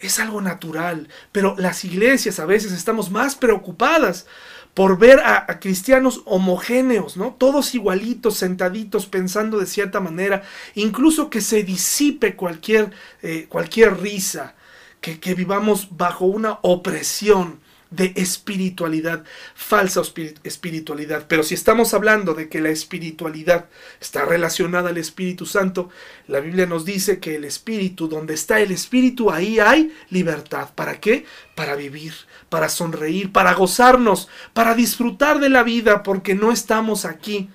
Es 0.00 0.18
algo 0.18 0.40
natural, 0.40 1.08
pero 1.30 1.54
las 1.58 1.84
iglesias 1.84 2.40
a 2.40 2.44
veces 2.44 2.72
estamos 2.72 3.12
más 3.12 3.36
preocupadas 3.36 4.26
por 4.78 4.96
ver 4.96 5.18
a, 5.24 5.58
cristianos 5.58 6.22
homogéneos, 6.24 7.16
¿no? 7.16 7.34
Todos 7.36 7.74
igualitos, 7.74 8.36
sentaditos, 8.36 9.06
pensando 9.06 9.58
de 9.58 9.66
cierta 9.66 9.98
manera, 9.98 10.44
incluso 10.76 11.30
que 11.30 11.40
se 11.40 11.64
disipe 11.64 12.36
cualquier, 12.36 12.92
eh, 13.22 13.46
cualquier 13.48 14.00
risa, 14.00 14.54
que, 15.00 15.18
que 15.18 15.34
vivamos 15.34 15.88
bajo 15.96 16.26
una 16.26 16.60
opresión 16.62 17.58
de 17.90 18.12
espiritualidad, 18.14 19.24
falsa 19.56 20.02
espiritualidad. 20.44 21.24
Pero 21.26 21.42
si 21.42 21.54
estamos 21.54 21.94
hablando 21.94 22.34
de 22.34 22.48
que 22.48 22.60
la 22.60 22.68
espiritualidad 22.68 23.68
está 24.00 24.26
relacionada 24.26 24.90
al 24.90 24.98
Espíritu 24.98 25.46
Santo, 25.46 25.88
la 26.26 26.40
Biblia 26.40 26.66
nos 26.66 26.84
dice 26.84 27.18
que 27.18 27.36
el 27.36 27.44
Espíritu, 27.44 28.08
donde 28.08 28.34
está 28.34 28.60
el 28.60 28.70
Espíritu, 28.70 29.30
ahí 29.30 29.58
hay 29.58 29.92
libertad. 30.10 30.68
¿Para 30.74 31.00
qué? 31.00 31.24
Para 31.54 31.74
vivir, 31.76 32.12
para 32.48 32.68
sonreír, 32.68 33.32
para 33.32 33.54
gozarnos, 33.54 34.28
para 34.52 34.74
disfrutar 34.74 35.40
de 35.40 35.50
la 35.50 35.62
vida, 35.62 36.02
porque 36.02 36.34
no 36.34 36.52
estamos 36.52 37.04
aquí 37.04 37.50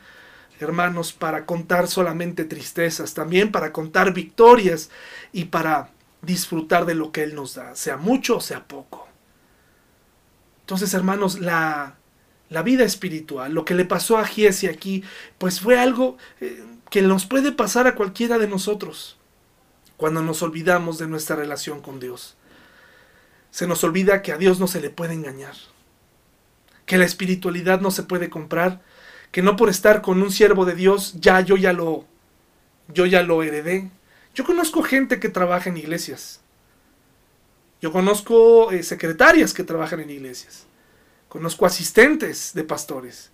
hermanos, 0.63 1.13
para 1.13 1.45
contar 1.45 1.87
solamente 1.87 2.45
tristezas, 2.45 3.13
también 3.13 3.51
para 3.51 3.71
contar 3.71 4.13
victorias 4.13 4.89
y 5.31 5.45
para 5.45 5.89
disfrutar 6.21 6.85
de 6.85 6.95
lo 6.95 7.11
que 7.11 7.23
Él 7.23 7.35
nos 7.35 7.55
da, 7.55 7.75
sea 7.75 7.97
mucho 7.97 8.37
o 8.37 8.41
sea 8.41 8.65
poco. 8.65 9.07
Entonces, 10.61 10.93
hermanos, 10.93 11.39
la, 11.39 11.97
vida 12.63 12.83
espiritual, 12.83 13.53
lo 13.53 13.65
que 13.65 13.73
le 13.73 13.85
pasó 13.85 14.17
a 14.17 14.25
Giesi 14.25 14.67
aquí, 14.67 15.03
pues 15.37 15.59
fue 15.59 15.79
algo 15.79 16.17
eh, 16.39 16.63
que 16.89 17.01
nos 17.01 17.25
puede 17.25 17.51
pasar 17.51 17.87
a 17.87 17.95
cualquiera 17.95 18.37
de 18.37 18.47
nosotros 18.47 19.17
cuando 19.97 20.21
nos 20.21 20.41
olvidamos 20.41 20.97
de 20.97 21.07
nuestra 21.07 21.35
relación 21.35 21.81
con 21.81 21.99
Dios. 21.99 22.37
Se 23.53 23.67
nos 23.67 23.85
olvida 23.85 24.23
que 24.23 24.33
a 24.33 24.37
Dios 24.37 24.59
no 24.59 24.67
se 24.67 24.81
le 24.81 24.89
puede 24.89 25.13
engañar, 25.13 25.53
que 26.87 26.97
la 26.97 27.05
espiritualidad 27.05 27.79
no 27.79 27.91
se 27.91 28.01
puede 28.01 28.29
comprar, 28.29 28.81
que 29.31 29.43
no 29.43 29.55
por 29.55 29.69
estar 29.69 30.01
con 30.01 30.21
un 30.21 30.31
siervo 30.31 30.65
de 30.65 30.73
Dios 30.73 31.13
ya 31.21 31.39
yo 31.39 31.55
ya 31.55 31.71
lo 31.71 32.05
yo 32.89 33.05
ya 33.05 33.21
lo 33.21 33.43
heredé. 33.43 33.91
Yo 34.35 34.43
conozco 34.43 34.83
gente 34.83 35.19
que 35.19 35.29
trabaja 35.29 35.69
en 35.69 35.77
iglesias 35.77 36.43
yo 37.83 37.91
conozco 37.91 38.71
eh, 38.71 38.81
secretarias 38.81 39.53
que 39.53 39.65
trabajan 39.65 39.99
en 39.99 40.09
iglesias. 40.09 40.67
Conozco 41.27 41.65
asistentes 41.65 42.53
de 42.53 42.63
pastores. 42.63 43.29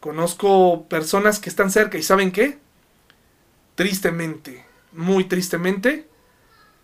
Conozco 0.00 0.88
personas 0.88 1.38
que 1.38 1.50
están 1.50 1.70
cerca 1.70 1.98
y 1.98 2.02
¿saben 2.02 2.32
qué? 2.32 2.58
Tristemente, 3.74 4.64
muy 4.92 5.24
tristemente, 5.24 6.08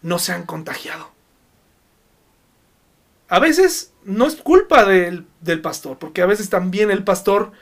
no 0.02 0.18
se 0.18 0.32
han 0.32 0.44
contagiado. 0.44 1.10
A 3.28 3.38
veces 3.38 3.92
no 4.04 4.26
es 4.26 4.36
culpa 4.36 4.84
del, 4.84 5.26
del, 5.40 5.60
pastor, 5.60 5.98
porque 5.98 6.22
a 6.22 6.26
veces 6.26 6.48
también 6.48 6.90
el 6.90 7.04
pastor 7.04 7.52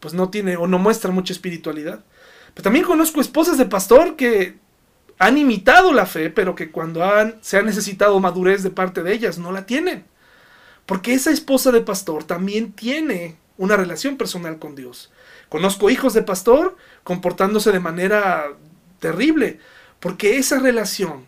pues 0.00 0.12
no 0.14 0.28
tiene 0.28 0.56
o 0.56 0.66
no 0.66 0.78
muestra 0.78 1.10
mucha 1.10 1.32
espiritualidad. 1.32 2.04
Pero 2.54 2.64
también 2.64 2.84
conozco 2.84 3.20
esposas 3.20 3.58
de 3.58 3.66
pastor 3.66 4.16
que 4.16 4.58
han 5.18 5.38
imitado 5.38 5.92
la 5.92 6.06
fe, 6.06 6.30
pero 6.30 6.54
que 6.54 6.70
cuando 6.70 7.02
se 7.40 7.56
ha 7.56 7.62
necesitado 7.62 8.20
madurez 8.20 8.62
de 8.62 8.70
parte 8.70 9.02
de 9.02 9.12
ellas, 9.12 9.38
no 9.38 9.52
la 9.52 9.66
tienen. 9.66 10.04
Porque 10.84 11.14
esa 11.14 11.30
esposa 11.30 11.72
de 11.72 11.80
pastor 11.80 12.24
también 12.24 12.72
tiene 12.72 13.36
una 13.56 13.76
relación 13.76 14.16
personal 14.16 14.58
con 14.58 14.74
Dios. 14.74 15.10
Conozco 15.48 15.90
hijos 15.90 16.14
de 16.14 16.22
pastor 16.22 16.76
comportándose 17.02 17.72
de 17.72 17.80
manera 17.80 18.46
terrible, 19.00 19.58
porque 20.00 20.38
esa 20.38 20.58
relación 20.58 21.26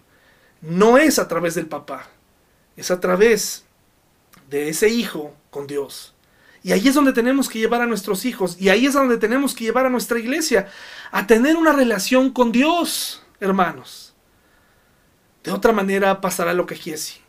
no 0.60 0.98
es 0.98 1.18
a 1.18 1.28
través 1.28 1.54
del 1.54 1.66
papá, 1.66 2.08
es 2.76 2.90
a 2.90 3.00
través 3.00 3.64
de 4.48 4.68
ese 4.68 4.88
hijo 4.88 5.34
con 5.50 5.66
Dios. 5.66 6.14
Y 6.62 6.72
ahí 6.72 6.88
es 6.88 6.94
donde 6.94 7.12
tenemos 7.12 7.48
que 7.48 7.58
llevar 7.58 7.80
a 7.80 7.86
nuestros 7.86 8.24
hijos, 8.24 8.56
y 8.60 8.68
ahí 8.68 8.86
es 8.86 8.94
donde 8.94 9.16
tenemos 9.16 9.54
que 9.54 9.64
llevar 9.64 9.86
a 9.86 9.90
nuestra 9.90 10.18
iglesia, 10.18 10.68
a 11.12 11.26
tener 11.26 11.56
una 11.56 11.72
relación 11.72 12.30
con 12.30 12.52
Dios 12.52 13.22
hermanos. 13.40 14.14
De 15.44 15.52
otra 15.52 15.72
manera 15.72 16.20
pasará 16.20 16.52
lo 16.52 16.66
que 16.66 16.74
Giesi. 16.74 17.20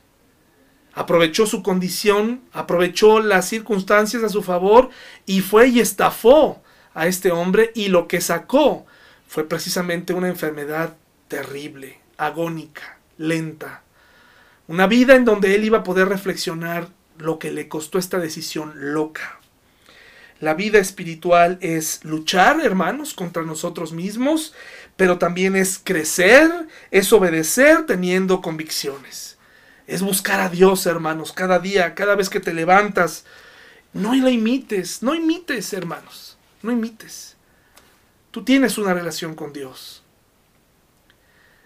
Aprovechó 0.94 1.46
su 1.46 1.64
condición, 1.64 2.42
aprovechó 2.52 3.20
las 3.20 3.48
circunstancias 3.48 4.24
a 4.24 4.30
su 4.30 4.42
favor 4.42 4.90
y 5.26 5.42
fue 5.42 5.68
y 5.68 5.80
estafó 5.80 6.62
a 6.94 7.08
este 7.08 7.32
hombre 7.32 7.72
y 7.76 7.90
lo 7.90 8.08
que 8.08 8.22
sacó 8.22 8.86
fue 9.28 9.48
precisamente 9.48 10.14
una 10.14 10.28
enfermedad 10.28 10.98
terrible, 11.28 12.00
agónica, 12.18 12.98
lenta. 13.18 13.84
Una 14.68 14.88
vida 14.88 15.16
en 15.16 15.26
donde 15.26 15.56
él 15.56 15.64
iba 15.64 15.80
a 15.80 15.84
poder 15.84 16.10
reflexionar 16.10 16.90
lo 17.20 17.38
que 17.38 17.52
le 17.52 17.68
costó 17.68 18.00
esta 18.00 18.18
decisión 18.18 18.74
loca. 18.94 19.40
La 20.40 20.54
vida 20.54 20.80
espiritual 20.80 21.58
es 21.62 22.04
luchar, 22.06 22.62
hermanos, 22.62 23.14
contra 23.14 23.44
nosotros 23.44 23.92
mismos, 23.92 24.54
pero 24.96 25.18
también 25.18 25.56
es 25.56 25.82
crecer, 25.84 26.50
es 26.92 27.12
obedecer 27.12 27.86
teniendo 27.86 28.42
convicciones. 28.42 29.38
Es 29.86 30.02
buscar 30.02 30.40
a 30.40 30.50
Dios, 30.50 30.86
hermanos, 30.86 31.34
cada 31.34 31.60
día, 31.60 31.94
cada 31.94 32.16
vez 32.16 32.30
que 32.30 32.40
te 32.40 32.54
levantas. 32.54 33.26
No 33.92 34.14
la 34.16 34.30
imites, 34.30 35.04
no 35.04 35.14
imites, 35.14 35.74
hermanos, 35.74 36.38
no 36.62 36.72
imites. 36.72 37.36
Tú 38.32 38.44
tienes 38.44 38.78
una 38.78 38.94
relación 38.94 39.36
con 39.36 39.52
Dios. 39.52 40.04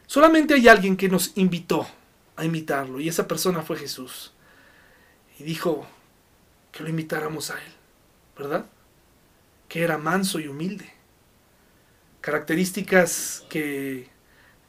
Solamente 0.08 0.54
hay 0.56 0.68
alguien 0.68 0.98
que 0.98 1.10
nos 1.10 1.32
invitó 1.36 1.88
a 2.36 2.46
imitarlo 2.46 3.00
y 3.00 3.10
esa 3.10 3.28
persona 3.28 3.62
fue 3.62 3.78
Jesús. 3.78 4.33
Y 5.40 5.44
dijo 5.44 5.86
que 6.72 6.84
lo 6.84 6.90
invitáramos 6.90 7.52
a 7.52 7.56
Él, 7.56 7.74
¿verdad? 8.38 8.66
Que 9.68 9.84
era 9.84 9.98
manso 9.98 10.40
y 10.40 10.48
humilde 10.48 10.94
características 12.24 13.44
que 13.50 14.08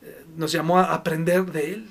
eh, 0.03 0.25
nos 0.37 0.51
llamó 0.51 0.81
a 0.81 0.93
aprender 0.93 1.47
de 1.47 1.73
Él. 1.73 1.91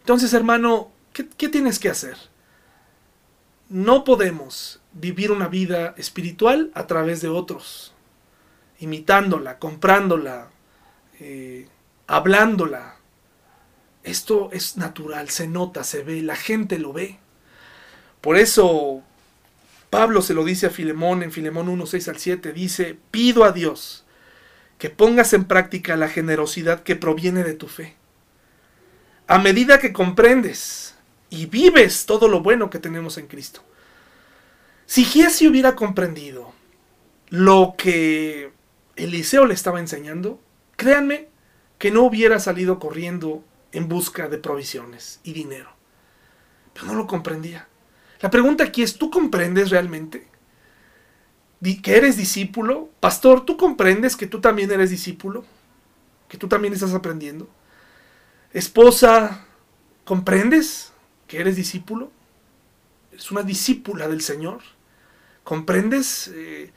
Entonces, 0.00 0.34
hermano, 0.34 0.90
¿qué, 1.12 1.48
tienes 1.48 1.78
que 1.78 1.88
hacer? 1.88 2.16
No 3.68 4.02
podemos 4.02 4.80
vivir 4.92 5.30
una 5.30 5.46
vida 5.46 5.94
espiritual 5.96 6.72
a 6.74 6.88
través 6.88 7.20
de 7.20 7.28
otros, 7.28 7.94
imitándola, 8.80 9.60
comprándola, 9.60 10.48
eh, 11.20 11.68
hablándola. 12.08 12.96
Esto 14.02 14.50
es 14.52 14.76
natural, 14.76 15.28
se 15.28 15.46
nota, 15.46 15.84
se 15.84 16.02
ve, 16.02 16.22
la 16.22 16.36
gente 16.36 16.78
lo 16.78 16.92
ve. 16.92 17.18
Por 18.20 18.36
eso 18.36 19.02
Pablo 19.90 20.22
se 20.22 20.34
lo 20.34 20.44
dice 20.44 20.66
a 20.66 20.70
Filemón 20.70 21.22
en 21.22 21.32
Filemón 21.32 21.68
1, 21.68 21.86
6 21.86 22.08
al 22.08 22.18
7, 22.18 22.52
dice, 22.52 22.96
pido 23.10 23.44
a 23.44 23.52
Dios 23.52 24.04
que 24.78 24.88
pongas 24.88 25.32
en 25.34 25.44
práctica 25.44 25.96
la 25.96 26.08
generosidad 26.08 26.82
que 26.82 26.96
proviene 26.96 27.44
de 27.44 27.54
tu 27.54 27.68
fe. 27.68 27.96
A 29.26 29.38
medida 29.38 29.78
que 29.78 29.92
comprendes 29.92 30.94
y 31.28 31.46
vives 31.46 32.06
todo 32.06 32.28
lo 32.28 32.40
bueno 32.40 32.70
que 32.70 32.78
tenemos 32.78 33.18
en 33.18 33.26
Cristo. 33.26 33.62
Si 34.86 35.04
Giesi 35.04 35.46
hubiera 35.46 35.76
comprendido 35.76 36.52
lo 37.28 37.74
que 37.76 38.52
Eliseo 38.96 39.46
le 39.46 39.54
estaba 39.54 39.80
enseñando, 39.80 40.40
créanme 40.76 41.28
que 41.78 41.90
no 41.90 42.02
hubiera 42.02 42.40
salido 42.40 42.78
corriendo 42.78 43.44
en 43.72 43.88
busca 43.88 44.28
de 44.28 44.38
provisiones 44.38 45.20
y 45.22 45.32
dinero. 45.32 45.70
Pero 46.74 46.86
no 46.86 46.94
lo 46.94 47.06
comprendía. 47.06 47.68
La 48.20 48.30
pregunta 48.30 48.64
aquí 48.64 48.82
es, 48.82 48.98
¿tú 48.98 49.10
comprendes 49.10 49.70
realmente 49.70 50.28
que 51.82 51.96
eres 51.96 52.16
discípulo? 52.16 52.90
Pastor, 53.00 53.44
¿tú 53.44 53.56
comprendes 53.56 54.16
que 54.16 54.26
tú 54.26 54.40
también 54.40 54.70
eres 54.70 54.90
discípulo? 54.90 55.44
¿Que 56.28 56.38
tú 56.38 56.48
también 56.48 56.72
estás 56.72 56.94
aprendiendo? 56.94 57.48
Esposa, 58.52 59.44
¿comprendes 60.04 60.92
que 61.26 61.38
eres 61.38 61.56
discípulo? 61.56 62.10
Es 63.12 63.30
una 63.30 63.42
discípula 63.42 64.08
del 64.08 64.22
Señor. 64.22 64.60
¿Comprendes 65.44 66.30
eh, 66.34 66.72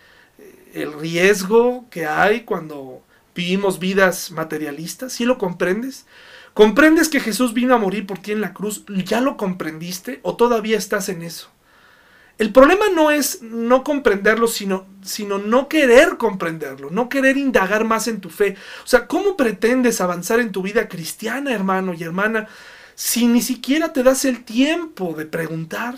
el 0.73 0.93
riesgo 0.99 1.85
que 1.89 2.05
hay 2.05 2.41
cuando 2.41 3.01
vivimos 3.35 3.79
vidas 3.79 4.31
materialistas? 4.31 5.13
¿Sí 5.13 5.25
lo 5.25 5.37
comprendes? 5.37 6.05
¿Comprendes 6.53 7.09
que 7.09 7.19
Jesús 7.19 7.53
vino 7.53 7.73
a 7.73 7.79
morir 7.79 8.05
por 8.05 8.19
ti 8.19 8.31
en 8.31 8.41
la 8.41 8.53
cruz? 8.53 8.83
¿Ya 8.87 9.21
lo 9.21 9.37
comprendiste 9.37 10.19
o 10.23 10.35
todavía 10.35 10.77
estás 10.77 11.09
en 11.09 11.23
eso? 11.23 11.49
El 12.37 12.51
problema 12.51 12.85
no 12.93 13.11
es 13.11 13.41
no 13.41 13.83
comprenderlo, 13.83 14.47
sino, 14.47 14.85
sino 15.03 15.37
no 15.37 15.67
querer 15.67 16.17
comprenderlo, 16.17 16.89
no 16.89 17.07
querer 17.09 17.37
indagar 17.37 17.85
más 17.85 18.07
en 18.07 18.21
tu 18.21 18.29
fe. 18.29 18.55
O 18.83 18.87
sea, 18.87 19.07
¿cómo 19.07 19.37
pretendes 19.37 20.01
avanzar 20.01 20.39
en 20.39 20.51
tu 20.51 20.61
vida 20.61 20.87
cristiana, 20.87 21.53
hermano 21.53 21.93
y 21.93 22.03
hermana, 22.03 22.47
si 22.95 23.27
ni 23.27 23.41
siquiera 23.41 23.93
te 23.93 24.03
das 24.03 24.25
el 24.25 24.43
tiempo 24.43 25.13
de 25.13 25.25
preguntar, 25.25 25.97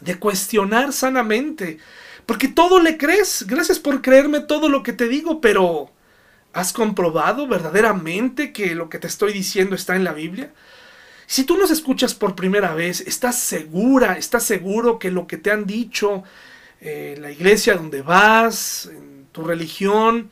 de 0.00 0.18
cuestionar 0.18 0.92
sanamente? 0.92 1.78
Porque 2.24 2.48
todo 2.48 2.80
le 2.80 2.96
crees. 2.96 3.46
Gracias 3.46 3.78
por 3.78 4.02
creerme 4.02 4.40
todo 4.40 4.68
lo 4.68 4.82
que 4.82 4.94
te 4.94 5.06
digo, 5.06 5.40
pero 5.40 5.90
¿Has 6.56 6.72
comprobado 6.72 7.46
verdaderamente 7.46 8.50
que 8.50 8.74
lo 8.74 8.88
que 8.88 8.98
te 8.98 9.06
estoy 9.06 9.34
diciendo 9.34 9.76
está 9.76 9.94
en 9.94 10.04
la 10.04 10.14
Biblia? 10.14 10.54
Si 11.26 11.44
tú 11.44 11.58
nos 11.58 11.70
escuchas 11.70 12.14
por 12.14 12.34
primera 12.34 12.74
vez, 12.74 13.02
¿estás 13.02 13.38
segura, 13.38 14.16
estás 14.16 14.44
seguro 14.44 14.98
que 14.98 15.10
lo 15.10 15.26
que 15.26 15.36
te 15.36 15.50
han 15.50 15.66
dicho 15.66 16.22
eh, 16.80 17.14
la 17.20 17.30
iglesia 17.30 17.74
donde 17.74 18.00
vas, 18.00 18.86
en 18.90 19.26
tu 19.32 19.44
religión, 19.44 20.30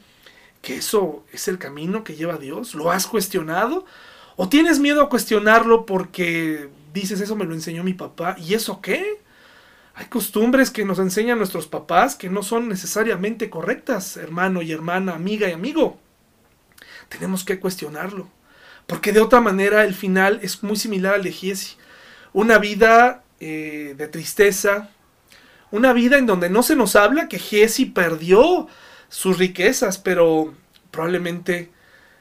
que 0.63 0.77
eso 0.77 1.27
es 1.31 1.47
el 1.47 1.59
camino 1.59 2.05
que 2.05 2.17
lleva 2.17 2.37
a 2.37 2.39
Dios? 2.39 2.75
¿Lo 2.75 2.91
has 2.91 3.07
cuestionado? 3.07 3.85
¿O 4.37 4.49
tienes 4.49 4.79
miedo 4.79 5.03
a 5.03 5.11
cuestionarlo 5.11 5.85
porque 5.85 6.71
dices 6.95 7.21
eso 7.21 7.37
me 7.37 7.45
lo 7.45 7.53
enseñó 7.53 7.85
mi 7.85 7.93
papá? 7.93 8.35
¿Y 8.39 8.55
eso 8.55 8.81
qué? 8.81 9.21
Hay 9.95 10.07
costumbres 10.07 10.71
que 10.71 10.87
nos 10.87 10.99
enseñan 11.01 11.37
nuestros 11.37 11.67
papás 11.67 12.17
que 12.17 12.31
no 12.31 12.43
son 12.43 12.71
necesariamente 12.71 13.51
correctas, 13.51 14.17
hermano 14.17 14.63
y 14.63 14.73
hermana, 14.73 15.15
amiga 15.15 15.51
y 15.51 15.53
amigo 15.53 16.01
tenemos 17.09 17.45
que 17.45 17.61
cuestionarlo. 17.61 18.29
Porque 18.87 19.13
de 19.13 19.21
otra 19.21 19.41
manera 19.41 19.85
el 19.85 19.95
final 19.95 20.41
es 20.43 20.63
muy 20.63 20.77
similar 20.77 21.15
al 21.15 21.23
de 21.23 21.33
Giesi. 21.33 21.77
Una 22.33 22.59
vida 22.59 23.23
eh, 23.41 23.95
de 23.97 24.09
tristeza, 24.09 24.91
una 25.71 25.93
vida 25.93 26.19
en 26.19 26.27
donde 26.27 26.51
no 26.51 26.63
se 26.63 26.77
nos 26.77 26.97
habla 26.97 27.29
que 27.29 27.39
Giesi 27.39 27.87
perdió 27.87 28.69
sus 29.09 29.39
riquezas, 29.39 29.99
pero 29.99 30.55
probablemente 30.91 31.71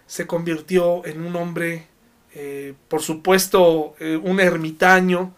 se 0.07 0.27
convirtió 0.27 1.05
en 1.05 1.25
un 1.25 1.35
hombre, 1.35 1.87
eh, 2.33 2.73
por 2.87 3.01
supuesto, 3.01 3.95
eh, 3.99 4.17
un 4.21 4.39
ermitaño, 4.39 5.35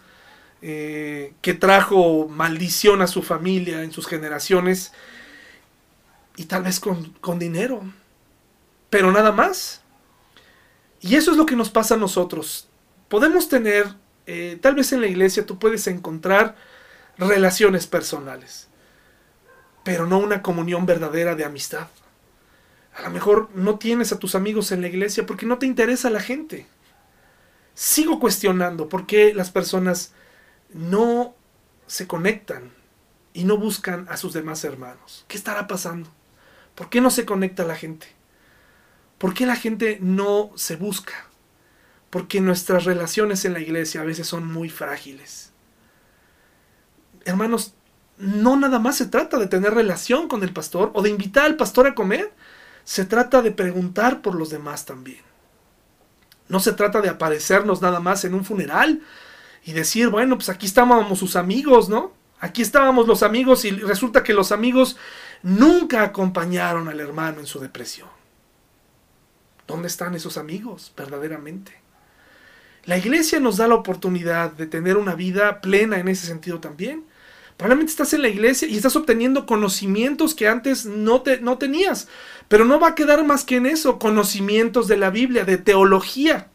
que 0.62 1.58
trajo 1.60 2.28
maldición 2.28 3.04
a 3.04 3.08
su 3.08 3.22
familia 3.22 3.84
en 3.84 3.92
sus 3.92 4.08
generaciones, 4.08 4.94
y 6.38 6.46
tal 6.46 6.64
vez 6.64 6.80
con, 6.80 7.12
con 7.22 7.38
dinero 7.38 7.84
pero 8.90 9.12
nada 9.12 9.32
más. 9.32 9.82
Y 11.02 11.16
eso 11.16 11.32
es 11.32 11.38
lo 11.38 11.46
que 11.46 11.56
nos 11.56 11.70
pasa 11.70 11.96
a 11.96 11.98
nosotros. 11.98 12.68
Podemos 13.10 13.50
tener, 13.50 13.88
eh, 14.26 14.58
tal 14.62 14.76
vez 14.76 14.92
en 14.92 15.02
la 15.02 15.08
iglesia 15.08 15.46
tú 15.46 15.60
puedes 15.60 15.88
encontrar 15.88 16.56
relaciones 17.18 17.88
personales, 17.88 18.68
pero 19.84 20.06
no 20.06 20.18
una 20.18 20.42
comunión 20.42 20.86
verdadera 20.86 21.36
de 21.36 21.46
amistad. 21.46 21.88
A 22.96 23.02
lo 23.04 23.10
mejor 23.10 23.50
no 23.54 23.78
tienes 23.78 24.12
a 24.12 24.20
tus 24.20 24.36
amigos 24.36 24.72
en 24.72 24.82
la 24.82 24.88
iglesia 24.88 25.26
porque 25.26 25.46
no 25.46 25.58
te 25.58 25.66
interesa 25.66 26.10
la 26.10 26.22
gente. 26.22 26.66
Sigo 27.74 28.20
cuestionando 28.20 28.88
por 28.88 29.06
qué 29.06 29.34
las 29.34 29.52
personas 29.52 30.14
no 30.74 31.36
se 31.88 32.08
conectan 32.08 32.72
y 33.34 33.44
no 33.44 33.58
buscan 33.58 34.08
a 34.10 34.18
sus 34.18 34.34
demás 34.34 34.64
hermanos. 34.64 35.26
¿Qué 35.28 35.38
estará 35.38 35.68
pasando? 35.68 36.10
¿Por 36.74 36.90
qué 36.90 37.02
no 37.02 37.10
se 37.10 37.26
conecta 37.26 37.66
la 37.66 37.76
gente? 37.76 38.08
¿Por 39.26 39.34
qué 39.34 39.48
la 39.48 39.56
gente 39.56 39.98
no 40.02 40.52
se 40.54 40.76
busca? 40.76 41.26
Porque 42.12 42.42
nuestras 42.42 42.86
relaciones 42.86 43.44
en 43.44 43.54
la 43.54 43.60
iglesia 43.60 44.02
a 44.02 44.04
veces 44.04 44.28
son 44.28 44.46
muy 44.46 44.70
frágiles. 44.70 45.52
Hermanos, 47.24 47.74
no 48.20 48.56
nada 48.56 48.78
más 48.78 48.98
se 48.98 49.08
trata 49.08 49.40
de 49.40 49.48
tener 49.48 49.74
relación 49.74 50.28
con 50.28 50.44
el 50.44 50.54
pastor 50.54 50.92
o 50.94 51.02
de 51.02 51.10
invitar 51.10 51.46
al 51.46 51.56
pastor 51.56 51.88
a 51.88 51.96
comer. 51.96 52.34
Se 52.84 53.04
trata 53.04 53.42
de 53.42 53.50
preguntar 53.50 54.22
por 54.22 54.36
los 54.36 54.52
demás 54.52 54.86
también. 54.86 55.24
No 56.48 56.60
se 56.60 56.74
trata 56.74 57.02
de 57.02 57.10
aparecernos 57.10 57.82
nada 57.82 58.00
más 58.00 58.26
en 58.26 58.36
un 58.36 58.46
funeral 58.46 59.02
y 59.64 59.74
decir, 59.74 60.10
bueno, 60.10 60.36
pues 60.36 60.50
aquí 60.50 60.68
estábamos 60.68 61.18
sus 61.18 61.36
amigos, 61.36 61.90
¿no? 61.90 62.14
Aquí 62.42 62.62
estábamos 62.62 63.08
los 63.08 63.24
amigos 63.24 63.66
y 63.66 63.72
resulta 63.72 64.22
que 64.22 64.36
los 64.36 64.52
amigos 64.52 64.98
nunca 65.42 66.04
acompañaron 66.04 66.90
al 66.90 67.00
hermano 67.00 67.40
en 67.40 67.48
su 67.48 67.60
depresión. 67.60 68.15
¿Dónde 69.68 69.88
están 69.88 70.16
esos 70.16 70.38
amigos 70.38 70.94
verdaderamente? 70.96 71.74
La 72.86 72.98
iglesia 72.98 73.40
nos 73.40 73.58
da 73.58 73.68
la 73.68 73.76
oportunidad 73.76 74.52
de 74.52 74.68
tener 74.68 74.98
una 74.98 75.16
vida 75.16 75.60
plena 75.60 75.98
en 75.98 76.08
ese 76.08 76.28
sentido 76.28 76.60
también. 76.60 77.04
Probablemente 77.58 77.92
estás 77.92 78.14
en 78.14 78.22
la 78.22 78.28
iglesia 78.28 78.68
y 78.68 78.76
estás 78.76 78.96
obteniendo 78.96 79.46
conocimientos 79.46 80.36
que 80.36 80.48
antes 80.48 80.86
no, 80.86 81.22
te, 81.22 81.40
no 81.40 81.58
tenías. 81.58 82.08
Pero 82.48 82.66
no 82.66 82.80
va 82.80 82.90
a 82.90 82.96
quedar 82.96 83.26
más 83.26 83.44
que 83.44 83.56
en 83.56 83.66
eso, 83.66 83.98
conocimientos 83.98 84.88
de 84.88 84.98
la 84.98 85.10
Biblia, 85.10 85.46
de 85.46 85.58
teología. 85.58 86.50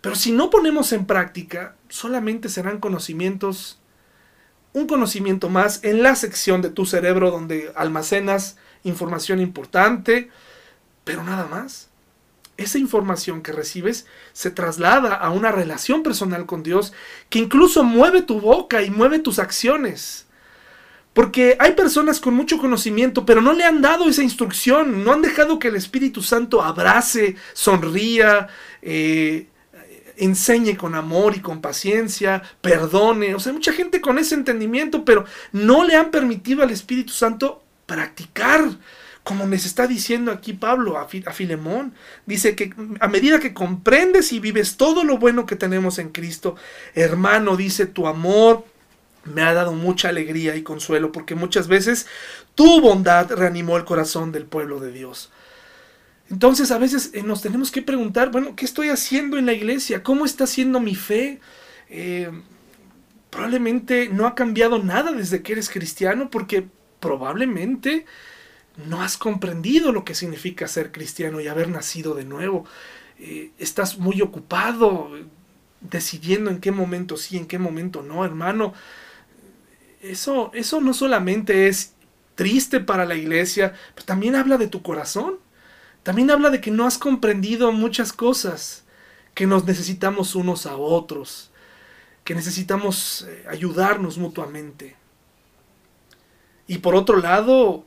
Pero 0.00 0.14
si 0.14 0.32
no 0.32 0.48
ponemos 0.48 0.92
en 0.92 1.04
práctica, 1.04 1.74
solamente 1.88 2.48
serán 2.48 2.78
conocimientos, 2.78 3.78
un 4.72 4.86
conocimiento 4.86 5.50
más 5.50 5.84
en 5.84 6.02
la 6.02 6.14
sección 6.14 6.62
de 6.62 6.70
tu 6.70 6.86
cerebro 6.86 7.30
donde 7.30 7.72
almacenas 7.74 8.56
información 8.84 9.40
importante, 9.40 10.30
pero 11.04 11.24
nada 11.24 11.46
más 11.46 11.90
esa 12.56 12.78
información 12.78 13.42
que 13.42 13.52
recibes 13.52 14.06
se 14.32 14.50
traslada 14.50 15.14
a 15.14 15.30
una 15.30 15.52
relación 15.52 16.02
personal 16.02 16.46
con 16.46 16.62
Dios 16.62 16.92
que 17.28 17.38
incluso 17.38 17.84
mueve 17.84 18.22
tu 18.22 18.40
boca 18.40 18.82
y 18.82 18.90
mueve 18.90 19.18
tus 19.18 19.38
acciones. 19.38 20.26
Porque 21.12 21.56
hay 21.58 21.72
personas 21.72 22.20
con 22.20 22.34
mucho 22.34 22.58
conocimiento, 22.58 23.24
pero 23.24 23.40
no 23.40 23.54
le 23.54 23.64
han 23.64 23.80
dado 23.80 24.06
esa 24.06 24.22
instrucción, 24.22 25.02
no 25.02 25.12
han 25.12 25.22
dejado 25.22 25.58
que 25.58 25.68
el 25.68 25.76
Espíritu 25.76 26.22
Santo 26.22 26.62
abrace, 26.62 27.36
sonría, 27.54 28.48
eh, 28.82 29.46
enseñe 30.18 30.76
con 30.76 30.94
amor 30.94 31.34
y 31.34 31.40
con 31.40 31.62
paciencia, 31.62 32.42
perdone. 32.60 33.34
O 33.34 33.40
sea, 33.40 33.54
mucha 33.54 33.72
gente 33.72 34.02
con 34.02 34.18
ese 34.18 34.34
entendimiento, 34.34 35.04
pero 35.04 35.24
no 35.52 35.84
le 35.84 35.96
han 35.96 36.10
permitido 36.10 36.62
al 36.62 36.70
Espíritu 36.70 37.12
Santo 37.12 37.62
practicar 37.86 38.68
como 39.26 39.44
les 39.44 39.66
está 39.66 39.88
diciendo 39.88 40.30
aquí 40.30 40.52
Pablo 40.52 40.98
a, 40.98 41.08
Filemón. 41.08 41.94
Dice 42.26 42.54
que 42.54 42.72
a 43.00 43.08
medida 43.08 43.40
que 43.40 43.52
comprendes 43.52 44.32
y 44.32 44.38
vives 44.38 44.76
todo 44.76 45.02
lo 45.02 45.18
bueno 45.18 45.46
que 45.46 45.56
tenemos 45.56 45.98
en 45.98 46.10
Cristo, 46.10 46.54
hermano, 46.94 47.56
dice, 47.56 47.86
tu 47.86 48.06
amor 48.06 48.64
me 49.24 49.42
ha 49.42 49.52
dado 49.52 49.72
mucha 49.72 50.10
alegría 50.10 50.54
y 50.54 50.62
consuelo, 50.62 51.10
porque 51.10 51.34
muchas 51.34 51.66
veces 51.66 52.06
tu 52.54 52.80
bondad 52.80 53.32
reanimó 53.32 53.76
el 53.76 53.84
corazón 53.84 54.30
del 54.30 54.44
pueblo 54.44 54.78
de 54.78 54.92
Dios. 54.92 55.32
Entonces 56.30 56.70
a 56.70 56.78
veces 56.78 57.10
eh, 57.12 57.24
nos 57.24 57.42
tenemos 57.42 57.72
que 57.72 57.82
preguntar, 57.82 58.30
bueno, 58.30 58.54
¿qué 58.54 58.64
estoy 58.64 58.90
haciendo 58.90 59.38
en 59.38 59.46
la 59.46 59.54
iglesia? 59.54 60.04
¿Cómo 60.04 60.24
está 60.24 60.46
siendo 60.46 60.78
mi 60.78 60.94
fe? 60.94 61.40
Eh, 61.90 62.30
probablemente 63.30 64.08
no 64.08 64.28
ha 64.28 64.36
cambiado 64.36 64.78
nada 64.78 65.10
desde 65.10 65.42
que 65.42 65.54
eres 65.54 65.68
cristiano 65.68 66.30
porque 66.30 66.68
probablemente 67.00 68.06
no 68.76 69.02
has 69.02 69.16
comprendido 69.16 69.92
lo 69.92 70.04
que 70.04 70.14
significa 70.14 70.68
ser 70.68 70.92
cristiano 70.92 71.40
y 71.40 71.48
haber 71.48 71.68
nacido 71.68 72.14
de 72.14 72.24
nuevo. 72.24 72.64
Eh, 73.18 73.50
estás 73.58 73.98
muy 73.98 74.20
ocupado 74.20 75.10
decidiendo 75.80 76.50
en 76.50 76.60
qué 76.60 76.70
momento 76.70 77.16
sí, 77.16 77.36
en 77.36 77.46
qué 77.46 77.58
momento 77.58 78.02
no, 78.02 78.24
hermano. 78.24 78.74
Eso, 80.02 80.50
eso 80.54 80.80
no 80.80 80.92
solamente 80.92 81.68
es 81.68 81.94
triste 82.34 82.80
para 82.80 83.06
la 83.06 83.14
iglesia, 83.14 83.74
pero 83.94 84.06
también 84.06 84.36
habla 84.36 84.58
de 84.58 84.68
tu 84.68 84.82
corazón. 84.82 85.38
También 86.02 86.30
habla 86.30 86.50
de 86.50 86.60
que 86.60 86.70
no 86.70 86.86
has 86.86 86.98
comprendido 86.98 87.72
muchas 87.72 88.12
cosas, 88.12 88.84
que 89.34 89.46
nos 89.46 89.64
necesitamos 89.64 90.36
unos 90.36 90.66
a 90.66 90.76
otros, 90.76 91.50
que 92.22 92.34
necesitamos 92.34 93.26
eh, 93.28 93.44
ayudarnos 93.48 94.18
mutuamente. 94.18 94.96
Y 96.68 96.78
por 96.78 96.94
otro 96.94 97.18
lado, 97.18 97.84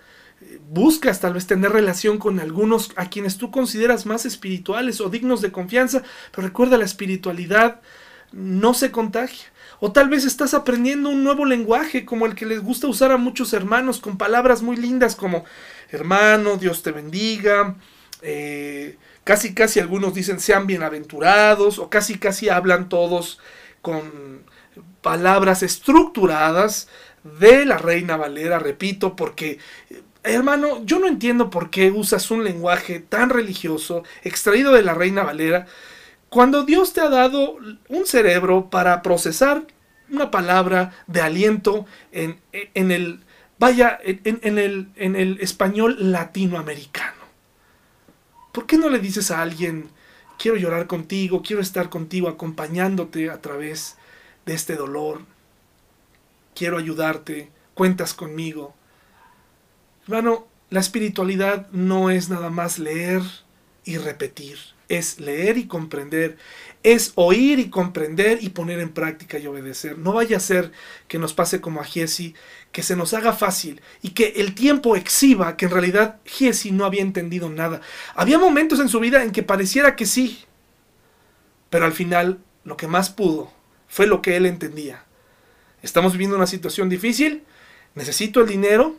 buscas 0.70 1.20
tal 1.20 1.34
vez 1.34 1.48
tener 1.48 1.72
relación 1.72 2.18
con 2.18 2.40
algunos 2.40 2.92
a 2.96 3.10
quienes 3.10 3.38
tú 3.38 3.52
consideras 3.52 4.06
más 4.06 4.26
espirituales 4.26 5.02
o 5.02 5.10
dignos 5.10 5.42
de 5.42 5.52
confianza, 5.52 6.04
pero 6.32 6.48
recuerda 6.48 6.78
la 6.78 6.86
espiritualidad 6.86 7.82
no 8.32 8.74
se 8.74 8.92
contagia. 8.92 9.46
O 9.80 9.92
tal 9.92 10.10
vez 10.10 10.26
estás 10.26 10.54
aprendiendo 10.54 11.10
un 11.10 11.24
nuevo 11.24 11.46
lenguaje 11.46 12.06
como 12.06 12.26
el 12.26 12.36
que 12.36 12.46
les 12.46 12.62
gusta 12.62 12.88
usar 12.88 13.12
a 13.12 13.18
muchos 13.18 13.54
hermanos 13.54 14.00
con 14.00 14.18
palabras 14.18 14.62
muy 14.62 14.76
lindas 14.76 15.16
como 15.16 15.46
hermano, 15.90 16.58
Dios 16.58 16.84
te 16.84 16.92
bendiga, 16.92 17.76
eh, 18.22 18.98
casi 19.24 19.54
casi 19.54 19.80
algunos 19.80 20.14
dicen 20.14 20.40
sean 20.40 20.68
bienaventurados 20.68 21.80
o 21.80 21.90
casi 21.90 22.18
casi 22.18 22.50
hablan 22.50 22.90
todos 22.90 23.40
con 23.82 24.44
palabras 25.02 25.64
estructuradas 25.64 26.90
de 27.40 27.66
la 27.66 27.78
Reina 27.78 28.18
Valera, 28.18 28.60
repito, 28.60 29.16
porque 29.16 29.60
Hermano, 30.24 30.84
yo 30.86 31.00
no 31.00 31.08
entiendo 31.08 31.50
por 31.50 31.70
qué 31.70 31.92
usas 31.92 32.30
un 32.30 32.44
lenguaje 32.44 33.00
tan 33.00 33.30
religioso, 33.30 34.04
extraído 34.24 34.74
de 34.74 34.84
la 34.84 34.94
Reina 34.94 35.24
Valera, 35.24 35.66
cuando 36.30 36.64
Dios 36.64 36.94
te 36.94 37.02
ha 37.02 37.10
dado 37.10 37.58
un 37.88 38.06
cerebro 38.06 38.70
para 38.70 39.02
procesar 39.02 39.66
una 40.12 40.30
palabra 40.30 40.94
de 41.08 41.22
aliento 41.22 41.86
en, 42.12 42.40
el, 42.74 43.22
vaya, 43.58 43.98
en, 44.04 44.58
el, 44.58 45.38
español 45.40 46.12
latinoamericano. 46.12 47.20
¿Por 48.52 48.66
qué 48.66 48.78
no 48.78 48.90
le 48.90 49.00
dices 49.00 49.32
a 49.32 49.42
alguien, 49.42 49.90
quiero 50.38 50.58
llorar 50.58 50.88
contigo, 50.88 51.42
quiero 51.42 51.62
estar 51.62 51.90
contigo 51.90 52.28
acompañándote 52.28 53.30
a 53.30 53.42
través 53.42 53.98
de 54.46 54.54
este 54.54 54.76
dolor, 54.76 55.22
quiero 56.56 56.78
ayudarte, 56.78 57.50
cuentas 57.74 58.14
conmigo? 58.14 58.76
Hermano, 60.10 60.48
la 60.72 60.80
espiritualidad 60.80 61.70
no 61.72 62.10
es 62.10 62.30
nada 62.30 62.50
más 62.50 62.80
leer 62.80 63.22
y 63.86 63.98
repetir, 63.98 64.58
es 64.88 65.20
leer 65.20 65.60
y 65.60 65.68
comprender, 65.68 66.36
es 66.82 67.12
oír 67.14 67.60
y 67.60 67.70
comprender 67.70 68.40
y 68.42 68.50
poner 68.50 68.80
en 68.80 68.90
práctica 68.90 69.38
y 69.38 69.46
obedecer. 69.46 70.00
No 70.00 70.14
vaya 70.14 70.38
a 70.38 70.40
ser 70.40 70.72
que 71.08 71.20
nos 71.20 71.36
pase 71.36 71.62
como 71.62 71.80
a 71.80 71.84
Giesi, 71.84 72.34
que 72.72 72.82
se 72.82 72.96
nos 72.96 73.14
haga 73.14 73.34
fácil 73.34 73.84
y 74.02 74.10
que 74.10 74.34
el 74.38 74.56
tiempo 74.56 74.96
exhiba 74.96 75.56
que 75.56 75.66
en 75.66 75.72
realidad 75.72 76.20
Giesi 76.26 76.72
no 76.72 76.86
había 76.86 77.04
entendido 77.04 77.48
nada. 77.52 77.80
Había 78.16 78.40
momentos 78.40 78.80
en 78.80 78.90
su 78.90 79.00
vida 79.00 79.24
en 79.24 79.32
que 79.32 79.44
pareciera 79.44 79.96
que 79.96 80.08
sí, 80.08 80.40
pero 81.70 81.86
al 81.86 81.94
final 81.94 82.40
lo 82.64 82.78
que 82.78 82.88
más 82.88 83.12
pudo 83.12 83.54
fue 83.88 84.08
lo 84.08 84.24
que 84.24 84.38
él 84.38 84.48
entendía. 84.48 85.04
Estamos 85.84 86.14
viviendo 86.14 86.36
una 86.36 86.48
situación 86.48 86.90
difícil, 86.90 87.44
necesito 87.94 88.42
el 88.42 88.48
dinero, 88.48 88.98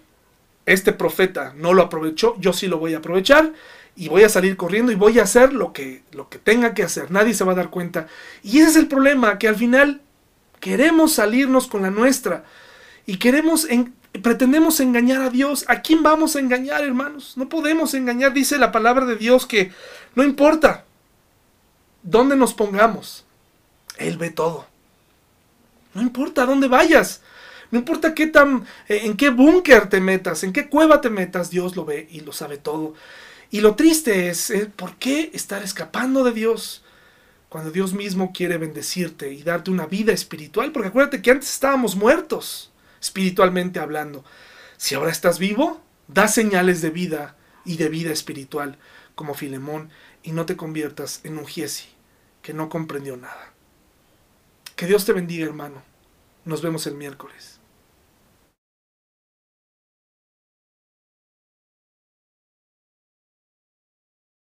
este 0.73 0.93
profeta 0.93 1.53
no 1.57 1.75
lo 1.75 1.83
aprovechó, 1.83 2.37
yo 2.39 2.53
sí 2.53 2.67
lo 2.67 2.79
voy 2.79 2.95
a 2.95 2.99
aprovechar 2.99 3.53
y 3.97 4.09
voy 4.09 4.23
a 4.23 4.29
salir 4.29 4.57
corriendo 4.57 4.93
y 4.93 4.95
voy 4.95 5.19
a 5.19 5.25
hacer 5.25 5.53
lo 5.53 5.73
que, 5.73 6.03
lo 6.13 6.29
que 6.29 6.39
tenga 6.39 6.75
que 6.75 6.83
hacer. 6.83 7.11
Nadie 7.11 7.35
se 7.35 7.45
va 7.45 7.53
a 7.53 7.57
dar 7.57 7.71
cuenta. 7.71 8.07
Y 8.43 8.59
ese 8.61 8.71
es 8.71 8.77
el 8.77 8.87
problema, 8.87 9.39
que 9.39 9.49
al 9.49 9.57
final 9.57 10.01
queremos 10.61 11.15
salirnos 11.15 11.67
con 11.67 11.83
la 11.83 11.91
nuestra 11.91 12.45
y 13.07 13.17
queremos 13.17 13.67
pretendemos 14.23 14.81
engañar 14.81 15.23
a 15.23 15.31
Dios. 15.31 15.65
¿A 15.69 15.83
quién 15.83 16.03
vamos 16.03 16.37
a 16.37 16.41
engañar, 16.41 16.85
hermanos? 16.85 17.37
No 17.37 17.49
podemos 17.49 17.95
engañar, 17.95 18.33
dice 18.33 18.59
la 18.59 18.73
palabra 18.73 19.07
de 19.07 19.17
Dios 19.17 19.47
que 19.47 19.73
no 20.15 20.23
importa 20.23 20.85
dónde 22.03 22.37
nos 22.37 22.55
pongamos, 22.55 23.25
Él 23.99 24.19
ve 24.19 24.31
todo. 24.31 24.67
No 25.95 26.03
importa 26.03 26.47
dónde 26.47 26.69
vayas. 26.69 27.23
No 27.71 27.79
importa 27.79 28.15
qué 28.15 28.27
tan, 28.27 28.67
eh, 28.89 29.03
en 29.05 29.17
qué 29.17 29.31
búnker 29.31 29.89
te 29.89 30.01
metas, 30.01 30.43
en 30.43 30.53
qué 30.53 30.69
cueva 30.69 31.01
te 31.01 31.11
metas, 31.11 31.51
Dios 31.51 31.77
lo 31.77 31.85
ve 31.85 32.09
y 32.11 32.21
lo 32.21 32.33
sabe 32.33 32.59
todo. 32.59 32.95
Y 33.51 33.61
lo 33.61 33.75
triste 33.75 34.29
es, 34.29 34.51
eh, 34.51 34.71
¿por 34.75 34.97
qué 34.97 35.31
estar 35.35 35.63
escapando 35.63 36.25
de 36.25 36.33
Dios 36.33 36.85
cuando 37.49 37.71
Dios 37.71 37.95
mismo 37.95 38.33
quiere 38.33 38.59
bendecirte 38.59 39.33
y 39.33 39.43
darte 39.43 39.71
una 39.71 39.87
vida 39.87 40.13
espiritual? 40.13 40.73
Porque 40.73 40.89
acuérdate 40.89 41.23
que 41.23 41.31
antes 41.31 41.53
estábamos 41.53 41.97
muertos, 41.97 42.73
espiritualmente 43.01 43.81
hablando. 43.81 44.25
Si 44.77 44.95
ahora 44.95 45.11
estás 45.11 45.39
vivo, 45.39 45.81
da 46.09 46.29
señales 46.29 46.81
de 46.81 46.91
vida 46.91 47.37
y 47.65 47.77
de 47.77 47.89
vida 47.89 48.13
espiritual, 48.13 48.79
como 49.15 49.35
Filemón, 49.35 49.91
y 50.23 50.33
no 50.33 50.47
te 50.47 50.57
conviertas 50.57 51.21
en 51.25 51.39
un 51.39 51.47
Giesi 51.47 51.89
que 52.43 52.55
no 52.55 52.69
comprendió 52.69 53.17
nada. 53.17 53.53
Que 54.77 54.87
Dios 54.87 55.05
te 55.05 55.13
bendiga, 55.13 55.45
hermano. 55.45 55.83
Nos 56.45 56.63
vemos 56.63 56.87
el 56.87 56.95
miércoles. 56.95 57.60